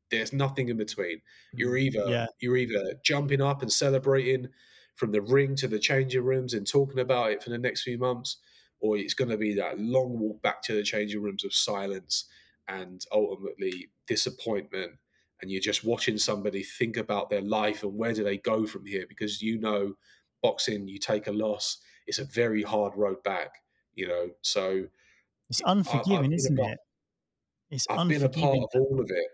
There's 0.10 0.34
nothing 0.34 0.70
in 0.70 0.78
between. 0.78 1.22
You're 1.54 1.74
mm, 1.74 1.82
either 1.82 2.06
yeah. 2.08 2.26
you're 2.40 2.58
either 2.58 2.94
jumping 3.04 3.42
up 3.42 3.62
and 3.62 3.72
celebrating 3.72 4.48
from 4.98 5.12
the 5.12 5.22
ring 5.22 5.56
to 5.56 5.68
the 5.68 5.80
changing 5.80 6.24
rooms 6.24 6.54
and 6.54 6.68
talking 6.68 7.00
about 7.00 7.32
it 7.32 7.42
for 7.42 7.50
the 7.50 7.58
next 7.58 7.84
few 7.84 7.98
months, 7.98 8.38
or 8.82 8.98
it's 8.98 9.14
going 9.14 9.30
to 9.30 9.38
be 9.38 9.54
that 9.56 9.80
long 9.80 10.20
walk 10.20 10.42
back 10.42 10.62
to 10.64 10.74
the 10.74 10.84
changing 10.84 11.22
rooms 11.22 11.46
of 11.46 11.54
silence 11.54 12.26
and 12.68 13.06
ultimately 13.14 13.90
disappointment. 14.08 14.92
And 15.42 15.50
you're 15.50 15.62
just 15.62 15.86
watching 15.86 16.18
somebody 16.18 16.64
think 16.64 16.98
about 16.98 17.30
their 17.30 17.42
life 17.42 17.84
and 17.84 17.96
where 17.96 18.14
do 18.14 18.24
they 18.24 18.38
go 18.38 18.66
from 18.68 18.86
here 18.86 19.06
because 19.08 19.42
you 19.42 19.60
know 19.60 19.94
boxing, 20.44 20.88
you 20.88 21.00
take 21.00 21.28
a 21.28 21.32
loss, 21.32 21.78
it's 22.06 22.20
a 22.20 22.26
very 22.26 22.64
hard 22.64 22.94
road 22.96 23.24
back 23.24 23.52
you 23.98 24.08
know. 24.08 24.30
So 24.44 24.86
it's 25.50 25.62
unforgiving, 25.66 26.32
I, 26.32 26.36
isn't 26.36 26.60
it? 26.60 26.78
It's 27.70 27.86
I've 27.90 28.08
been 28.08 28.24
a 28.24 28.30
part 28.30 28.60
of 28.60 28.70
all 28.76 29.02
of 29.02 29.10
it, 29.10 29.28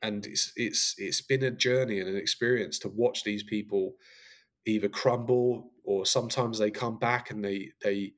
and 0.00 0.24
it's 0.24 0.52
it's 0.56 0.94
it's 0.96 1.20
been 1.20 1.42
a 1.42 1.50
journey 1.50 2.00
and 2.00 2.08
an 2.08 2.16
experience 2.16 2.78
to 2.78 2.88
watch 2.88 3.24
these 3.24 3.42
people 3.42 3.96
either 4.66 4.88
crumble 4.88 5.70
or 5.84 6.04
sometimes 6.04 6.58
they 6.58 6.70
come 6.70 6.98
back 6.98 7.30
and 7.30 7.44
they 7.44 7.70
they 7.82 8.12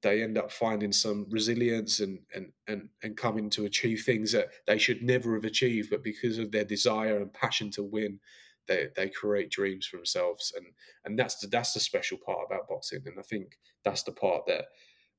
they 0.00 0.22
end 0.22 0.38
up 0.38 0.52
finding 0.52 0.92
some 0.92 1.26
resilience 1.30 2.00
and 2.00 2.20
and 2.34 2.52
and 2.66 2.88
and 3.02 3.16
coming 3.16 3.50
to 3.50 3.64
achieve 3.64 4.02
things 4.04 4.32
that 4.32 4.48
they 4.66 4.78
should 4.78 5.02
never 5.02 5.34
have 5.34 5.44
achieved 5.44 5.90
but 5.90 6.04
because 6.04 6.38
of 6.38 6.52
their 6.52 6.64
desire 6.64 7.18
and 7.18 7.32
passion 7.32 7.70
to 7.70 7.82
win 7.82 8.18
they 8.66 8.88
they 8.96 9.08
create 9.08 9.50
dreams 9.50 9.86
for 9.86 9.96
themselves 9.96 10.52
and 10.56 10.66
and 11.04 11.18
that's 11.18 11.38
the 11.40 11.46
that's 11.48 11.72
the 11.72 11.80
special 11.80 12.18
part 12.24 12.46
about 12.46 12.68
boxing 12.68 13.02
and 13.06 13.18
i 13.18 13.22
think 13.22 13.58
that's 13.84 14.02
the 14.04 14.12
part 14.12 14.46
that 14.46 14.66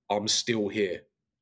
I'm 0.09 0.27
still 0.27 0.67
here. 0.67 1.01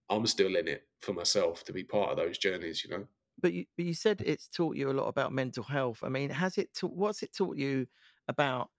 I'm 0.10 0.26
still 0.26 0.56
in 0.56 0.68
it 0.68 0.84
for 1.00 1.14
myself 1.14 1.64
to 1.66 1.74
be 1.74 1.84
part 1.84 2.12
of 2.12 2.18
those 2.18 2.38
journeys, 2.38 2.84
you 2.84 2.90
know. 2.90 3.06
But 3.40 3.54
you, 3.54 3.66
but 3.76 3.86
you 3.86 3.94
said 3.94 4.22
it's 4.26 4.48
taught 4.48 4.76
you 4.76 4.90
a 4.90 4.94
lot 4.94 5.08
about 5.08 5.32
mental 5.32 5.64
health. 5.64 6.00
I 6.04 6.10
mean, 6.10 6.30
has 6.30 6.58
it? 6.58 6.74
Ta- 6.74 6.88
what's 6.88 7.24
it 7.24 7.36
taught 7.36 7.58
you 7.58 7.88
about 8.28 8.70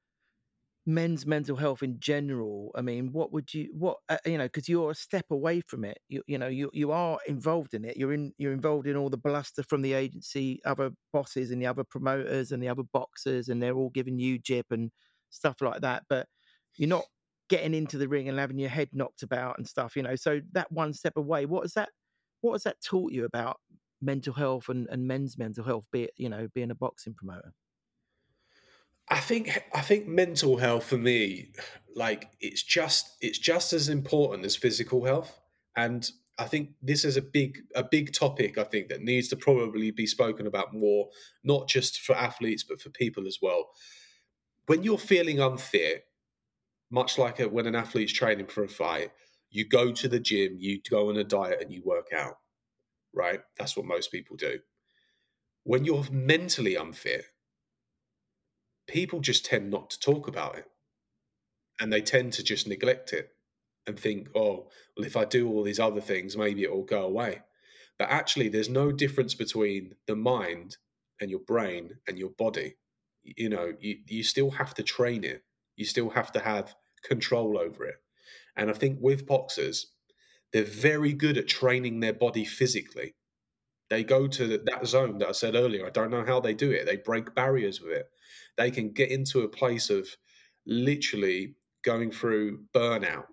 men's 0.89 1.27
mental 1.27 1.57
health 1.57 1.83
in 1.85 2.01
general? 2.01 2.73
I 2.75 2.83
mean, 2.83 3.13
what 3.13 3.33
would 3.33 3.53
you 3.55 3.69
what 3.75 3.99
uh, 4.09 4.19
you 4.27 4.39
know? 4.39 4.47
Because 4.47 4.69
you're 4.69 4.91
a 4.93 4.95
step 4.95 5.27
away 5.31 5.61
from 5.61 5.85
it. 5.85 5.99
You 6.09 6.23
you 6.27 6.39
know 6.39 6.49
you 6.49 6.71
you 6.73 6.93
are 6.93 7.19
involved 7.29 7.75
in 7.75 7.85
it. 7.85 7.97
You're 7.97 8.13
in 8.15 8.33
you're 8.39 8.53
involved 8.55 8.87
in 8.89 8.97
all 8.97 9.11
the 9.11 9.19
bluster 9.19 9.63
from 9.63 9.83
the 9.83 9.93
agency, 9.95 10.61
other 10.65 10.91
bosses 11.13 11.51
and 11.53 11.63
the 11.63 11.67
other 11.67 11.85
promoters 11.85 12.53
and 12.53 12.63
the 12.63 12.69
other 12.69 12.85
boxers, 12.93 13.49
and 13.49 13.63
they're 13.63 13.77
all 13.77 13.91
giving 13.91 14.19
you 14.19 14.39
jip 14.39 14.67
and 14.71 14.91
stuff 15.31 15.61
like 15.61 15.83
that. 15.83 16.05
But 16.09 16.27
you're 16.77 16.89
not 16.89 17.05
getting 17.49 17.75
into 17.75 17.99
the 17.99 18.09
ring 18.09 18.29
and 18.29 18.39
having 18.39 18.59
your 18.59 18.71
head 18.71 18.91
knocked 18.93 19.23
about 19.23 19.59
and 19.59 19.67
stuff, 19.69 19.97
you 19.97 20.03
know. 20.03 20.17
So 20.17 20.41
that 20.53 20.71
one 20.73 20.93
step 20.95 21.17
away, 21.17 21.47
what 21.47 21.65
has 21.65 21.75
that 21.75 21.91
what 22.41 22.53
has 22.55 22.63
that 22.65 22.81
taught 22.83 23.13
you 23.13 23.25
about 23.25 23.59
mental 24.01 24.33
health 24.35 24.69
and, 24.69 24.87
and 24.91 25.07
men's 25.07 25.39
mental 25.39 25.65
health, 25.65 25.87
be 25.93 26.05
it, 26.05 26.13
you 26.17 26.29
know, 26.29 26.49
being 26.55 26.71
a 26.71 26.75
boxing 26.75 27.15
promoter? 27.15 27.53
I 29.11 29.21
think 29.21 29.63
I 29.75 29.81
think 29.81 30.07
mental 30.07 30.59
health 30.59 30.85
for 30.85 30.99
me, 30.99 31.53
like 31.95 32.31
it's 32.41 32.63
just 32.63 33.17
it's 33.21 33.39
just 33.39 33.73
as 33.73 33.89
important 33.89 34.45
as 34.45 34.57
physical 34.57 35.05
health. 35.05 35.41
And 35.77 36.11
I 36.39 36.45
think 36.45 36.71
this 36.83 37.05
is 37.05 37.17
a 37.17 37.23
big 37.23 37.59
a 37.75 37.83
big 37.83 38.13
topic 38.13 38.59
I 38.59 38.65
think 38.65 38.89
that 38.89 39.03
needs 39.03 39.29
to 39.29 39.37
probably 39.37 39.91
be 39.91 40.07
spoken 40.07 40.47
about 40.47 40.75
more, 40.75 41.09
not 41.43 41.69
just 41.69 42.01
for 42.01 42.15
athletes, 42.15 42.63
but 42.63 42.81
for 42.81 42.91
people 42.91 43.27
as 43.27 43.39
well. 43.41 43.71
When 44.67 44.83
you're 44.83 44.99
feeling 44.99 45.41
unfit, 45.41 46.05
much 46.91 47.17
like 47.19 47.39
when 47.39 47.67
an 47.67 47.75
athlete's 47.75 48.13
training 48.13 48.47
for 48.47 48.65
a 48.65 48.69
fight, 48.69 49.11
you 49.51 49.67
go 49.67 49.93
to 49.93 50.09
the 50.09 50.21
gym, 50.21 50.57
you 50.59 50.81
go 50.89 51.09
on 51.09 51.17
a 51.17 51.25
diet, 51.25 51.63
and 51.63 51.73
you 51.73 51.83
work 51.85 52.09
out. 52.15 52.39
Right? 53.15 53.41
That's 53.59 53.77
what 53.77 53.87
most 53.87 54.13
people 54.13 54.37
do. 54.37 54.59
When 55.65 55.85
you're 55.85 56.05
mentally 56.11 56.77
unfit, 56.77 57.25
people 58.89 59.21
just 59.21 59.45
tend 59.45 59.71
not 59.71 59.91
to 59.91 60.01
talk 60.01 60.29
about 60.29 60.57
it. 60.57 60.67
And 61.81 61.93
they 61.93 62.01
tend 62.01 62.33
to 62.35 62.43
just 62.43 62.67
neglect 62.67 63.13
it 63.13 63.31
and 63.87 63.99
think, 63.99 64.29
oh, 64.35 64.69
well, 64.97 65.07
if 65.07 65.17
I 65.17 65.25
do 65.25 65.49
all 65.49 65.63
these 65.63 65.79
other 65.79 66.01
things, 66.01 66.37
maybe 66.37 66.65
it 66.65 66.73
will 66.73 66.83
go 66.83 67.05
away. 67.05 67.43
But 67.99 68.11
actually, 68.11 68.49
there's 68.49 68.69
no 68.69 68.91
difference 68.91 69.35
between 69.35 69.95
the 70.07 70.17
mind 70.17 70.77
and 71.21 71.31
your 71.31 71.41
brain 71.41 71.99
and 72.09 72.19
your 72.19 72.31
body. 72.31 72.77
You 73.23 73.49
know, 73.49 73.75
you, 73.79 73.99
you 74.07 74.25
still 74.25 74.51
have 74.51 74.75
to 74.75 74.83
train 74.83 75.23
it 75.25 75.45
you 75.79 75.85
still 75.85 76.11
have 76.11 76.33
to 76.33 76.41
have 76.41 76.75
control 77.05 77.57
over 77.57 77.87
it. 77.87 77.97
And 78.57 78.69
I 78.69 78.75
think 78.75 78.99
with 79.01 79.27
boxers, 79.27 79.87
they're 80.53 80.65
very 80.65 81.13
good 81.13 81.39
at 81.39 81.47
training 81.47 82.01
their 82.01 82.13
body 82.13 82.45
physically. 82.45 83.15
They 83.89 84.03
go 84.03 84.27
to 84.27 84.59
that 84.59 84.87
zone 84.87 85.19
that 85.19 85.29
I 85.29 85.33
said 85.33 85.55
earlier. 85.55 85.87
I 85.87 85.91
don't 85.91 86.11
know 86.11 86.25
how 86.25 86.41
they 86.41 86.53
do 86.53 86.71
it. 86.73 86.85
They 86.85 86.97
break 86.97 87.35
barriers 87.35 87.81
with 87.81 87.93
it. 87.93 88.11
They 88.59 88.73
can 88.73 88.93
get 88.93 89.11
into 89.13 89.43
a 89.43 89.49
place 89.49 89.91
of 89.91 90.09
literally 90.67 91.57
going 91.85 92.13
through 92.13 92.65
burnout. 92.75 93.27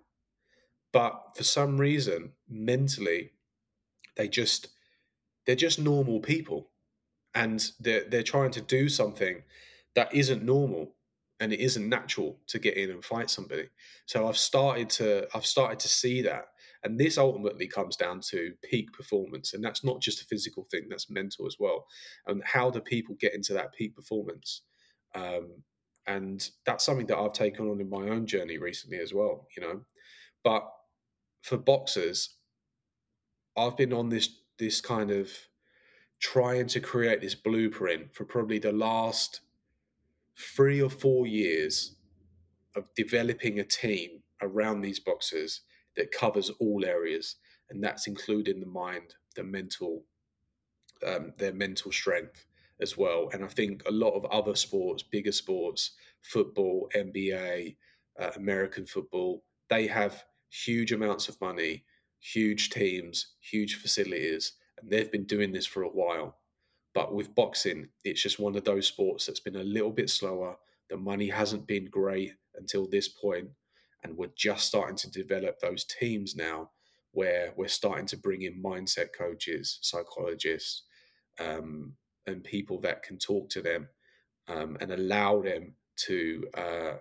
But 0.92 1.36
for 1.36 1.44
some 1.44 1.78
reason, 1.78 2.32
mentally, 2.48 3.32
they 4.16 4.28
just 4.28 4.68
they're 5.46 5.56
just 5.56 5.78
normal 5.80 6.20
people. 6.20 6.70
And 7.34 7.70
they're 7.80 8.04
they're 8.04 8.22
trying 8.22 8.52
to 8.52 8.60
do 8.62 8.88
something 8.88 9.42
that 9.94 10.14
isn't 10.14 10.44
normal 10.44 10.94
and 11.40 11.52
it 11.52 11.60
isn't 11.60 11.88
natural 11.88 12.40
to 12.48 12.58
get 12.58 12.76
in 12.76 12.90
and 12.90 13.04
fight 13.04 13.30
somebody. 13.30 13.68
So 14.06 14.28
I've 14.28 14.38
started 14.38 14.90
to 14.90 15.28
I've 15.34 15.46
started 15.46 15.78
to 15.80 15.88
see 15.88 16.22
that, 16.22 16.46
and 16.84 16.98
this 16.98 17.18
ultimately 17.18 17.68
comes 17.68 17.96
down 17.96 18.20
to 18.30 18.54
peak 18.64 18.92
performance, 18.92 19.54
and 19.54 19.64
that's 19.64 19.84
not 19.84 20.00
just 20.00 20.22
a 20.22 20.26
physical 20.26 20.66
thing; 20.70 20.88
that's 20.90 21.10
mental 21.10 21.46
as 21.46 21.56
well. 21.60 21.86
And 22.26 22.42
how 22.44 22.70
do 22.70 22.80
people 22.80 23.16
get 23.20 23.34
into 23.34 23.54
that 23.54 23.74
peak 23.74 23.96
performance? 23.96 24.62
Um, 25.16 25.62
and 26.06 26.48
that's 26.64 26.84
something 26.84 27.06
that 27.06 27.18
I've 27.18 27.32
taken 27.32 27.68
on 27.68 27.80
in 27.80 27.90
my 27.90 28.08
own 28.08 28.26
journey 28.26 28.58
recently 28.58 28.98
as 28.98 29.12
well. 29.12 29.46
You 29.56 29.62
know, 29.62 29.80
but 30.44 30.68
for 31.42 31.56
boxers, 31.56 32.36
I've 33.56 33.76
been 33.76 33.92
on 33.92 34.08
this 34.08 34.28
this 34.58 34.80
kind 34.80 35.10
of 35.10 35.30
trying 36.20 36.66
to 36.66 36.80
create 36.80 37.20
this 37.20 37.34
blueprint 37.34 38.14
for 38.14 38.24
probably 38.24 38.58
the 38.58 38.72
last 38.72 39.40
three 40.56 40.80
or 40.80 40.90
four 40.90 41.26
years 41.26 41.96
of 42.74 42.84
developing 42.94 43.58
a 43.58 43.64
team 43.64 44.22
around 44.42 44.80
these 44.80 45.00
boxers 45.00 45.62
that 45.96 46.12
covers 46.12 46.50
all 46.60 46.84
areas, 46.84 47.36
and 47.70 47.82
that's 47.82 48.06
including 48.06 48.60
the 48.60 48.66
mind, 48.66 49.14
the 49.34 49.42
mental, 49.42 50.04
um, 51.06 51.32
their 51.38 51.54
mental 51.54 51.90
strength 51.90 52.46
as 52.80 52.96
well. 52.96 53.30
And 53.32 53.44
I 53.44 53.48
think 53.48 53.82
a 53.86 53.92
lot 53.92 54.14
of 54.14 54.24
other 54.26 54.54
sports, 54.54 55.02
bigger 55.02 55.32
sports, 55.32 55.92
football, 56.22 56.88
NBA, 56.94 57.76
uh, 58.20 58.30
American 58.36 58.86
football, 58.86 59.44
they 59.68 59.86
have 59.86 60.24
huge 60.50 60.92
amounts 60.92 61.28
of 61.28 61.40
money, 61.40 61.84
huge 62.20 62.70
teams, 62.70 63.34
huge 63.40 63.76
facilities, 63.76 64.52
and 64.80 64.90
they've 64.90 65.10
been 65.10 65.24
doing 65.24 65.52
this 65.52 65.66
for 65.66 65.82
a 65.82 65.88
while. 65.88 66.38
But 66.94 67.14
with 67.14 67.34
boxing, 67.34 67.88
it's 68.04 68.22
just 68.22 68.38
one 68.38 68.56
of 68.56 68.64
those 68.64 68.86
sports 68.86 69.26
that's 69.26 69.40
been 69.40 69.56
a 69.56 69.62
little 69.64 69.90
bit 69.90 70.08
slower. 70.08 70.56
The 70.88 70.96
money 70.96 71.28
hasn't 71.28 71.66
been 71.66 71.86
great 71.86 72.32
until 72.56 72.88
this 72.88 73.08
point, 73.08 73.48
and 74.02 74.16
we're 74.16 74.30
just 74.36 74.66
starting 74.66 74.96
to 74.96 75.10
develop 75.10 75.58
those 75.60 75.84
teams 75.84 76.36
now 76.36 76.70
where 77.12 77.52
we're 77.56 77.68
starting 77.68 78.06
to 78.06 78.16
bring 78.16 78.42
in 78.42 78.62
mindset 78.62 79.08
coaches, 79.16 79.78
psychologists, 79.82 80.84
um, 81.38 81.94
and 82.26 82.42
people 82.42 82.80
that 82.80 83.02
can 83.02 83.18
talk 83.18 83.48
to 83.50 83.62
them 83.62 83.88
um, 84.48 84.76
and 84.80 84.92
allow 84.92 85.40
them 85.42 85.74
to 86.06 86.44
uh, 86.54 86.92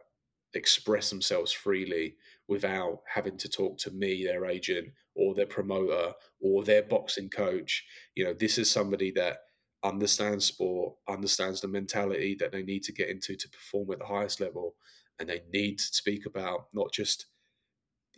express 0.53 1.09
themselves 1.09 1.51
freely 1.51 2.15
without 2.47 3.01
having 3.13 3.37
to 3.37 3.49
talk 3.49 3.77
to 3.79 3.91
me, 3.91 4.23
their 4.23 4.45
agent, 4.45 4.87
or 5.15 5.33
their 5.33 5.45
promoter, 5.45 6.13
or 6.41 6.63
their 6.63 6.83
boxing 6.83 7.29
coach. 7.29 7.83
You 8.15 8.25
know, 8.25 8.33
this 8.33 8.57
is 8.57 8.69
somebody 8.69 9.11
that 9.11 9.37
understands 9.83 10.45
sport, 10.45 10.95
understands 11.07 11.61
the 11.61 11.67
mentality 11.67 12.35
that 12.39 12.51
they 12.51 12.63
need 12.63 12.83
to 12.83 12.93
get 12.93 13.09
into 13.09 13.35
to 13.35 13.49
perform 13.49 13.91
at 13.91 13.99
the 13.99 14.05
highest 14.05 14.39
level, 14.39 14.75
and 15.19 15.29
they 15.29 15.41
need 15.51 15.77
to 15.79 15.85
speak 15.85 16.25
about 16.25 16.67
not 16.73 16.91
just 16.91 17.27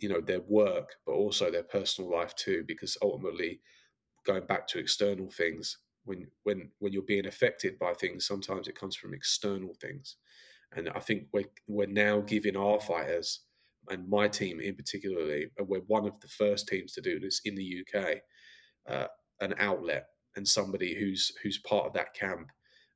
you 0.00 0.08
know 0.08 0.20
their 0.20 0.40
work 0.42 0.94
but 1.06 1.12
also 1.12 1.50
their 1.50 1.64
personal 1.64 2.10
life 2.10 2.34
too 2.36 2.64
because 2.66 2.96
ultimately 3.02 3.60
going 4.24 4.46
back 4.46 4.66
to 4.66 4.78
external 4.78 5.28
things 5.30 5.78
when 6.08 6.26
when 6.44 6.70
when 6.78 6.92
you're 6.92 7.02
being 7.02 7.26
affected 7.26 7.78
by 7.78 7.92
things 7.92 8.26
sometimes 8.26 8.68
it 8.68 8.78
comes 8.78 8.96
from 8.96 9.14
external 9.14 9.74
things 9.80 10.16
and 10.74 10.88
i 10.90 11.00
think 11.00 11.24
we're 11.32 11.44
we're 11.66 11.86
now 11.86 12.20
giving 12.20 12.56
our 12.56 12.80
fighters 12.80 13.40
and 13.90 14.08
my 14.08 14.28
team 14.28 14.60
in 14.60 14.74
particularly 14.74 15.46
and 15.56 15.68
we're 15.68 15.80
one 15.86 16.06
of 16.06 16.18
the 16.20 16.28
first 16.28 16.66
teams 16.68 16.92
to 16.92 17.00
do 17.00 17.20
this 17.20 17.40
in 17.44 17.54
the 17.54 17.82
uk 17.82 18.16
uh, 18.88 19.06
an 19.40 19.54
outlet 19.58 20.06
and 20.36 20.46
somebody 20.46 20.94
who's 20.94 21.32
who's 21.42 21.58
part 21.58 21.86
of 21.86 21.92
that 21.92 22.14
camp 22.14 22.50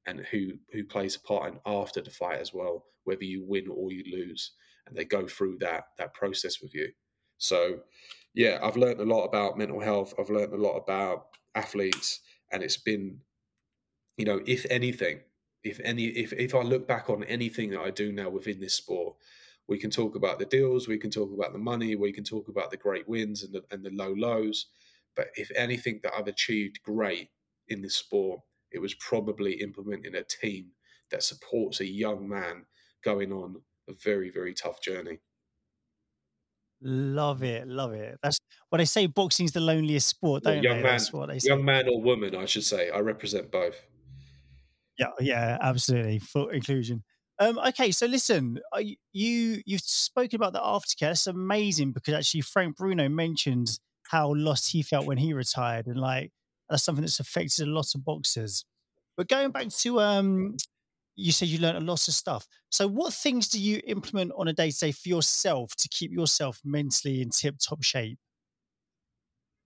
and 0.06 0.20
who 0.30 0.52
who 0.72 0.84
plays 0.84 1.16
a 1.16 1.20
part 1.20 1.52
in 1.52 1.60
after 1.66 2.00
the 2.00 2.10
fight 2.10 2.40
as 2.40 2.52
well, 2.52 2.84
whether 3.04 3.24
you 3.24 3.44
win 3.46 3.68
or 3.68 3.92
you 3.92 4.04
lose, 4.10 4.52
and 4.86 4.96
they 4.96 5.04
go 5.04 5.26
through 5.26 5.58
that 5.60 5.84
that 5.98 6.14
process 6.14 6.60
with 6.60 6.74
you. 6.74 6.88
So, 7.38 7.80
yeah, 8.34 8.58
I've 8.62 8.76
learned 8.76 9.00
a 9.00 9.04
lot 9.04 9.24
about 9.24 9.58
mental 9.58 9.80
health. 9.80 10.14
I've 10.18 10.30
learned 10.30 10.52
a 10.52 10.56
lot 10.56 10.76
about 10.76 11.26
athletes, 11.54 12.20
and 12.52 12.62
it's 12.62 12.76
been, 12.76 13.20
you 14.16 14.24
know, 14.24 14.40
if 14.46 14.66
anything, 14.70 15.20
if 15.64 15.80
any, 15.84 16.06
if 16.06 16.32
if 16.32 16.54
I 16.54 16.62
look 16.62 16.86
back 16.86 17.08
on 17.10 17.24
anything 17.24 17.70
that 17.70 17.80
I 17.80 17.90
do 17.90 18.12
now 18.12 18.28
within 18.30 18.60
this 18.60 18.74
sport, 18.74 19.16
we 19.68 19.78
can 19.78 19.90
talk 19.90 20.14
about 20.14 20.38
the 20.38 20.44
deals, 20.44 20.88
we 20.88 20.98
can 20.98 21.10
talk 21.10 21.32
about 21.32 21.52
the 21.52 21.58
money, 21.58 21.96
we 21.96 22.12
can 22.12 22.24
talk 22.24 22.48
about 22.48 22.70
the 22.70 22.76
great 22.76 23.08
wins 23.08 23.42
and 23.42 23.52
the 23.54 23.64
and 23.70 23.84
the 23.84 23.90
low 23.90 24.12
lows. 24.16 24.66
But 25.16 25.28
if 25.34 25.50
anything 25.56 26.00
that 26.02 26.12
I've 26.16 26.28
achieved 26.28 26.82
great 26.82 27.30
in 27.68 27.82
this 27.82 27.96
sport, 27.96 28.40
it 28.70 28.80
was 28.80 28.94
probably 28.94 29.54
implementing 29.60 30.14
a 30.14 30.22
team 30.22 30.72
that 31.10 31.22
supports 31.22 31.80
a 31.80 31.86
young 31.86 32.28
man 32.28 32.66
going 33.04 33.32
on 33.32 33.62
a 33.88 33.92
very, 33.92 34.30
very 34.30 34.54
tough 34.54 34.80
journey. 34.80 35.18
Love 36.82 37.42
it, 37.42 37.68
love 37.68 37.92
it. 37.92 38.18
That's 38.22 38.38
what 38.68 38.78
they 38.78 38.84
say. 38.84 39.06
Boxing's 39.06 39.52
the 39.52 39.60
loneliest 39.60 40.08
sport, 40.08 40.42
don't 40.42 40.62
young 40.62 40.78
they? 40.78 40.82
man, 40.82 40.92
That's 40.92 41.12
what 41.12 41.28
they 41.28 41.38
say. 41.38 41.48
young 41.48 41.64
man 41.64 41.88
or 41.88 42.00
woman, 42.00 42.34
I 42.34 42.44
should 42.46 42.64
say. 42.64 42.90
I 42.90 42.98
represent 42.98 43.52
both. 43.52 43.76
Yeah, 44.98 45.06
yeah, 45.20 45.58
absolutely. 45.60 46.18
Full 46.18 46.48
inclusion. 46.48 47.04
Um, 47.38 47.58
okay, 47.68 47.90
so 47.92 48.06
listen, 48.06 48.58
I, 48.72 48.96
you 49.12 49.62
you've 49.64 49.80
spoken 49.80 50.36
about 50.36 50.52
the 50.52 50.60
aftercare. 50.60 51.08
That's 51.10 51.26
amazing 51.26 51.92
because 51.92 52.14
actually 52.14 52.42
Frank 52.42 52.76
Bruno 52.76 53.08
mentioned 53.08 53.78
how 54.08 54.34
lost 54.34 54.70
he 54.72 54.82
felt 54.82 55.06
when 55.06 55.18
he 55.18 55.32
retired, 55.32 55.86
and 55.86 55.98
like 55.98 56.30
that's 56.68 56.84
something 56.84 57.02
that's 57.02 57.20
affected 57.20 57.66
a 57.66 57.70
lot 57.70 57.86
of 57.94 58.04
boxers. 58.04 58.64
But 59.16 59.28
going 59.28 59.50
back 59.50 59.68
to 59.68 60.00
um, 60.00 60.56
you 61.14 61.32
said 61.32 61.48
you 61.48 61.58
learned 61.58 61.78
a 61.78 61.80
lot 61.80 62.08
of 62.08 62.14
stuff. 62.14 62.46
So 62.70 62.88
what 62.88 63.12
things 63.12 63.48
do 63.48 63.60
you 63.60 63.80
implement 63.86 64.32
on 64.36 64.48
a 64.48 64.52
day 64.52 64.70
to 64.70 64.78
day 64.78 64.92
for 64.92 65.08
yourself 65.08 65.74
to 65.76 65.88
keep 65.88 66.10
yourself 66.12 66.60
mentally 66.64 67.20
in 67.20 67.30
tip 67.30 67.56
top 67.58 67.82
shape? 67.82 68.18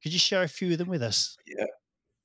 Could 0.02 0.12
you 0.12 0.18
share 0.18 0.42
a 0.42 0.48
few 0.48 0.72
of 0.72 0.78
them 0.78 0.88
with 0.88 1.02
us? 1.02 1.36
Yeah. 1.46 1.66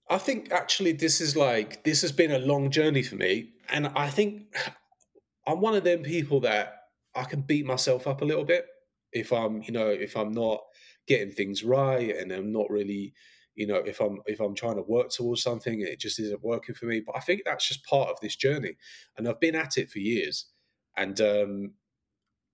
I 0.09 0.17
think 0.17 0.51
actually 0.51 0.91
this 0.91 1.21
is 1.21 1.37
like 1.37 1.83
this 1.83 2.01
has 2.01 2.11
been 2.11 2.31
a 2.31 2.39
long 2.39 2.69
journey 2.69 3.01
for 3.01 3.15
me, 3.15 3.53
and 3.69 3.87
I 3.95 4.09
think 4.09 4.53
I'm 5.47 5.61
one 5.61 5.75
of 5.75 5.83
them 5.83 6.03
people 6.03 6.41
that 6.41 6.73
I 7.15 7.23
can 7.23 7.41
beat 7.41 7.65
myself 7.65 8.07
up 8.07 8.21
a 8.21 8.25
little 8.25 8.45
bit 8.45 8.65
if 9.11 9.31
I'm, 9.31 9.61
you 9.63 9.71
know, 9.71 9.87
if 9.87 10.15
I'm 10.15 10.31
not 10.31 10.61
getting 11.07 11.31
things 11.31 11.63
right 11.63 12.15
and 12.15 12.31
I'm 12.31 12.51
not 12.51 12.69
really, 12.69 13.13
you 13.55 13.67
know, 13.67 13.77
if 13.77 13.99
I'm 13.99 14.19
if 14.25 14.39
I'm 14.39 14.55
trying 14.55 14.77
to 14.77 14.81
work 14.81 15.09
towards 15.09 15.43
something, 15.43 15.81
it 15.81 15.99
just 15.99 16.19
isn't 16.19 16.43
working 16.43 16.75
for 16.75 16.85
me. 16.85 17.01
But 17.05 17.17
I 17.17 17.19
think 17.19 17.41
that's 17.45 17.67
just 17.67 17.85
part 17.85 18.09
of 18.09 18.19
this 18.21 18.35
journey, 18.35 18.75
and 19.17 19.27
I've 19.27 19.39
been 19.39 19.55
at 19.55 19.77
it 19.77 19.89
for 19.89 19.99
years. 19.99 20.45
And 20.97 21.19
um, 21.21 21.73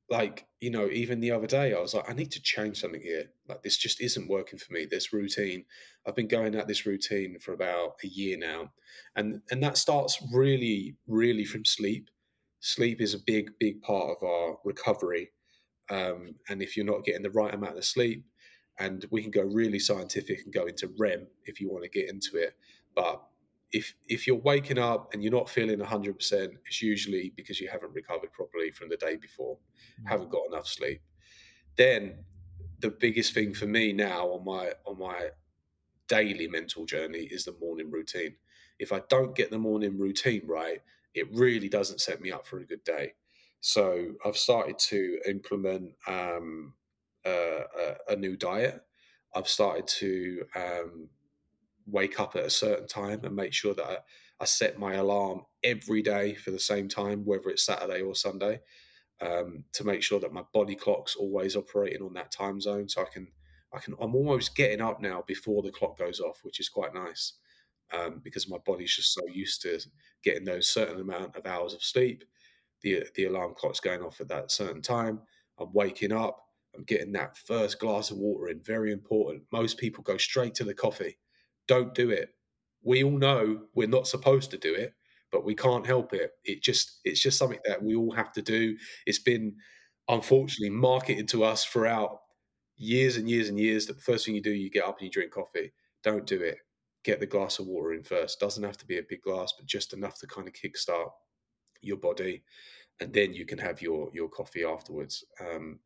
like 0.09 0.47
you 0.59 0.71
know, 0.71 0.89
even 0.89 1.19
the 1.19 1.31
other 1.31 1.47
day, 1.47 1.73
I 1.73 1.79
was 1.79 1.93
like, 1.93 2.09
I 2.09 2.13
need 2.13 2.31
to 2.31 2.41
change 2.41 2.79
something 2.79 3.01
here. 3.01 3.25
Like 3.47 3.61
this 3.61 3.77
just 3.77 4.01
isn't 4.01 4.29
working 4.29 4.57
for 4.57 4.73
me. 4.73 4.87
This 4.89 5.13
routine, 5.13 5.65
I've 6.05 6.15
been 6.15 6.27
going 6.27 6.55
at 6.55 6.67
this 6.67 6.85
routine 6.85 7.37
for 7.39 7.53
about 7.53 7.97
a 8.03 8.07
year 8.07 8.37
now, 8.37 8.71
and 9.15 9.41
and 9.51 9.61
that 9.63 9.77
starts 9.77 10.21
really, 10.33 10.95
really 11.07 11.45
from 11.45 11.65
sleep. 11.65 12.09
Sleep 12.59 13.01
is 13.01 13.13
a 13.13 13.19
big, 13.25 13.51
big 13.59 13.81
part 13.81 14.09
of 14.09 14.27
our 14.27 14.57
recovery. 14.65 15.29
Um, 15.89 16.35
and 16.49 16.61
if 16.61 16.75
you're 16.75 16.85
not 16.85 17.05
getting 17.05 17.23
the 17.23 17.29
right 17.29 17.53
amount 17.53 17.77
of 17.77 17.85
sleep, 17.85 18.25
and 18.79 19.05
we 19.11 19.21
can 19.21 19.31
go 19.31 19.41
really 19.41 19.79
scientific 19.79 20.43
and 20.43 20.53
go 20.53 20.65
into 20.65 20.93
REM 20.97 21.27
if 21.45 21.59
you 21.59 21.69
want 21.69 21.83
to 21.83 21.89
get 21.89 22.09
into 22.09 22.37
it. 22.37 22.53
But 22.95 23.21
if 23.71 23.93
if 24.07 24.27
you're 24.27 24.37
waking 24.37 24.77
up 24.77 25.13
and 25.13 25.23
you're 25.23 25.31
not 25.31 25.49
feeling 25.49 25.79
100%, 25.79 26.49
it's 26.65 26.81
usually 26.81 27.33
because 27.35 27.59
you 27.59 27.69
haven't 27.69 27.93
recovered 27.93 28.31
properly 28.31 28.71
from 28.71 28.89
the 28.89 28.97
day 28.97 29.17
before, 29.17 29.55
mm-hmm. 29.55 30.07
haven't 30.07 30.29
got 30.29 30.47
enough 30.47 30.67
sleep. 30.67 31.01
Then 31.75 32.23
the 32.79 32.89
biggest 32.89 33.33
thing 33.33 33.53
for 33.53 33.65
me 33.65 33.93
now 33.93 34.27
on 34.27 34.45
my 34.45 34.73
on 34.85 34.99
my 34.99 35.29
daily 36.07 36.47
mental 36.47 36.85
journey 36.85 37.27
is 37.31 37.45
the 37.45 37.55
morning 37.59 37.91
routine. 37.91 38.35
If 38.79 38.93
I 38.93 39.01
don't 39.09 39.35
get 39.35 39.51
the 39.51 39.57
morning 39.57 39.97
routine 39.97 40.43
right, 40.45 40.81
it 41.13 41.27
really 41.33 41.67
doesn't 41.67 42.01
set 42.01 42.21
me 42.21 42.31
up 42.31 42.45
for 42.45 42.59
a 42.59 42.65
good 42.65 42.83
day. 42.83 43.13
So 43.59 44.13
I've 44.23 44.37
started 44.37 44.77
to 44.89 45.19
implement 45.27 45.93
um, 46.07 46.73
a, 47.29 48.13
a, 48.13 48.15
new 48.15 48.35
diet. 48.35 48.81
I've 49.35 49.47
started 49.47 49.87
to 49.99 50.45
um, 50.55 51.09
wake 51.85 52.19
up 52.19 52.35
at 52.35 52.45
a 52.45 52.49
certain 52.49 52.87
time 52.87 53.21
and 53.23 53.35
make 53.35 53.53
sure 53.53 53.73
that 53.73 53.85
I, 53.85 53.97
I, 54.39 54.45
set 54.45 54.79
my 54.79 54.95
alarm 54.95 55.41
every 55.63 56.01
day 56.01 56.35
for 56.35 56.51
the 56.51 56.59
same 56.59 56.87
time, 56.87 57.25
whether 57.25 57.49
it's 57.49 57.65
Saturday 57.65 58.01
or 58.01 58.15
Sunday, 58.15 58.61
um, 59.21 59.63
to 59.73 59.83
make 59.83 60.03
sure 60.03 60.19
that 60.19 60.33
my 60.33 60.43
body 60.53 60.75
clock's 60.75 61.15
always 61.15 61.55
operating 61.55 62.01
on 62.01 62.13
that 62.13 62.31
time 62.31 62.61
zone. 62.61 62.87
So 62.89 63.01
I 63.01 63.05
can, 63.05 63.27
I 63.73 63.79
can, 63.79 63.95
I'm 63.99 64.15
almost 64.15 64.55
getting 64.55 64.81
up 64.81 65.01
now 65.01 65.23
before 65.27 65.61
the 65.61 65.71
clock 65.71 65.97
goes 65.97 66.19
off, 66.19 66.39
which 66.43 66.59
is 66.59 66.69
quite 66.69 66.93
nice 66.93 67.33
um, 67.93 68.21
because 68.23 68.49
my 68.49 68.57
body's 68.65 68.95
just 68.95 69.13
so 69.13 69.21
used 69.27 69.61
to 69.61 69.79
getting 70.23 70.45
those 70.45 70.69
certain 70.69 70.99
amount 70.99 71.35
of 71.35 71.45
hours 71.45 71.73
of 71.73 71.83
sleep. 71.83 72.23
The 72.81 73.05
the 73.15 73.25
alarm 73.25 73.53
clock's 73.55 73.79
going 73.79 74.01
off 74.01 74.21
at 74.21 74.27
that 74.29 74.51
certain 74.51 74.81
time. 74.81 75.21
I'm 75.59 75.73
waking 75.73 76.11
up. 76.11 76.46
Getting 76.85 77.13
that 77.13 77.37
first 77.37 77.79
glass 77.79 78.11
of 78.11 78.17
water 78.17 78.49
in. 78.49 78.61
Very 78.61 78.91
important. 78.91 79.43
Most 79.51 79.77
people 79.77 80.03
go 80.03 80.17
straight 80.17 80.55
to 80.55 80.63
the 80.63 80.73
coffee. 80.73 81.17
Don't 81.67 81.93
do 81.93 82.09
it. 82.11 82.29
We 82.83 83.03
all 83.03 83.17
know 83.17 83.63
we're 83.73 83.87
not 83.87 84.07
supposed 84.07 84.51
to 84.51 84.57
do 84.57 84.73
it, 84.73 84.93
but 85.31 85.43
we 85.43 85.55
can't 85.55 85.85
help 85.85 86.13
it. 86.13 86.31
It 86.45 86.63
just 86.63 86.99
it's 87.03 87.19
just 87.19 87.37
something 87.37 87.59
that 87.65 87.83
we 87.83 87.95
all 87.95 88.11
have 88.11 88.31
to 88.33 88.41
do. 88.41 88.77
It's 89.05 89.19
been 89.19 89.55
unfortunately 90.07 90.69
marketed 90.69 91.27
to 91.29 91.43
us 91.43 91.65
throughout 91.65 92.19
years 92.77 93.17
and 93.17 93.29
years 93.29 93.49
and 93.49 93.59
years 93.59 93.87
that 93.87 93.93
the 93.93 94.01
first 94.01 94.25
thing 94.25 94.35
you 94.35 94.41
do, 94.41 94.51
you 94.51 94.69
get 94.69 94.85
up 94.85 94.99
and 94.99 95.05
you 95.05 95.11
drink 95.11 95.31
coffee. 95.31 95.73
Don't 96.03 96.25
do 96.25 96.41
it. 96.41 96.57
Get 97.03 97.19
the 97.19 97.25
glass 97.25 97.59
of 97.59 97.67
water 97.67 97.93
in 97.93 98.03
first. 98.03 98.39
Doesn't 98.39 98.63
have 98.63 98.77
to 98.77 98.85
be 98.85 98.99
a 98.99 99.03
big 99.07 99.21
glass, 99.21 99.53
but 99.57 99.65
just 99.65 99.93
enough 99.93 100.19
to 100.19 100.27
kind 100.27 100.47
of 100.47 100.53
kickstart 100.53 101.09
your 101.81 101.97
body, 101.97 102.43
and 102.99 103.13
then 103.13 103.33
you 103.33 103.45
can 103.45 103.57
have 103.57 103.81
your 103.81 104.09
your 104.13 104.29
coffee 104.29 104.63
afterwards. 104.63 105.23
Um, 105.39 105.79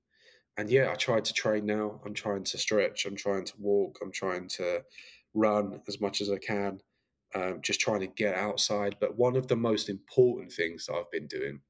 and 0.58 0.70
yeah, 0.70 0.90
I 0.92 0.96
tried 0.96 1.26
to 1.26 1.34
train 1.34 1.66
now. 1.66 2.02
I'm 2.06 2.14
trying 2.14 2.44
to 2.44 2.58
stretch. 2.58 3.06
I'm 3.06 3.16
trying 3.16 3.46
to 3.46 3.54
walk. 3.60 4.00
I'm 4.02 4.12
trying 4.12 4.48
to 4.50 4.84
run 5.34 5.82
as 5.88 6.02
much 6.02 6.22
as 6.22 6.30
I 6.30 6.38
can. 6.38 6.80
Um, 7.34 7.60
just 7.62 7.80
trying 7.80 8.02
to 8.02 8.08
get 8.08 8.36
outside. 8.36 8.98
But 9.00 9.18
one 9.18 9.38
of 9.38 9.48
the 9.48 9.56
most 9.56 9.90
important 9.90 10.52
things 10.52 10.86
that 10.86 10.96
I've 10.96 11.12
been 11.12 11.28
doing, 11.28 11.62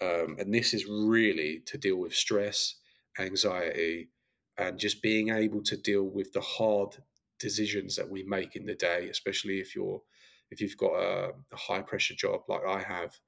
um, 0.00 0.36
and 0.38 0.52
this 0.52 0.74
is 0.74 0.86
really 0.86 1.62
to 1.66 1.78
deal 1.78 1.96
with 1.96 2.14
stress, 2.14 2.76
anxiety, 3.20 4.10
and 4.58 4.78
just 4.78 5.00
being 5.00 5.28
able 5.30 5.62
to 5.62 5.76
deal 5.76 6.02
with 6.04 6.32
the 6.32 6.40
hard 6.40 6.96
decisions 7.38 7.94
that 7.96 8.08
we 8.08 8.24
make 8.24 8.56
in 8.56 8.66
the 8.66 8.74
day, 8.74 9.08
especially 9.08 9.60
if 9.60 9.74
you're 9.74 10.02
if 10.50 10.60
you've 10.60 10.76
got 10.76 10.94
a, 10.94 11.32
a 11.52 11.56
high 11.56 11.80
pressure 11.80 12.14
job 12.14 12.42
like 12.48 12.62
I 12.66 12.80
have. 12.80 13.18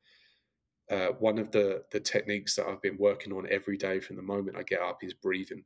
Uh, 0.90 1.08
one 1.18 1.38
of 1.38 1.50
the 1.50 1.82
the 1.92 2.00
techniques 2.00 2.54
that 2.56 2.66
I've 2.66 2.82
been 2.82 2.98
working 2.98 3.32
on 3.32 3.46
every 3.50 3.76
day 3.76 4.00
from 4.00 4.16
the 4.16 4.22
moment 4.22 4.56
I 4.56 4.62
get 4.62 4.80
up 4.80 5.02
is 5.02 5.14
breathing. 5.14 5.64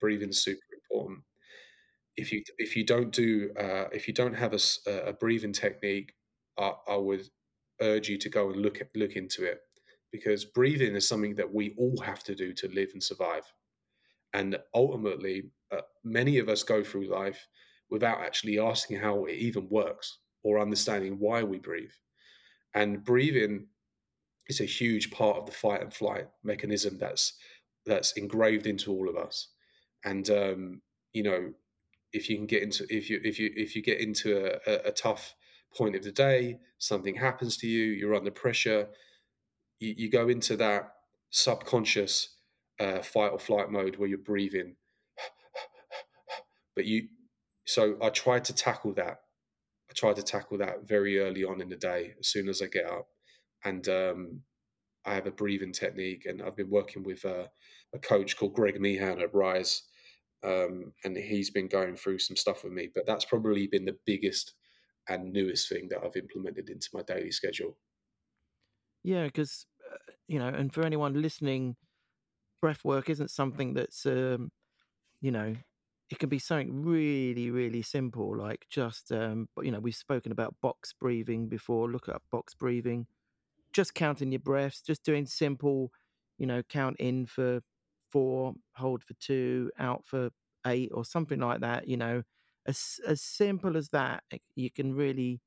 Breathing 0.00 0.30
is 0.30 0.42
super 0.42 0.60
important 0.72 1.22
if 2.16 2.32
you 2.32 2.42
if 2.58 2.76
you 2.76 2.84
don't 2.84 3.12
do 3.12 3.50
uh, 3.58 3.84
if 3.92 4.06
you 4.06 4.14
don't 4.14 4.34
have 4.34 4.52
a, 4.52 4.90
a 5.06 5.12
breathing 5.12 5.52
technique, 5.52 6.12
I, 6.58 6.72
I, 6.88 6.96
would 6.96 7.28
urge 7.80 8.08
you 8.08 8.18
to 8.18 8.28
go 8.28 8.50
and 8.50 8.60
look 8.60 8.80
at, 8.80 8.88
look 8.94 9.12
into 9.12 9.44
it 9.44 9.60
because 10.12 10.44
breathing 10.44 10.94
is 10.94 11.08
something 11.08 11.34
that 11.36 11.52
we 11.52 11.74
all 11.78 11.98
have 12.00 12.22
to 12.24 12.34
do 12.34 12.52
to 12.54 12.68
live 12.68 12.90
and 12.92 13.02
survive. 13.02 13.44
And 14.32 14.58
ultimately, 14.74 15.50
uh, 15.72 15.82
many 16.04 16.38
of 16.38 16.48
us 16.48 16.62
go 16.62 16.84
through 16.84 17.10
life 17.10 17.46
without 17.90 18.20
actually 18.20 18.58
asking 18.58 18.98
how 18.98 19.24
it 19.24 19.34
even 19.34 19.68
works 19.68 20.18
or 20.42 20.60
understanding 20.60 21.18
why 21.18 21.42
we 21.42 21.58
breathe. 21.58 21.92
And 22.74 23.04
breathing 23.04 23.66
is 24.50 24.60
a 24.60 24.64
huge 24.64 25.10
part 25.10 25.38
of 25.38 25.46
the 25.46 25.52
fight 25.52 25.82
and 25.82 25.94
flight 25.94 26.28
mechanism 26.42 26.98
that's 26.98 27.34
that's 27.86 28.12
engraved 28.12 28.66
into 28.66 28.92
all 28.92 29.08
of 29.08 29.16
us. 29.16 29.48
And 30.04 30.28
um, 30.30 30.82
you 31.12 31.22
know, 31.22 31.52
if 32.12 32.28
you 32.28 32.36
can 32.36 32.46
get 32.46 32.62
into 32.62 32.84
if 32.90 33.08
you 33.08 33.20
if 33.24 33.38
you 33.38 33.50
if 33.56 33.74
you 33.74 33.82
get 33.82 34.00
into 34.00 34.58
a, 34.66 34.88
a 34.88 34.92
tough 34.92 35.34
point 35.74 35.96
of 35.96 36.02
the 36.02 36.12
day, 36.12 36.58
something 36.78 37.14
happens 37.14 37.56
to 37.58 37.68
you, 37.68 37.84
you're 37.84 38.14
under 38.14 38.30
pressure, 38.30 38.88
you, 39.78 39.94
you 39.96 40.10
go 40.10 40.28
into 40.28 40.56
that 40.56 40.92
subconscious 41.30 42.36
uh, 42.80 43.00
fight 43.02 43.30
or 43.30 43.38
flight 43.38 43.70
mode 43.70 43.96
where 43.96 44.08
you're 44.08 44.18
breathing. 44.18 44.74
but 46.74 46.86
you, 46.86 47.08
so 47.66 47.96
I 48.02 48.08
tried 48.08 48.44
to 48.46 48.54
tackle 48.54 48.94
that. 48.94 49.20
I 49.88 49.92
tried 49.94 50.16
to 50.16 50.22
tackle 50.22 50.58
that 50.58 50.88
very 50.88 51.20
early 51.20 51.44
on 51.44 51.60
in 51.60 51.68
the 51.68 51.76
day, 51.76 52.14
as 52.18 52.28
soon 52.28 52.48
as 52.48 52.62
I 52.62 52.66
get 52.66 52.86
up, 52.86 53.08
and 53.64 53.88
um, 53.88 54.42
I 55.04 55.14
have 55.14 55.26
a 55.26 55.32
breathing 55.32 55.72
technique, 55.72 56.26
and 56.26 56.42
I've 56.42 56.56
been 56.56 56.70
working 56.70 57.02
with 57.04 57.24
a 57.24 57.50
coach 58.02 58.36
called 58.36 58.54
Greg 58.54 58.80
Meehan 58.80 59.20
at 59.20 59.34
Rise, 59.34 59.84
um, 60.44 60.94
and 61.04 61.16
he's 61.16 61.50
been 61.50 61.68
going 61.68 61.96
through 61.96 62.20
some 62.20 62.36
stuff 62.36 62.64
with 62.64 62.72
me. 62.72 62.90
But 62.94 63.06
that's 63.06 63.24
probably 63.24 63.66
been 63.66 63.86
the 63.86 63.98
biggest 64.06 64.54
and 65.08 65.32
newest 65.32 65.68
thing 65.68 65.88
that 65.90 66.04
I've 66.04 66.16
implemented 66.16 66.70
into 66.70 66.90
my 66.94 67.02
daily 67.02 67.32
schedule. 67.32 67.78
Yeah, 69.02 69.24
because 69.26 69.66
uh, 69.90 69.96
you 70.28 70.38
know, 70.38 70.48
and 70.48 70.72
for 70.72 70.84
anyone 70.84 71.20
listening, 71.20 71.76
breath 72.62 72.84
work 72.84 73.10
isn't 73.10 73.30
something 73.30 73.74
that's 73.74 74.06
um, 74.06 74.52
you 75.20 75.32
know, 75.32 75.56
it 76.10 76.18
can 76.18 76.28
be 76.28 76.38
something 76.40 76.82
really, 76.84 77.50
really 77.50 77.82
simple, 77.82 78.36
like 78.36 78.66
just 78.70 79.12
um, 79.12 79.48
you 79.62 79.72
know, 79.72 79.80
we've 79.80 79.96
spoken 79.96 80.32
about 80.32 80.56
box 80.62 80.92
breathing 80.94 81.48
before. 81.48 81.90
Look 81.90 82.08
up 82.08 82.24
box 82.32 82.54
breathing. 82.54 83.08
Just 83.72 83.94
counting 83.94 84.32
your 84.32 84.40
breaths, 84.40 84.82
just 84.82 85.04
doing 85.04 85.26
simple, 85.26 85.90
you 86.38 86.46
know, 86.46 86.62
count 86.68 86.96
in 86.98 87.26
for 87.26 87.60
four, 88.10 88.54
hold 88.74 89.04
for 89.04 89.14
two, 89.14 89.70
out 89.78 90.04
for 90.04 90.30
eight, 90.66 90.90
or 90.92 91.04
something 91.04 91.40
like 91.40 91.60
that. 91.60 91.86
You 91.88 91.96
know, 91.96 92.22
as 92.66 93.00
as 93.06 93.22
simple 93.22 93.76
as 93.76 93.88
that, 93.90 94.24
you 94.54 94.70
can 94.70 94.94
really 94.94 95.40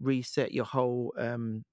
reset 0.00 0.52
your 0.52 0.64
whole 0.64 1.14
um, 1.18 1.64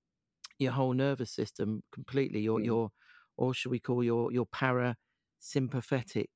your 0.59 0.71
whole 0.71 0.93
nervous 0.93 1.31
system 1.31 1.83
completely. 1.91 2.41
Your 2.41 2.59
mm. 2.59 2.65
your 2.65 2.89
or 3.37 3.53
should 3.53 3.71
we 3.71 3.79
call 3.79 4.03
your 4.03 4.31
your 4.31 4.45
parasympathetic 4.47 6.27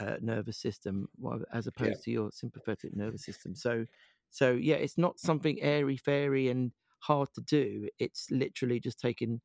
uh, 0.00 0.16
nervous 0.20 0.58
system 0.58 1.08
as 1.52 1.66
opposed 1.66 1.90
yeah. 1.90 2.04
to 2.04 2.10
your 2.10 2.30
sympathetic 2.32 2.96
nervous 2.96 3.24
system. 3.24 3.54
So 3.54 3.86
so 4.30 4.52
yeah, 4.52 4.76
it's 4.76 4.98
not 4.98 5.18
something 5.18 5.60
airy 5.62 5.96
fairy 5.96 6.48
and 6.48 6.72
hard 7.06 7.28
to 7.34 7.40
do. 7.42 7.88
It's 7.98 8.30
literally 8.30 8.80
just 8.80 8.98
taking 8.98 9.40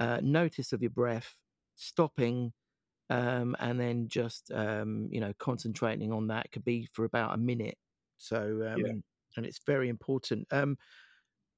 uh, 0.00 0.20
notice 0.22 0.72
of 0.72 0.82
your 0.82 0.90
breath, 0.90 1.36
stopping, 1.76 2.52
um, 3.10 3.54
and 3.60 3.78
then 3.78 4.08
just 4.08 4.50
um, 4.52 5.08
you 5.10 5.20
know 5.20 5.32
concentrating 5.38 6.12
on 6.12 6.28
that 6.28 6.50
could 6.52 6.64
be 6.64 6.88
for 6.92 7.04
about 7.04 7.34
a 7.34 7.38
minute. 7.38 7.76
So 8.16 8.38
um, 8.38 8.78
yeah. 8.78 8.92
and 9.36 9.46
it's 9.46 9.60
very 9.66 9.88
important. 9.88 10.46
Um, 10.50 10.76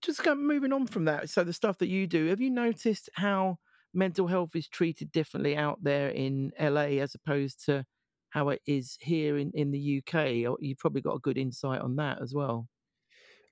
just 0.02 0.22
kind 0.22 0.38
of 0.38 0.44
moving 0.44 0.72
on 0.72 0.86
from 0.86 1.06
that. 1.06 1.30
So 1.30 1.44
the 1.44 1.52
stuff 1.52 1.78
that 1.78 1.88
you 1.88 2.06
do, 2.06 2.26
have 2.26 2.40
you 2.40 2.50
noticed 2.50 3.08
how 3.14 3.58
mental 3.94 4.26
health 4.26 4.54
is 4.54 4.68
treated 4.68 5.10
differently 5.10 5.56
out 5.56 5.78
there 5.82 6.10
in 6.10 6.52
LA 6.60 7.00
as 7.00 7.14
opposed 7.14 7.64
to 7.66 7.84
how 8.30 8.50
it 8.50 8.60
is 8.66 8.98
here 9.00 9.38
in, 9.38 9.50
in 9.54 9.70
the 9.70 10.02
UK? 10.02 10.56
You've 10.60 10.78
probably 10.78 11.00
got 11.00 11.14
a 11.14 11.20
good 11.20 11.38
insight 11.38 11.80
on 11.80 11.96
that 11.96 12.20
as 12.20 12.34
well. 12.34 12.68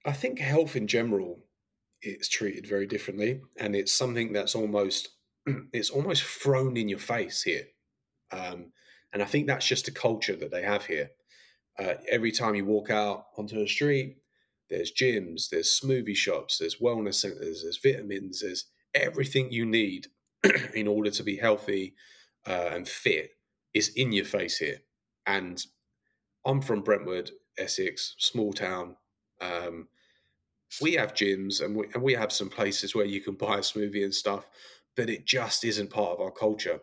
I 0.04 0.12
think 0.12 0.38
health 0.38 0.76
in 0.76 0.86
general 0.86 1.38
is 2.04 2.28
treated 2.28 2.66
very 2.66 2.86
differently, 2.86 3.40
and 3.58 3.74
it's 3.74 3.92
something 3.92 4.32
that's 4.32 4.54
almost 4.54 5.10
it's 5.72 5.90
almost 5.90 6.22
thrown 6.22 6.76
in 6.76 6.88
your 6.88 6.98
face 6.98 7.42
here. 7.42 7.64
Um, 8.30 8.72
and 9.12 9.22
I 9.22 9.26
think 9.26 9.46
that's 9.46 9.66
just 9.66 9.88
a 9.88 9.92
culture 9.92 10.36
that 10.36 10.50
they 10.50 10.62
have 10.62 10.86
here. 10.86 11.10
Uh, 11.78 11.94
every 12.08 12.32
time 12.32 12.54
you 12.54 12.64
walk 12.64 12.90
out 12.90 13.26
onto 13.36 13.58
the 13.58 13.68
street, 13.68 14.16
there's 14.70 14.92
gyms, 14.92 15.48
there's 15.50 15.78
smoothie 15.78 16.16
shops, 16.16 16.58
there's 16.58 16.76
wellness 16.76 17.14
centers, 17.14 17.62
there's 17.62 17.80
vitamins, 17.82 18.40
there's 18.40 18.66
everything 18.94 19.52
you 19.52 19.66
need 19.66 20.08
in 20.74 20.88
order 20.88 21.10
to 21.10 21.22
be 21.22 21.36
healthy 21.36 21.94
uh, 22.46 22.70
and 22.72 22.88
fit 22.88 23.30
is 23.72 23.88
in 23.88 24.12
your 24.12 24.24
face 24.24 24.58
here. 24.58 24.78
And 25.26 25.64
I'm 26.44 26.60
from 26.60 26.82
Brentwood, 26.82 27.30
Essex, 27.58 28.14
small 28.18 28.52
town. 28.52 28.96
Um, 29.40 29.88
we 30.80 30.94
have 30.94 31.14
gyms 31.14 31.62
and 31.62 31.76
we, 31.76 31.86
and 31.94 32.02
we 32.02 32.14
have 32.14 32.32
some 32.32 32.48
places 32.48 32.94
where 32.94 33.04
you 33.04 33.20
can 33.20 33.34
buy 33.34 33.58
a 33.58 33.60
smoothie 33.60 34.04
and 34.04 34.14
stuff, 34.14 34.48
but 34.96 35.10
it 35.10 35.26
just 35.26 35.64
isn't 35.64 35.90
part 35.90 36.12
of 36.12 36.20
our 36.20 36.30
culture. 36.30 36.80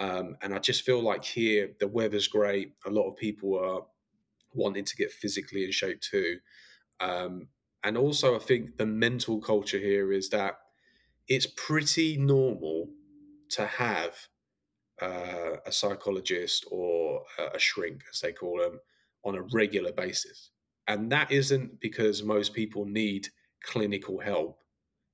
Um, 0.00 0.36
and 0.42 0.54
I 0.54 0.58
just 0.58 0.82
feel 0.82 1.02
like 1.02 1.24
here 1.24 1.70
the 1.80 1.88
weather's 1.88 2.28
great. 2.28 2.72
A 2.86 2.90
lot 2.90 3.08
of 3.08 3.16
people 3.16 3.58
are 3.58 3.82
wanting 4.54 4.84
to 4.84 4.96
get 4.96 5.12
physically 5.12 5.64
in 5.64 5.72
shape 5.72 6.00
too. 6.00 6.38
Um, 7.00 7.48
and 7.84 7.96
also, 7.96 8.34
I 8.34 8.38
think 8.38 8.76
the 8.76 8.86
mental 8.86 9.40
culture 9.40 9.78
here 9.78 10.12
is 10.12 10.28
that 10.30 10.58
it's 11.28 11.46
pretty 11.46 12.16
normal 12.16 12.88
to 13.50 13.66
have 13.66 14.16
uh, 15.00 15.56
a 15.64 15.70
psychologist 15.70 16.66
or 16.70 17.22
a 17.54 17.58
shrink, 17.58 18.02
as 18.12 18.20
they 18.20 18.32
call 18.32 18.58
them, 18.58 18.80
on 19.24 19.36
a 19.36 19.42
regular 19.52 19.92
basis. 19.92 20.50
And 20.88 21.12
that 21.12 21.30
isn't 21.30 21.80
because 21.80 22.22
most 22.22 22.54
people 22.54 22.84
need 22.84 23.28
clinical 23.62 24.18
help. 24.18 24.58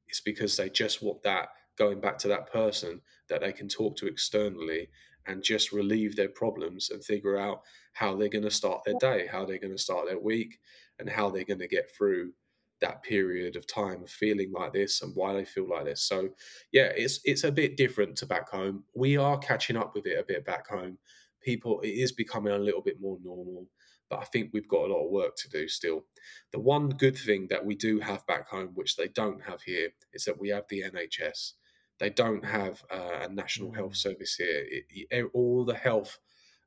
It's 0.09 0.21
because 0.21 0.57
they 0.57 0.71
just 0.71 1.03
want 1.03 1.23
that 1.25 1.49
going 1.77 2.01
back 2.01 2.19
to 2.19 2.29
that 2.29 2.53
person 2.53 3.01
that 3.29 3.41
they 3.41 3.53
can 3.53 3.69
talk 3.69 3.97
to 3.97 4.07
externally 4.07 4.89
and 5.27 5.43
just 5.43 5.73
relieve 5.73 6.15
their 6.17 6.29
problems 6.29 6.91
and 6.91 7.05
figure 7.05 7.39
out 7.39 7.63
how 7.95 8.15
they're 8.15 8.29
going 8.29 8.45
to 8.45 8.51
start 8.51 8.83
their 8.85 8.99
day, 9.01 9.27
how 9.27 9.45
they're 9.45 9.59
going 9.59 9.75
to 9.75 9.83
start 9.83 10.07
their 10.07 10.19
week, 10.19 10.59
and 10.99 11.09
how 11.09 11.31
they're 11.31 11.45
going 11.45 11.59
to 11.59 11.69
get 11.69 11.91
through 11.97 12.33
that 12.81 13.03
period 13.03 13.57
of 13.57 13.67
time 13.67 14.03
of 14.03 14.11
feeling 14.11 14.53
like 14.53 14.73
this 14.73 15.03
and 15.03 15.15
why 15.15 15.33
they 15.33 15.45
feel 15.45 15.69
like 15.69 15.85
this. 15.85 16.03
So 16.03 16.29
yeah, 16.73 16.93
it's 16.95 17.21
it's 17.25 17.45
a 17.45 17.53
bit 17.53 17.77
different 17.77 18.17
to 18.19 18.27
back 18.27 18.51
home. 18.51 18.85
We 18.95 19.17
are 19.17 19.39
catching 19.39 19.77
up 19.77 19.95
with 19.95 20.07
it 20.07 20.19
a 20.19 20.25
bit 20.25 20.45
back 20.45 20.69
home. 20.69 20.99
People 21.41 21.81
it 21.81 21.89
is 21.89 22.13
becoming 22.13 22.53
a 22.53 22.59
little 22.59 22.83
bit 22.83 23.01
more 23.01 23.19
normal, 23.25 23.67
but 24.15 24.23
I 24.23 24.27
think 24.27 24.51
we've 24.53 24.69
got 24.69 24.85
a 24.85 24.93
lot 24.93 25.05
of 25.05 25.11
work 25.11 25.35
to 25.39 25.49
do 25.49 25.67
still. 25.67 26.05
The 26.53 26.61
one 26.61 26.91
good 26.91 27.17
thing 27.17 27.49
that 27.51 27.67
we 27.67 27.75
do 27.75 27.99
have 27.99 28.25
back 28.29 28.49
home, 28.49 28.71
which 28.75 28.95
they 28.95 29.09
don't 29.09 29.43
have 29.43 29.61
here, 29.63 29.89
is 30.13 30.25
that 30.25 30.39
we 30.39 30.51
have 30.51 30.67
the 30.69 30.83
NHS. 30.83 31.55
They 31.99 32.11
don't 32.11 32.45
have 32.45 32.85
uh, 32.93 33.27
a 33.27 33.29
national 33.29 33.73
health 33.73 33.95
mm. 33.95 33.97
service 33.97 34.37
here. 34.37 34.67
It, 34.71 34.85
it, 35.11 35.31
all 35.35 35.65
the 35.65 35.75
health 35.75 36.21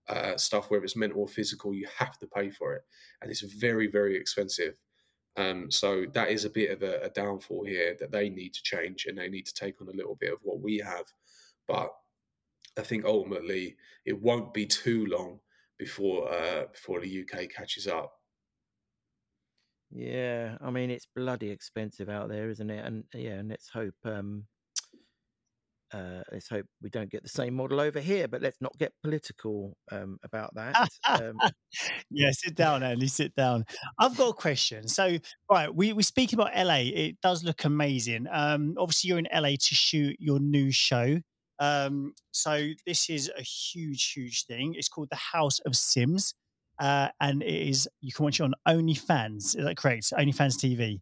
uh, 0.10 0.36
stuff, 0.36 0.70
whether 0.70 0.84
it's 0.84 0.98
mental 0.98 1.22
or 1.22 1.28
physical, 1.30 1.74
you 1.74 1.88
have 1.98 2.20
to 2.20 2.28
pay 2.28 2.50
for 2.50 2.76
it, 2.76 2.82
and 3.22 3.32
it's 3.32 3.40
very, 3.40 3.88
very 3.88 4.18
expensive. 4.18 4.74
Um, 5.38 5.72
so 5.72 6.06
that 6.12 6.30
is 6.30 6.44
a 6.44 6.50
bit 6.50 6.72
of 6.72 6.84
a, 6.84 7.00
a 7.04 7.10
downfall 7.12 7.64
here 7.64 7.96
that 8.02 8.12
they 8.12 8.30
need 8.30 8.56
to 8.56 8.64
change 8.64 9.06
and 9.06 9.18
they 9.18 9.30
need 9.30 9.46
to 9.46 9.54
take 9.54 9.82
on 9.82 9.88
a 9.88 9.96
little 9.96 10.16
bit 10.20 10.34
of 10.34 10.40
what 10.42 10.60
we 10.60 10.80
have. 10.80 11.06
But 11.66 11.94
I 12.78 12.82
think 12.82 13.06
ultimately 13.06 13.78
it 14.06 14.22
won't 14.22 14.54
be 14.54 14.66
too 14.66 15.06
long 15.06 15.40
before 15.78 16.32
uh, 16.32 16.66
before 16.72 17.02
the 17.02 17.22
UK 17.22 17.50
catches 17.50 17.88
up. 17.88 18.14
Yeah, 19.92 20.58
I 20.62 20.70
mean 20.72 20.90
it's 20.90 21.08
bloody 21.16 21.50
expensive 21.50 22.10
out 22.10 22.30
there, 22.30 22.50
isn't 22.50 22.70
it? 22.70 22.86
And 22.86 23.04
yeah, 23.14 23.36
and 23.36 23.50
let's 23.50 23.70
hope 23.70 23.96
um, 24.06 24.46
uh, 25.94 26.22
let's 26.32 26.50
hope 26.50 26.66
we 26.82 26.90
don't 26.90 27.10
get 27.10 27.24
the 27.24 27.30
same 27.30 27.54
model 27.54 27.80
over 27.80 28.00
here. 28.00 28.28
But 28.28 28.42
let's 28.42 28.60
not 28.60 28.78
get 28.78 28.92
political 29.04 29.78
um, 29.92 30.18
about 30.24 30.54
that. 30.56 30.90
um, 31.08 31.38
yeah, 32.12 32.32
sit 32.32 32.56
down, 32.56 32.84
Andy. 32.84 33.08
Sit 33.08 33.36
down. 33.36 33.66
I've 34.00 34.18
got 34.18 34.30
a 34.30 34.34
question. 34.34 34.88
So, 34.88 35.18
right, 35.50 35.74
we 35.74 35.94
we 35.94 36.04
speak 36.04 36.34
about 36.34 36.56
LA. 36.56 36.92
It 36.94 37.18
does 37.22 37.44
look 37.44 37.64
amazing. 37.64 38.28
Um, 38.32 38.76
obviously, 38.78 39.10
you're 39.10 39.20
in 39.20 39.28
LA 39.34 39.52
to 39.52 39.76
shoot 39.76 40.16
your 40.20 40.40
new 40.40 40.72
show. 40.72 41.20
Um, 41.60 42.14
so 42.32 42.70
this 42.86 43.10
is 43.10 43.32
a 43.38 43.42
huge, 43.42 44.12
huge 44.12 44.46
thing. 44.46 44.76
It's 44.76 44.90
called 44.90 45.10
the 45.10 45.16
House 45.16 45.60
of 45.60 45.76
Sims, 45.76 46.36
uh, 46.80 47.10
and 47.20 47.42
it 47.42 47.70
is 47.70 47.88
you 48.02 48.12
can 48.12 48.26
watch 48.26 48.40
it 48.40 48.44
on 48.44 48.54
OnlyFans. 48.68 49.58
Is 49.58 49.66
that 49.66 49.78
correct? 49.78 50.12
OnlyFans 50.12 50.58
TV. 50.58 51.00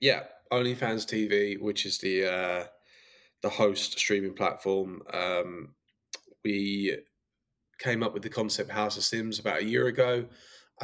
Yeah, 0.00 0.22
OnlyFans 0.52 1.06
TV, 1.06 1.60
which 1.60 1.86
is 1.86 1.98
the 1.98 2.24
uh, 2.24 2.64
the 3.42 3.50
host 3.50 3.98
streaming 3.98 4.34
platform. 4.34 5.02
Um, 5.12 5.74
we 6.44 6.96
came 7.78 8.02
up 8.02 8.14
with 8.14 8.22
the 8.22 8.28
concept 8.28 8.70
House 8.70 8.96
of 8.96 9.04
Sims 9.04 9.38
about 9.38 9.60
a 9.60 9.64
year 9.64 9.86
ago. 9.86 10.26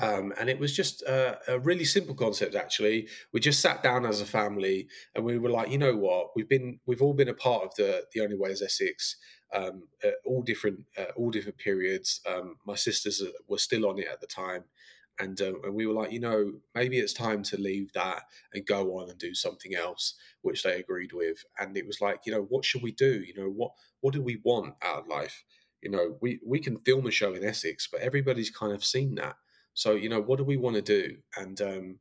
Um, 0.01 0.35
and 0.39 0.51
it 0.51 0.59
was 0.59 0.77
just 0.77 1.03
a, 1.03 1.39
a, 1.49 1.59
really 1.59 1.85
simple 1.85 2.15
concept. 2.15 2.55
Actually, 2.55 3.09
we 3.33 3.41
just 3.41 3.61
sat 3.61 3.83
down 3.83 4.05
as 4.05 4.21
a 4.21 4.27
family, 4.27 4.89
and 5.15 5.25
we 5.25 5.39
were 5.39 5.49
like, 5.49 5.71
you 5.71 5.79
know 5.79 5.97
what? 5.97 6.37
We've 6.37 6.49
been, 6.49 6.81
we've 6.85 7.01
all 7.01 7.15
been 7.15 7.31
a 7.31 7.35
part 7.35 7.65
of 7.65 7.75
the 7.77 8.05
the 8.13 8.21
Only 8.21 8.37
Way 8.37 8.51
is 8.51 8.61
Essex, 8.61 9.17
um, 9.55 9.85
at 10.05 10.15
all 10.27 10.43
different, 10.43 10.85
uh, 10.99 11.13
all 11.17 11.31
different 11.31 11.57
periods. 11.57 12.21
Um, 12.29 12.57
my 12.67 12.75
sisters 12.75 13.23
were 13.49 13.59
still 13.59 13.89
on 13.89 13.99
it 13.99 14.09
at 14.13 14.21
the 14.21 14.27
time, 14.27 14.65
and 15.19 15.41
um, 15.41 15.63
and 15.65 15.75
we 15.75 15.87
were 15.87 15.95
like, 15.95 16.13
you 16.13 16.21
know, 16.21 16.53
maybe 16.75 16.99
it's 16.99 17.15
time 17.15 17.43
to 17.45 17.59
leave 17.59 17.91
that 17.95 18.25
and 18.53 18.67
go 18.67 18.99
on 18.99 19.09
and 19.09 19.19
do 19.19 19.35
something 19.35 19.75
else, 19.75 20.15
which 20.43 20.63
they 20.63 20.79
agreed 20.79 21.15
with. 21.15 21.43
And 21.59 21.75
it 21.75 21.87
was 21.87 22.03
like, 22.03 22.21
you 22.27 22.33
know, 22.33 22.43
what 22.51 22.67
should 22.67 22.83
we 22.83 22.93
do? 22.93 23.23
You 23.23 23.35
know, 23.35 23.49
what 23.49 23.73
what 24.01 24.13
do 24.13 24.21
we 24.21 24.41
want 24.45 24.75
out 24.83 24.99
of 24.99 25.09
life? 25.09 25.43
You 25.81 25.91
know, 25.91 26.19
we 26.21 26.39
we 26.45 26.59
can 26.59 26.77
film 26.77 27.07
a 27.07 27.11
show 27.11 27.33
in 27.33 27.45
Essex, 27.45 27.89
but 27.91 28.03
everybody's 28.03 28.51
kind 28.51 28.75
of 28.75 28.85
seen 28.85 29.15
that 29.15 29.37
so 29.77 29.95
you 29.95 30.09
know, 30.09 30.23
what 30.23 30.39
do 30.39 30.45
we 30.45 30.57
want 30.57 30.75
to 30.77 30.83
do? 30.83 31.19
And 31.37 31.61
um, 31.61 31.99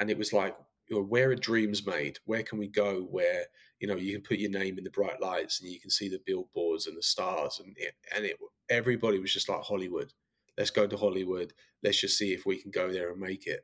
and 0.00 0.10
it 0.10 0.16
was 0.16 0.32
like, 0.32 0.56
you 0.88 0.96
know, 0.96 1.02
where 1.02 1.30
are 1.30 1.36
dreams 1.36 1.86
made? 1.86 2.18
Where 2.24 2.42
can 2.42 2.58
we 2.58 2.68
go? 2.68 3.02
Where 3.02 3.44
you 3.80 3.86
know 3.86 3.96
you 3.96 4.14
can 4.14 4.22
put 4.22 4.38
your 4.38 4.50
name 4.50 4.78
in 4.78 4.84
the 4.84 4.90
bright 4.90 5.20
lights 5.20 5.60
and 5.60 5.70
you 5.70 5.78
can 5.78 5.90
see 5.90 6.08
the 6.08 6.22
billboards 6.24 6.86
and 6.86 6.96
the 6.96 7.02
stars 7.02 7.60
and 7.62 7.76
it, 7.76 7.92
and 8.16 8.24
it 8.24 8.38
everybody 8.70 9.18
was 9.18 9.32
just 9.32 9.50
like 9.50 9.60
Hollywood. 9.60 10.10
Let's 10.56 10.70
go 10.70 10.86
to 10.86 10.96
Hollywood. 10.96 11.52
Let's 11.82 12.00
just 12.00 12.16
see 12.16 12.32
if 12.32 12.46
we 12.46 12.62
can 12.62 12.70
go 12.70 12.90
there 12.90 13.10
and 13.12 13.20
make 13.20 13.46
it. 13.46 13.60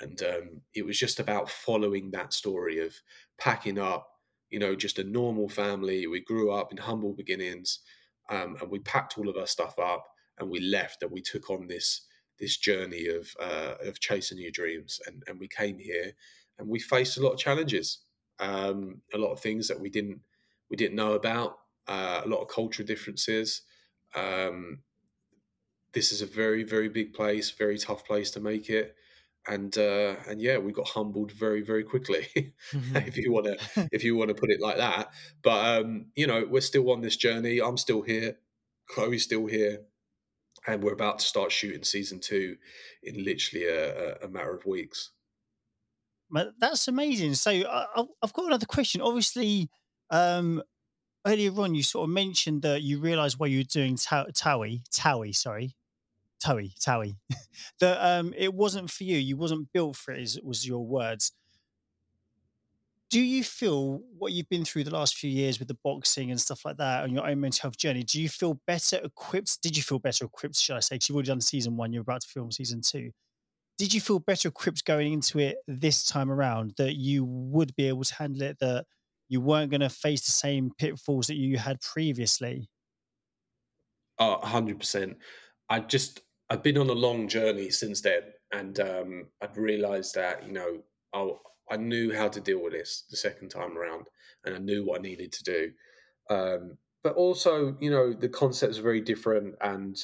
And 0.00 0.22
um, 0.22 0.60
it 0.74 0.84
was 0.84 0.98
just 0.98 1.18
about 1.18 1.48
following 1.48 2.10
that 2.10 2.34
story 2.34 2.80
of 2.84 2.94
packing 3.38 3.78
up, 3.78 4.10
you 4.50 4.58
know, 4.58 4.76
just 4.76 4.98
a 4.98 5.04
normal 5.04 5.48
family. 5.48 6.06
We 6.06 6.20
grew 6.20 6.52
up 6.52 6.70
in 6.70 6.76
humble 6.76 7.14
beginnings, 7.14 7.80
um, 8.28 8.58
and 8.60 8.70
we 8.70 8.78
packed 8.80 9.16
all 9.16 9.30
of 9.30 9.38
our 9.38 9.46
stuff 9.46 9.78
up 9.78 10.04
and 10.38 10.50
we 10.50 10.60
left 10.60 11.02
and 11.02 11.10
we 11.10 11.22
took 11.22 11.48
on 11.48 11.66
this 11.66 12.02
this 12.38 12.56
journey 12.56 13.06
of 13.06 13.34
uh, 13.40 13.74
of 13.80 14.00
chasing 14.00 14.38
your 14.38 14.50
dreams, 14.50 15.00
and 15.06 15.22
and 15.26 15.38
we 15.38 15.48
came 15.48 15.78
here, 15.78 16.12
and 16.58 16.68
we 16.68 16.78
faced 16.78 17.16
a 17.16 17.22
lot 17.22 17.32
of 17.32 17.38
challenges, 17.38 17.98
um, 18.38 19.02
a 19.14 19.18
lot 19.18 19.32
of 19.32 19.40
things 19.40 19.68
that 19.68 19.80
we 19.80 19.88
didn't 19.88 20.20
we 20.70 20.76
didn't 20.76 20.96
know 20.96 21.14
about, 21.14 21.58
uh, 21.88 22.22
a 22.24 22.28
lot 22.28 22.42
of 22.42 22.48
cultural 22.48 22.86
differences. 22.86 23.62
Um, 24.14 24.80
this 25.92 26.12
is 26.12 26.22
a 26.22 26.26
very 26.26 26.62
very 26.62 26.88
big 26.88 27.14
place, 27.14 27.50
very 27.50 27.78
tough 27.78 28.04
place 28.04 28.30
to 28.32 28.40
make 28.40 28.68
it, 28.68 28.94
and 29.48 29.76
uh, 29.78 30.16
and 30.28 30.40
yeah, 30.40 30.58
we 30.58 30.72
got 30.72 30.88
humbled 30.88 31.32
very 31.32 31.62
very 31.62 31.84
quickly, 31.84 32.26
if 32.72 33.16
you 33.16 33.32
want 33.32 33.46
to 33.46 33.88
if 33.92 34.04
you 34.04 34.16
want 34.16 34.28
to 34.28 34.34
put 34.34 34.50
it 34.50 34.60
like 34.60 34.76
that. 34.76 35.10
But 35.42 35.80
um, 35.80 36.06
you 36.14 36.26
know, 36.26 36.46
we're 36.48 36.60
still 36.60 36.90
on 36.90 37.00
this 37.00 37.16
journey. 37.16 37.60
I'm 37.60 37.78
still 37.78 38.02
here. 38.02 38.38
Chloe's 38.88 39.24
still 39.24 39.46
here 39.46 39.80
and 40.66 40.82
we're 40.82 40.92
about 40.92 41.18
to 41.20 41.24
start 41.24 41.52
shooting 41.52 41.84
season 41.84 42.20
two 42.20 42.56
in 43.02 43.24
literally 43.24 43.66
a, 43.66 44.16
a 44.16 44.28
matter 44.28 44.54
of 44.54 44.66
weeks. 44.66 45.10
That's 46.58 46.88
amazing. 46.88 47.34
So 47.34 47.50
I, 47.50 48.04
have 48.22 48.32
got 48.32 48.46
another 48.46 48.66
question. 48.66 49.00
Obviously, 49.00 49.70
um, 50.10 50.62
earlier 51.26 51.52
on 51.60 51.74
you 51.74 51.82
sort 51.82 52.08
of 52.08 52.14
mentioned 52.14 52.62
that 52.62 52.82
you 52.82 53.00
realised 53.00 53.38
why 53.38 53.46
you 53.46 53.58
were 53.58 53.64
doing 53.64 53.96
Towie, 53.96 54.82
Towie, 54.90 55.34
sorry, 55.34 55.76
Towie, 56.44 56.76
Towie, 56.78 57.16
that 57.80 57.98
um, 58.04 58.34
it 58.36 58.54
wasn't 58.54 58.90
for 58.90 59.04
you. 59.04 59.18
You 59.18 59.36
wasn't 59.36 59.72
built 59.72 59.96
for 59.96 60.12
it. 60.12 60.36
Was 60.42 60.66
your 60.66 60.84
words 60.84 61.32
do 63.10 63.20
you 63.20 63.44
feel 63.44 64.00
what 64.18 64.32
you've 64.32 64.48
been 64.48 64.64
through 64.64 64.84
the 64.84 64.94
last 64.94 65.16
few 65.16 65.30
years 65.30 65.58
with 65.58 65.68
the 65.68 65.78
boxing 65.84 66.30
and 66.30 66.40
stuff 66.40 66.64
like 66.64 66.76
that 66.76 67.04
on 67.04 67.12
your 67.12 67.26
own 67.26 67.40
mental 67.40 67.62
health 67.62 67.76
journey 67.76 68.02
do 68.02 68.20
you 68.20 68.28
feel 68.28 68.60
better 68.66 69.00
equipped 69.02 69.62
did 69.62 69.76
you 69.76 69.82
feel 69.82 69.98
better 69.98 70.24
equipped 70.24 70.56
should 70.56 70.76
i 70.76 70.80
say 70.80 70.96
because 70.96 71.08
you've 71.08 71.16
already 71.16 71.28
done 71.28 71.40
season 71.40 71.76
one 71.76 71.92
you're 71.92 72.02
about 72.02 72.20
to 72.20 72.28
film 72.28 72.52
season 72.52 72.80
two. 72.80 73.10
Did 73.78 73.92
you 73.92 74.00
feel 74.00 74.18
better 74.18 74.48
equipped 74.48 74.86
going 74.86 75.12
into 75.12 75.38
it 75.38 75.58
this 75.66 76.04
time 76.04 76.30
around 76.30 76.72
that 76.78 76.96
you 76.96 77.24
would 77.26 77.76
be 77.76 77.88
able 77.88 78.04
to 78.04 78.14
handle 78.14 78.42
it 78.42 78.58
that 78.60 78.86
you 79.28 79.40
weren't 79.40 79.70
going 79.70 79.82
to 79.82 79.90
face 79.90 80.24
the 80.24 80.32
same 80.32 80.70
pitfalls 80.78 81.26
that 81.26 81.36
you 81.36 81.58
had 81.58 81.80
previously? 81.80 82.70
Oh 84.18 84.38
100% 84.42 85.16
i 85.68 85.80
just 85.80 86.20
i've 86.48 86.62
been 86.62 86.78
on 86.78 86.88
a 86.88 86.92
long 86.92 87.28
journey 87.28 87.70
since 87.70 88.00
then 88.00 88.22
and 88.52 88.80
um, 88.80 89.26
i've 89.42 89.58
realized 89.58 90.14
that 90.14 90.46
you 90.46 90.52
know 90.52 90.78
I'll, 91.12 91.40
I 91.70 91.76
knew 91.76 92.14
how 92.14 92.28
to 92.28 92.40
deal 92.40 92.62
with 92.62 92.72
this 92.72 93.04
the 93.10 93.16
second 93.16 93.50
time 93.50 93.76
around, 93.76 94.06
and 94.44 94.54
I 94.54 94.58
knew 94.58 94.84
what 94.84 95.00
I 95.00 95.02
needed 95.02 95.32
to 95.32 95.44
do. 95.44 95.72
Um, 96.30 96.78
but 97.02 97.14
also, 97.14 97.76
you 97.80 97.90
know, 97.90 98.12
the 98.12 98.28
concepts 98.28 98.78
are 98.78 98.82
very 98.82 99.00
different, 99.00 99.54
and 99.60 99.96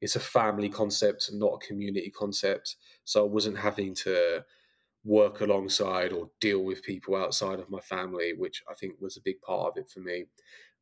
it's 0.00 0.16
a 0.16 0.20
family 0.20 0.68
concept, 0.68 1.30
not 1.32 1.54
a 1.62 1.66
community 1.66 2.10
concept. 2.10 2.76
So 3.04 3.24
I 3.24 3.28
wasn't 3.28 3.58
having 3.58 3.94
to 3.96 4.44
work 5.04 5.40
alongside 5.40 6.12
or 6.12 6.30
deal 6.40 6.64
with 6.64 6.82
people 6.82 7.14
outside 7.14 7.58
of 7.58 7.70
my 7.70 7.80
family, 7.80 8.32
which 8.36 8.62
I 8.70 8.74
think 8.74 8.94
was 9.00 9.16
a 9.16 9.22
big 9.22 9.40
part 9.42 9.68
of 9.68 9.76
it 9.76 9.90
for 9.90 10.00
me. 10.00 10.26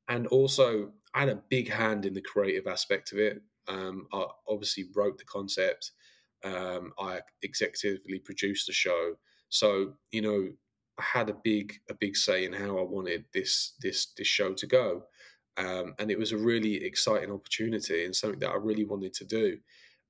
And 0.09 0.27
also, 0.27 0.93
I 1.15 1.21
had 1.21 1.29
a 1.29 1.43
big 1.49 1.71
hand 1.71 2.07
in 2.07 2.15
the 2.15 2.21
creative 2.21 2.67
aspect 2.67 3.13
of 3.13 3.19
it. 3.19 3.41
Um, 3.69 4.07
I 4.13 4.27
obviously 4.49 4.87
wrote 4.95 5.19
the 5.19 5.25
concept. 5.25 5.93
Um, 6.45 6.93
I 6.99 7.21
executively 7.45 8.23
produced 8.25 8.67
the 8.67 8.73
show 8.73 9.15
so 9.53 9.93
you 10.11 10.23
know, 10.23 10.49
I 10.99 11.03
had 11.03 11.29
a 11.29 11.37
big 11.45 11.75
a 11.91 11.95
big 11.95 12.17
say 12.17 12.47
in 12.47 12.55
how 12.55 12.79
I 12.79 12.83
wanted 12.83 13.27
this 13.35 13.75
this 13.83 14.07
this 14.17 14.27
show 14.27 14.55
to 14.55 14.67
go, 14.67 15.05
um, 15.59 15.95
and 15.99 16.11
it 16.11 16.19
was 16.19 16.33
a 16.33 16.39
really 16.39 16.83
exciting 16.83 17.31
opportunity 17.31 18.07
and 18.07 18.17
something 18.17 18.41
that 18.41 18.51
I 18.51 18.57
really 18.57 18.87
wanted 18.87 19.13
to 19.15 19.25
do. 19.27 19.59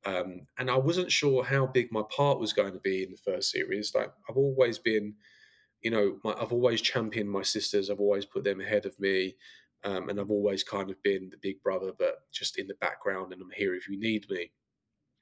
Um, 0.05 0.47
and 0.59 0.71
I 0.71 0.77
wasn't 0.77 1.11
sure 1.11 1.43
how 1.43 1.67
big 1.67 1.91
my 1.91 2.03
part 2.17 2.39
was 2.39 2.53
going 2.53 2.73
to 2.73 2.79
be 2.79 3.03
in 3.03 3.11
the 3.11 3.33
first 3.33 3.51
series. 3.51 3.95
Like 3.95 4.13
I've 4.29 4.37
always 4.37 4.79
been, 4.79 5.15
you 5.81 5.91
know, 5.91 6.19
my, 6.25 6.35
I've 6.35 6.53
always 6.53 6.81
championed 6.81 7.31
my 7.31 7.43
sisters. 7.43 7.91
I've 7.91 8.01
always 8.01 8.25
put 8.25 8.45
them 8.45 8.61
ahead 8.61 8.87
of 8.87 8.99
me, 9.01 9.35
um, 9.83 10.09
and 10.09 10.21
I've 10.21 10.31
always 10.31 10.63
kind 10.63 10.89
of 10.89 11.03
been 11.03 11.31
the 11.31 11.39
big 11.43 11.61
brother, 11.65 11.91
but 11.99 12.31
just 12.33 12.59
in 12.61 12.69
the 12.69 12.75
background. 12.75 13.33
And 13.33 13.43
I'm 13.43 13.51
here 13.57 13.75
if 13.75 13.89
you 13.89 13.99
need 13.99 14.31
me. 14.31 14.53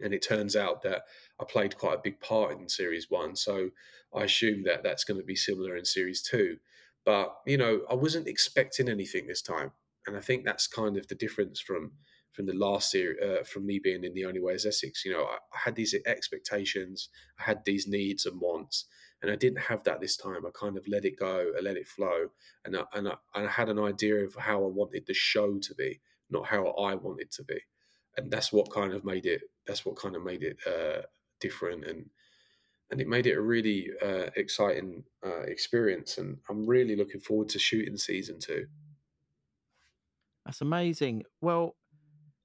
And 0.02 0.14
it 0.14 0.22
turns 0.26 0.56
out 0.56 0.82
that 0.82 1.02
I 1.40 1.44
played 1.44 1.76
quite 1.76 1.98
a 1.98 2.02
big 2.02 2.20
part 2.20 2.58
in 2.58 2.68
series 2.68 3.10
one. 3.10 3.36
So 3.36 3.70
I 4.14 4.24
assume 4.24 4.64
that 4.64 4.82
that's 4.82 5.04
going 5.04 5.20
to 5.20 5.26
be 5.26 5.36
similar 5.36 5.76
in 5.76 5.84
series 5.84 6.22
two. 6.22 6.58
But, 7.04 7.34
you 7.46 7.56
know, 7.56 7.82
I 7.90 7.94
wasn't 7.94 8.28
expecting 8.28 8.88
anything 8.88 9.26
this 9.26 9.42
time. 9.42 9.72
And 10.06 10.16
I 10.16 10.20
think 10.20 10.44
that's 10.44 10.66
kind 10.66 10.96
of 10.96 11.08
the 11.08 11.14
difference 11.14 11.60
from 11.60 11.92
from 12.32 12.46
the 12.46 12.54
last 12.54 12.92
series, 12.92 13.18
uh, 13.20 13.42
from 13.42 13.66
me 13.66 13.80
being 13.82 14.04
in 14.04 14.14
the 14.14 14.24
only 14.24 14.40
way 14.40 14.54
is 14.54 14.64
Essex. 14.64 15.04
You 15.04 15.12
know, 15.12 15.24
I, 15.24 15.34
I 15.52 15.58
had 15.64 15.74
these 15.74 15.96
expectations, 16.06 17.08
I 17.40 17.42
had 17.42 17.64
these 17.64 17.88
needs 17.88 18.24
and 18.24 18.40
wants, 18.40 18.84
and 19.20 19.32
I 19.32 19.34
didn't 19.34 19.62
have 19.62 19.82
that 19.82 20.00
this 20.00 20.16
time. 20.16 20.46
I 20.46 20.50
kind 20.54 20.76
of 20.76 20.86
let 20.86 21.04
it 21.04 21.18
go, 21.18 21.50
I 21.58 21.60
let 21.60 21.76
it 21.76 21.88
flow, 21.88 22.28
and 22.64 22.76
I, 22.76 22.84
and 22.94 23.08
I, 23.08 23.14
and 23.34 23.48
I 23.48 23.50
had 23.50 23.68
an 23.68 23.80
idea 23.80 24.24
of 24.24 24.36
how 24.36 24.62
I 24.62 24.68
wanted 24.68 25.06
the 25.08 25.12
show 25.12 25.58
to 25.58 25.74
be, 25.74 26.00
not 26.30 26.46
how 26.46 26.68
I 26.68 26.94
wanted 26.94 27.32
to 27.32 27.42
be 27.42 27.58
and 28.16 28.30
that's 28.30 28.52
what 28.52 28.72
kind 28.72 28.92
of 28.92 29.04
made 29.04 29.26
it. 29.26 29.42
That's 29.66 29.84
what 29.84 29.96
kind 29.96 30.16
of 30.16 30.22
made 30.24 30.42
it 30.42 30.58
uh, 30.66 31.02
different, 31.40 31.84
and 31.84 32.10
and 32.90 33.00
it 33.00 33.08
made 33.08 33.26
it 33.26 33.36
a 33.36 33.40
really 33.40 33.90
uh, 34.02 34.30
exciting 34.36 35.04
uh, 35.24 35.42
experience. 35.42 36.18
And 36.18 36.40
I'm 36.48 36.66
really 36.66 36.96
looking 36.96 37.20
forward 37.20 37.48
to 37.50 37.58
shooting 37.58 37.96
season 37.96 38.38
two. 38.40 38.66
That's 40.44 40.60
amazing. 40.60 41.24
Well, 41.40 41.76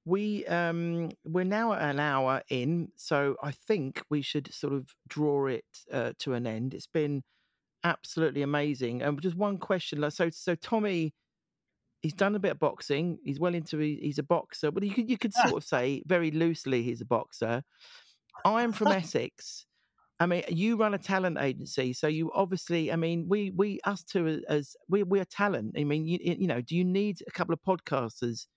we 0.05 0.45
um 0.45 1.11
we're 1.25 1.43
now 1.45 1.73
at 1.73 1.81
an 1.81 1.99
hour 1.99 2.43
in, 2.49 2.91
so 2.95 3.37
I 3.41 3.51
think 3.51 4.03
we 4.09 4.21
should 4.21 4.53
sort 4.53 4.73
of 4.73 4.95
draw 5.07 5.47
it 5.47 5.65
uh, 5.91 6.13
to 6.19 6.33
an 6.33 6.45
end. 6.47 6.73
It's 6.73 6.87
been 6.87 7.23
absolutely 7.83 8.43
amazing. 8.43 9.01
And 9.03 9.21
just 9.21 9.37
one 9.37 9.57
question, 9.59 10.09
so 10.11 10.29
so 10.31 10.55
Tommy, 10.55 11.13
he's 12.01 12.13
done 12.13 12.35
a 12.35 12.39
bit 12.39 12.51
of 12.51 12.59
boxing. 12.59 13.17
He's 13.23 13.39
well 13.39 13.53
into 13.55 13.79
he's 13.79 14.19
a 14.19 14.23
boxer, 14.23 14.71
but 14.71 14.83
you 14.83 14.91
could 14.93 15.09
you 15.09 15.17
could 15.17 15.33
Ah. 15.37 15.47
sort 15.49 15.63
of 15.63 15.67
say 15.67 16.03
very 16.05 16.31
loosely 16.31 16.83
he's 16.83 17.01
a 17.01 17.05
boxer. 17.05 17.63
I'm 18.45 18.71
from 18.73 18.87
Essex. 19.03 19.65
I 20.19 20.27
mean, 20.27 20.43
you 20.47 20.77
run 20.77 20.93
a 20.93 20.97
talent 20.97 21.37
agency, 21.39 21.91
so 21.93 22.07
you 22.07 22.31
obviously. 22.33 22.91
I 22.91 22.95
mean, 22.95 23.27
we 23.27 23.51
we 23.51 23.79
us 23.83 24.03
two 24.03 24.27
as, 24.27 24.41
as 24.47 24.75
we 24.87 25.03
we're 25.03 25.25
talent. 25.25 25.75
I 25.77 25.83
mean, 25.83 26.05
you 26.07 26.19
you 26.21 26.47
know, 26.47 26.61
do 26.61 26.75
you 26.75 26.85
need 26.85 27.17
a 27.27 27.31
couple 27.31 27.53
of 27.53 27.59
podcasters 27.63 28.47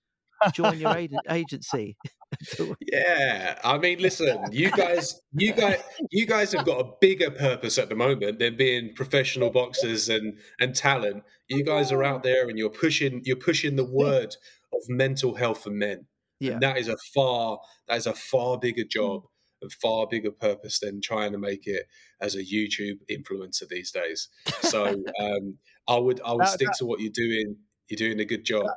to 0.44 0.52
join 0.52 0.78
your 0.78 0.90
ag- 0.96 1.14
agency? 1.30 1.96
Yeah, 2.92 3.58
I 3.64 3.78
mean, 3.78 3.98
listen, 4.00 4.38
you 4.52 4.70
guys, 4.70 5.20
you 5.32 5.52
guys, 5.52 5.80
you 6.10 6.26
guys 6.26 6.52
have 6.52 6.64
got 6.66 6.80
a 6.80 6.90
bigger 7.00 7.30
purpose 7.30 7.78
at 7.78 7.88
the 7.88 7.94
moment 7.94 8.38
than 8.38 8.56
being 8.56 8.94
professional 8.94 9.50
boxers 9.50 10.08
and 10.08 10.38
and 10.60 10.74
talent. 10.74 11.22
You 11.48 11.64
guys 11.64 11.92
are 11.92 12.04
out 12.04 12.22
there 12.22 12.48
and 12.48 12.58
you're 12.58 12.70
pushing, 12.70 13.22
you're 13.24 13.36
pushing 13.36 13.76
the 13.76 13.84
word 13.84 14.36
of 14.72 14.80
mental 14.88 15.34
health 15.34 15.62
for 15.64 15.70
men, 15.70 16.06
Yeah. 16.40 16.52
and 16.52 16.62
that 16.62 16.76
is 16.78 16.88
a 16.88 16.96
far, 17.14 17.58
that 17.88 17.96
is 17.96 18.06
a 18.06 18.14
far 18.14 18.58
bigger 18.58 18.84
job 18.84 19.22
and 19.62 19.72
far 19.72 20.06
bigger 20.06 20.30
purpose 20.30 20.78
than 20.80 21.00
trying 21.00 21.32
to 21.32 21.38
make 21.38 21.66
it 21.66 21.86
as 22.20 22.34
a 22.36 22.44
YouTube 22.44 22.98
influencer 23.10 23.66
these 23.68 23.90
days. 23.90 24.28
So, 24.60 24.86
um, 25.20 25.58
I 25.88 25.96
would, 25.96 26.20
I 26.24 26.32
would 26.32 26.42
That- 26.42 26.50
stick 26.50 26.68
to 26.78 26.86
what 26.86 27.00
you're 27.00 27.10
doing. 27.12 27.56
You're 27.88 27.96
doing 27.96 28.20
a 28.20 28.24
good 28.26 28.44
job. 28.44 28.66
That 28.66 28.76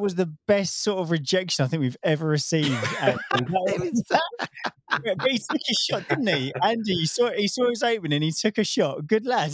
was 0.00 0.14
the 0.14 0.32
best 0.46 0.82
sort 0.82 0.98
of 1.00 1.10
rejection 1.10 1.64
I 1.64 1.68
think 1.68 1.80
we've 1.80 1.96
ever 2.02 2.26
received. 2.26 2.70
Andy. 3.00 3.16
That 3.30 3.48
It 3.68 3.80
was- 3.80 3.90
was 3.90 4.02
so- 4.08 4.46
Yeah, 5.04 5.14
but 5.18 5.30
he 5.30 5.38
took 5.38 5.56
a 5.60 5.74
shot, 5.90 6.08
didn't 6.08 6.28
he? 6.28 6.52
Andy, 6.62 6.94
he 6.94 7.06
saw 7.06 7.30
he 7.32 7.48
saw 7.48 7.68
his 7.68 7.82
opening, 7.82 8.22
he 8.22 8.32
took 8.32 8.56
a 8.58 8.64
shot. 8.64 9.06
Good 9.06 9.26
lad. 9.26 9.52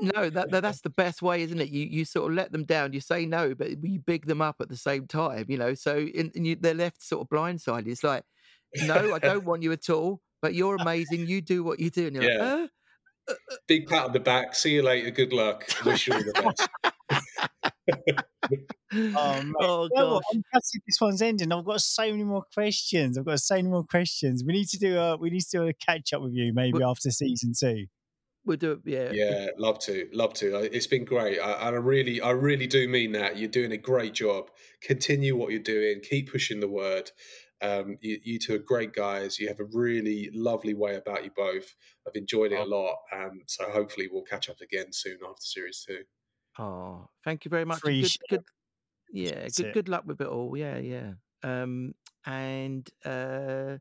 no, 0.00 0.30
that, 0.30 0.50
that 0.52 0.60
that's 0.62 0.80
the 0.80 0.90
best 0.90 1.20
way, 1.22 1.42
isn't 1.42 1.60
it? 1.60 1.68
You 1.70 1.84
you 1.84 2.04
sort 2.04 2.30
of 2.30 2.36
let 2.36 2.52
them 2.52 2.64
down. 2.64 2.92
You 2.92 3.00
say 3.00 3.26
no, 3.26 3.54
but 3.54 3.82
you 3.84 3.98
big 3.98 4.26
them 4.26 4.40
up 4.40 4.56
at 4.60 4.68
the 4.68 4.76
same 4.76 5.06
time. 5.06 5.46
You 5.48 5.58
know, 5.58 5.74
so 5.74 5.98
in, 5.98 6.30
and 6.34 6.46
you, 6.46 6.56
they're 6.56 6.74
left 6.74 7.02
sort 7.02 7.22
of 7.22 7.28
blindsided. 7.28 7.88
It's 7.88 8.04
like, 8.04 8.22
no, 8.84 9.14
I 9.14 9.18
don't 9.28 9.44
want 9.44 9.62
you 9.62 9.72
at 9.72 9.90
all. 9.90 10.20
But 10.40 10.54
you're 10.54 10.76
amazing. 10.76 11.26
You 11.26 11.40
do 11.40 11.64
what 11.64 11.80
you 11.80 11.90
do, 11.90 12.06
and 12.06 12.14
you're 12.16 12.24
Yeah. 12.30 12.38
like, 12.38 12.62
"Uh?" 12.64 12.66
Big 13.66 13.86
pat 13.86 14.06
on 14.06 14.12
the 14.12 14.20
back. 14.20 14.54
See 14.54 14.74
you 14.74 14.82
later. 14.82 15.10
Good 15.10 15.32
luck. 15.32 15.64
Wish 15.84 16.06
you 16.08 16.14
all 16.14 16.20
the 16.20 16.32
best. 16.42 16.68
Oh, 18.90 19.42
mate. 19.42 19.54
oh 19.60 19.88
Well, 19.94 20.14
gosh. 20.14 20.22
I'm 20.32 20.42
gutted 20.52 20.82
this 20.86 20.98
one's 21.00 21.20
ending. 21.20 21.52
I've 21.52 21.64
got 21.64 21.80
so 21.82 22.10
many 22.10 22.24
more 22.24 22.42
questions. 22.54 23.18
I've 23.18 23.26
got 23.26 23.38
so 23.40 23.56
many 23.56 23.68
more 23.68 23.84
questions. 23.84 24.42
We 24.46 24.54
need 24.54 24.68
to 24.68 24.78
do 24.78 24.98
a 24.98 25.16
we 25.16 25.28
need 25.30 25.42
to 25.42 25.58
do 25.58 25.68
a 25.68 25.74
catch 25.74 26.12
up 26.14 26.22
with 26.22 26.32
you 26.32 26.52
maybe 26.54 26.82
after 26.82 27.10
season 27.10 27.52
two. 27.58 27.84
We'll 28.46 28.56
do 28.56 28.72
it. 28.72 28.78
Yeah. 28.86 29.10
Yeah, 29.12 29.46
love 29.58 29.78
to, 29.80 30.08
love 30.14 30.32
to. 30.34 30.56
It's 30.74 30.86
been 30.86 31.04
great, 31.04 31.38
I, 31.38 31.68
and 31.68 31.76
I 31.76 31.78
really, 31.78 32.22
I 32.22 32.30
really 32.30 32.66
do 32.66 32.88
mean 32.88 33.12
that. 33.12 33.36
You're 33.36 33.50
doing 33.50 33.72
a 33.72 33.76
great 33.76 34.14
job. 34.14 34.50
Continue 34.80 35.36
what 35.36 35.50
you're 35.50 35.60
doing. 35.60 36.00
Keep 36.00 36.32
pushing 36.32 36.60
the 36.60 36.68
word. 36.68 37.10
Um, 37.60 37.98
you, 38.00 38.18
you 38.22 38.38
two 38.38 38.54
are 38.54 38.58
great 38.58 38.92
guys. 38.92 39.38
You 39.38 39.48
have 39.48 39.60
a 39.60 39.68
really 39.72 40.30
lovely 40.32 40.74
way 40.74 40.96
about 40.96 41.24
you 41.24 41.30
both. 41.36 41.74
I've 42.06 42.14
enjoyed 42.14 42.52
it 42.52 42.60
a 42.60 42.64
lot. 42.64 42.96
Um, 43.12 43.42
so 43.46 43.68
hopefully 43.70 44.08
we'll 44.10 44.22
catch 44.22 44.48
up 44.48 44.60
again 44.60 44.92
soon 44.92 45.18
after 45.28 45.42
series 45.42 45.84
two. 45.86 46.02
Oh, 46.58 47.08
thank 47.24 47.44
you 47.44 47.50
very 47.50 47.64
much. 47.64 47.80
Good, 47.82 48.16
good. 48.28 48.44
Yeah, 49.12 49.40
That's 49.40 49.58
good. 49.58 49.66
it. 49.66 49.74
Good 49.74 49.88
luck 49.88 50.04
with 50.06 50.20
it 50.20 50.26
all. 50.26 50.56
Yeah, 50.56 50.78
yeah. 50.78 51.12
Um, 51.42 51.94
and 52.26 52.88
uh, 53.04 53.78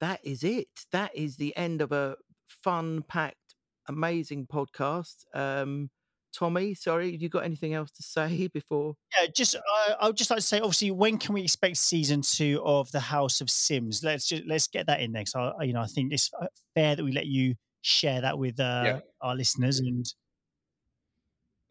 that 0.00 0.20
is 0.22 0.44
it. 0.44 0.68
That 0.92 1.14
is 1.16 1.36
the 1.36 1.56
end 1.56 1.80
of 1.82 1.92
a 1.92 2.16
fun-packed, 2.46 3.56
amazing 3.88 4.46
podcast. 4.46 5.24
Um, 5.34 5.90
Tommy, 6.32 6.74
sorry, 6.74 7.14
you 7.16 7.28
got 7.28 7.44
anything 7.44 7.74
else 7.74 7.90
to 7.92 8.02
say 8.02 8.48
before? 8.52 8.94
Yeah, 9.18 9.26
just 9.34 9.54
uh, 9.56 9.94
I 10.00 10.06
would 10.06 10.16
just 10.16 10.30
like 10.30 10.38
to 10.38 10.46
say, 10.46 10.58
obviously, 10.58 10.90
when 10.90 11.18
can 11.18 11.34
we 11.34 11.42
expect 11.42 11.76
season 11.76 12.22
two 12.22 12.62
of 12.64 12.90
the 12.92 13.00
House 13.00 13.40
of 13.40 13.50
Sims? 13.50 14.02
Let's 14.02 14.26
just 14.26 14.44
let's 14.46 14.66
get 14.66 14.86
that 14.86 15.00
in 15.00 15.12
next. 15.12 15.36
I, 15.36 15.52
you 15.62 15.72
know, 15.72 15.82
I 15.82 15.86
think 15.86 16.12
it's 16.12 16.30
uh, 16.40 16.46
fair 16.74 16.96
that 16.96 17.04
we 17.04 17.12
let 17.12 17.26
you 17.26 17.54
share 17.82 18.20
that 18.20 18.38
with 18.38 18.58
uh, 18.60 18.82
Yeah. 18.84 19.00
our 19.20 19.34
listeners. 19.34 19.78
And 19.80 20.06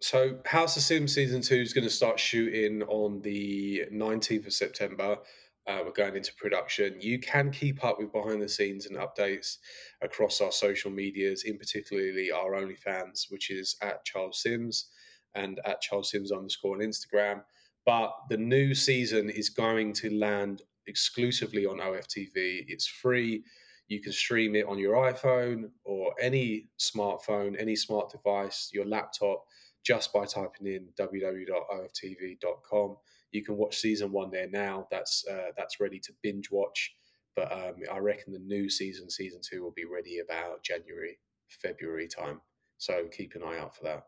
So, 0.01 0.39
House 0.45 0.77
of 0.77 0.83
Sims 0.83 1.13
season 1.13 1.41
two 1.41 1.55
is 1.55 1.73
going 1.73 1.83
to 1.83 1.89
start 1.89 2.19
shooting 2.19 2.81
on 2.83 3.21
the 3.21 3.85
19th 3.91 4.47
of 4.47 4.53
September. 4.53 5.17
Uh, 5.67 5.79
we're 5.85 5.91
going 5.91 6.15
into 6.15 6.33
production. 6.35 6.95
You 6.99 7.19
can 7.19 7.51
keep 7.51 7.83
up 7.83 7.99
with 7.99 8.11
behind 8.11 8.41
the 8.41 8.49
scenes 8.49 8.87
and 8.87 8.97
updates 8.97 9.57
across 10.01 10.41
our 10.41 10.51
social 10.51 10.89
medias, 10.89 11.43
in 11.43 11.57
particularly 11.57 12.31
our 12.31 12.53
OnlyFans, 12.53 13.29
which 13.29 13.51
is 13.51 13.75
at 13.81 14.03
Charles 14.03 14.41
Sims 14.41 14.89
and 15.35 15.59
at 15.65 15.81
Charles 15.81 16.09
Sims 16.11 16.31
underscore 16.31 16.75
on 16.75 16.81
Instagram. 16.81 17.41
But 17.85 18.11
the 18.29 18.37
new 18.37 18.73
season 18.73 19.29
is 19.29 19.49
going 19.49 19.93
to 19.93 20.09
land 20.17 20.63
exclusively 20.87 21.65
on 21.65 21.77
OFTV. 21.77 22.65
It's 22.67 22.87
free. 22.87 23.43
You 23.87 24.01
can 24.01 24.13
stream 24.13 24.55
it 24.55 24.65
on 24.67 24.79
your 24.79 24.95
iPhone 24.95 25.69
or 25.83 26.13
any 26.19 26.69
smartphone, 26.79 27.55
any 27.59 27.75
smart 27.75 28.09
device, 28.09 28.69
your 28.73 28.85
laptop 28.85 29.43
just 29.83 30.13
by 30.13 30.25
typing 30.25 30.67
in 30.67 30.87
www.oftv.com. 30.99 31.57
You 33.31 33.43
can 33.43 33.55
watch 33.57 33.77
season 33.77 34.11
one 34.11 34.29
there 34.31 34.49
now. 34.49 34.87
That's 34.91 35.25
uh, 35.29 35.51
that's 35.57 35.79
ready 35.79 35.99
to 35.99 36.13
binge 36.21 36.49
watch. 36.51 36.93
But 37.35 37.51
um, 37.51 37.75
I 37.91 37.97
reckon 37.99 38.33
the 38.33 38.39
new 38.39 38.69
season, 38.69 39.09
season 39.09 39.39
two, 39.41 39.63
will 39.63 39.71
be 39.71 39.85
ready 39.85 40.19
about 40.19 40.63
January, 40.63 41.17
February 41.61 42.07
time. 42.07 42.41
So 42.77 43.05
keep 43.15 43.35
an 43.35 43.43
eye 43.43 43.57
out 43.59 43.75
for 43.75 43.83
that. 43.85 44.03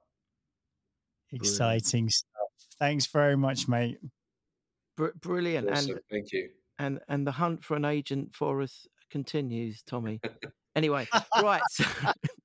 exciting 1.31 2.09
stuff. 2.09 2.29
Thanks 2.79 3.05
very 3.07 3.37
much, 3.37 3.67
mate. 3.67 3.97
Br- 4.97 5.15
brilliant. 5.21 5.69
Awesome. 5.69 5.91
And 5.91 5.99
Thank 6.11 6.31
you. 6.33 6.49
and 6.79 6.99
and 7.07 7.25
the 7.25 7.31
hunt 7.31 7.63
for 7.63 7.75
an 7.77 7.85
agent 7.85 8.35
for 8.35 8.61
us 8.61 8.87
continues, 9.09 9.81
Tommy. 9.83 10.19
anyway, 10.75 11.07
right. 11.41 11.61
so- 11.69 11.85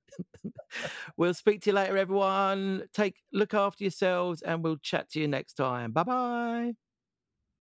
we'll 1.16 1.34
speak 1.34 1.62
to 1.62 1.70
you 1.70 1.74
later, 1.74 1.96
everyone. 1.96 2.84
Take 2.92 3.16
look 3.32 3.54
after 3.54 3.84
yourselves, 3.84 4.42
and 4.42 4.62
we'll 4.62 4.78
chat 4.78 5.10
to 5.10 5.20
you 5.20 5.28
next 5.28 5.54
time. 5.54 5.92
Bye 5.92 6.04
bye. 6.04 6.87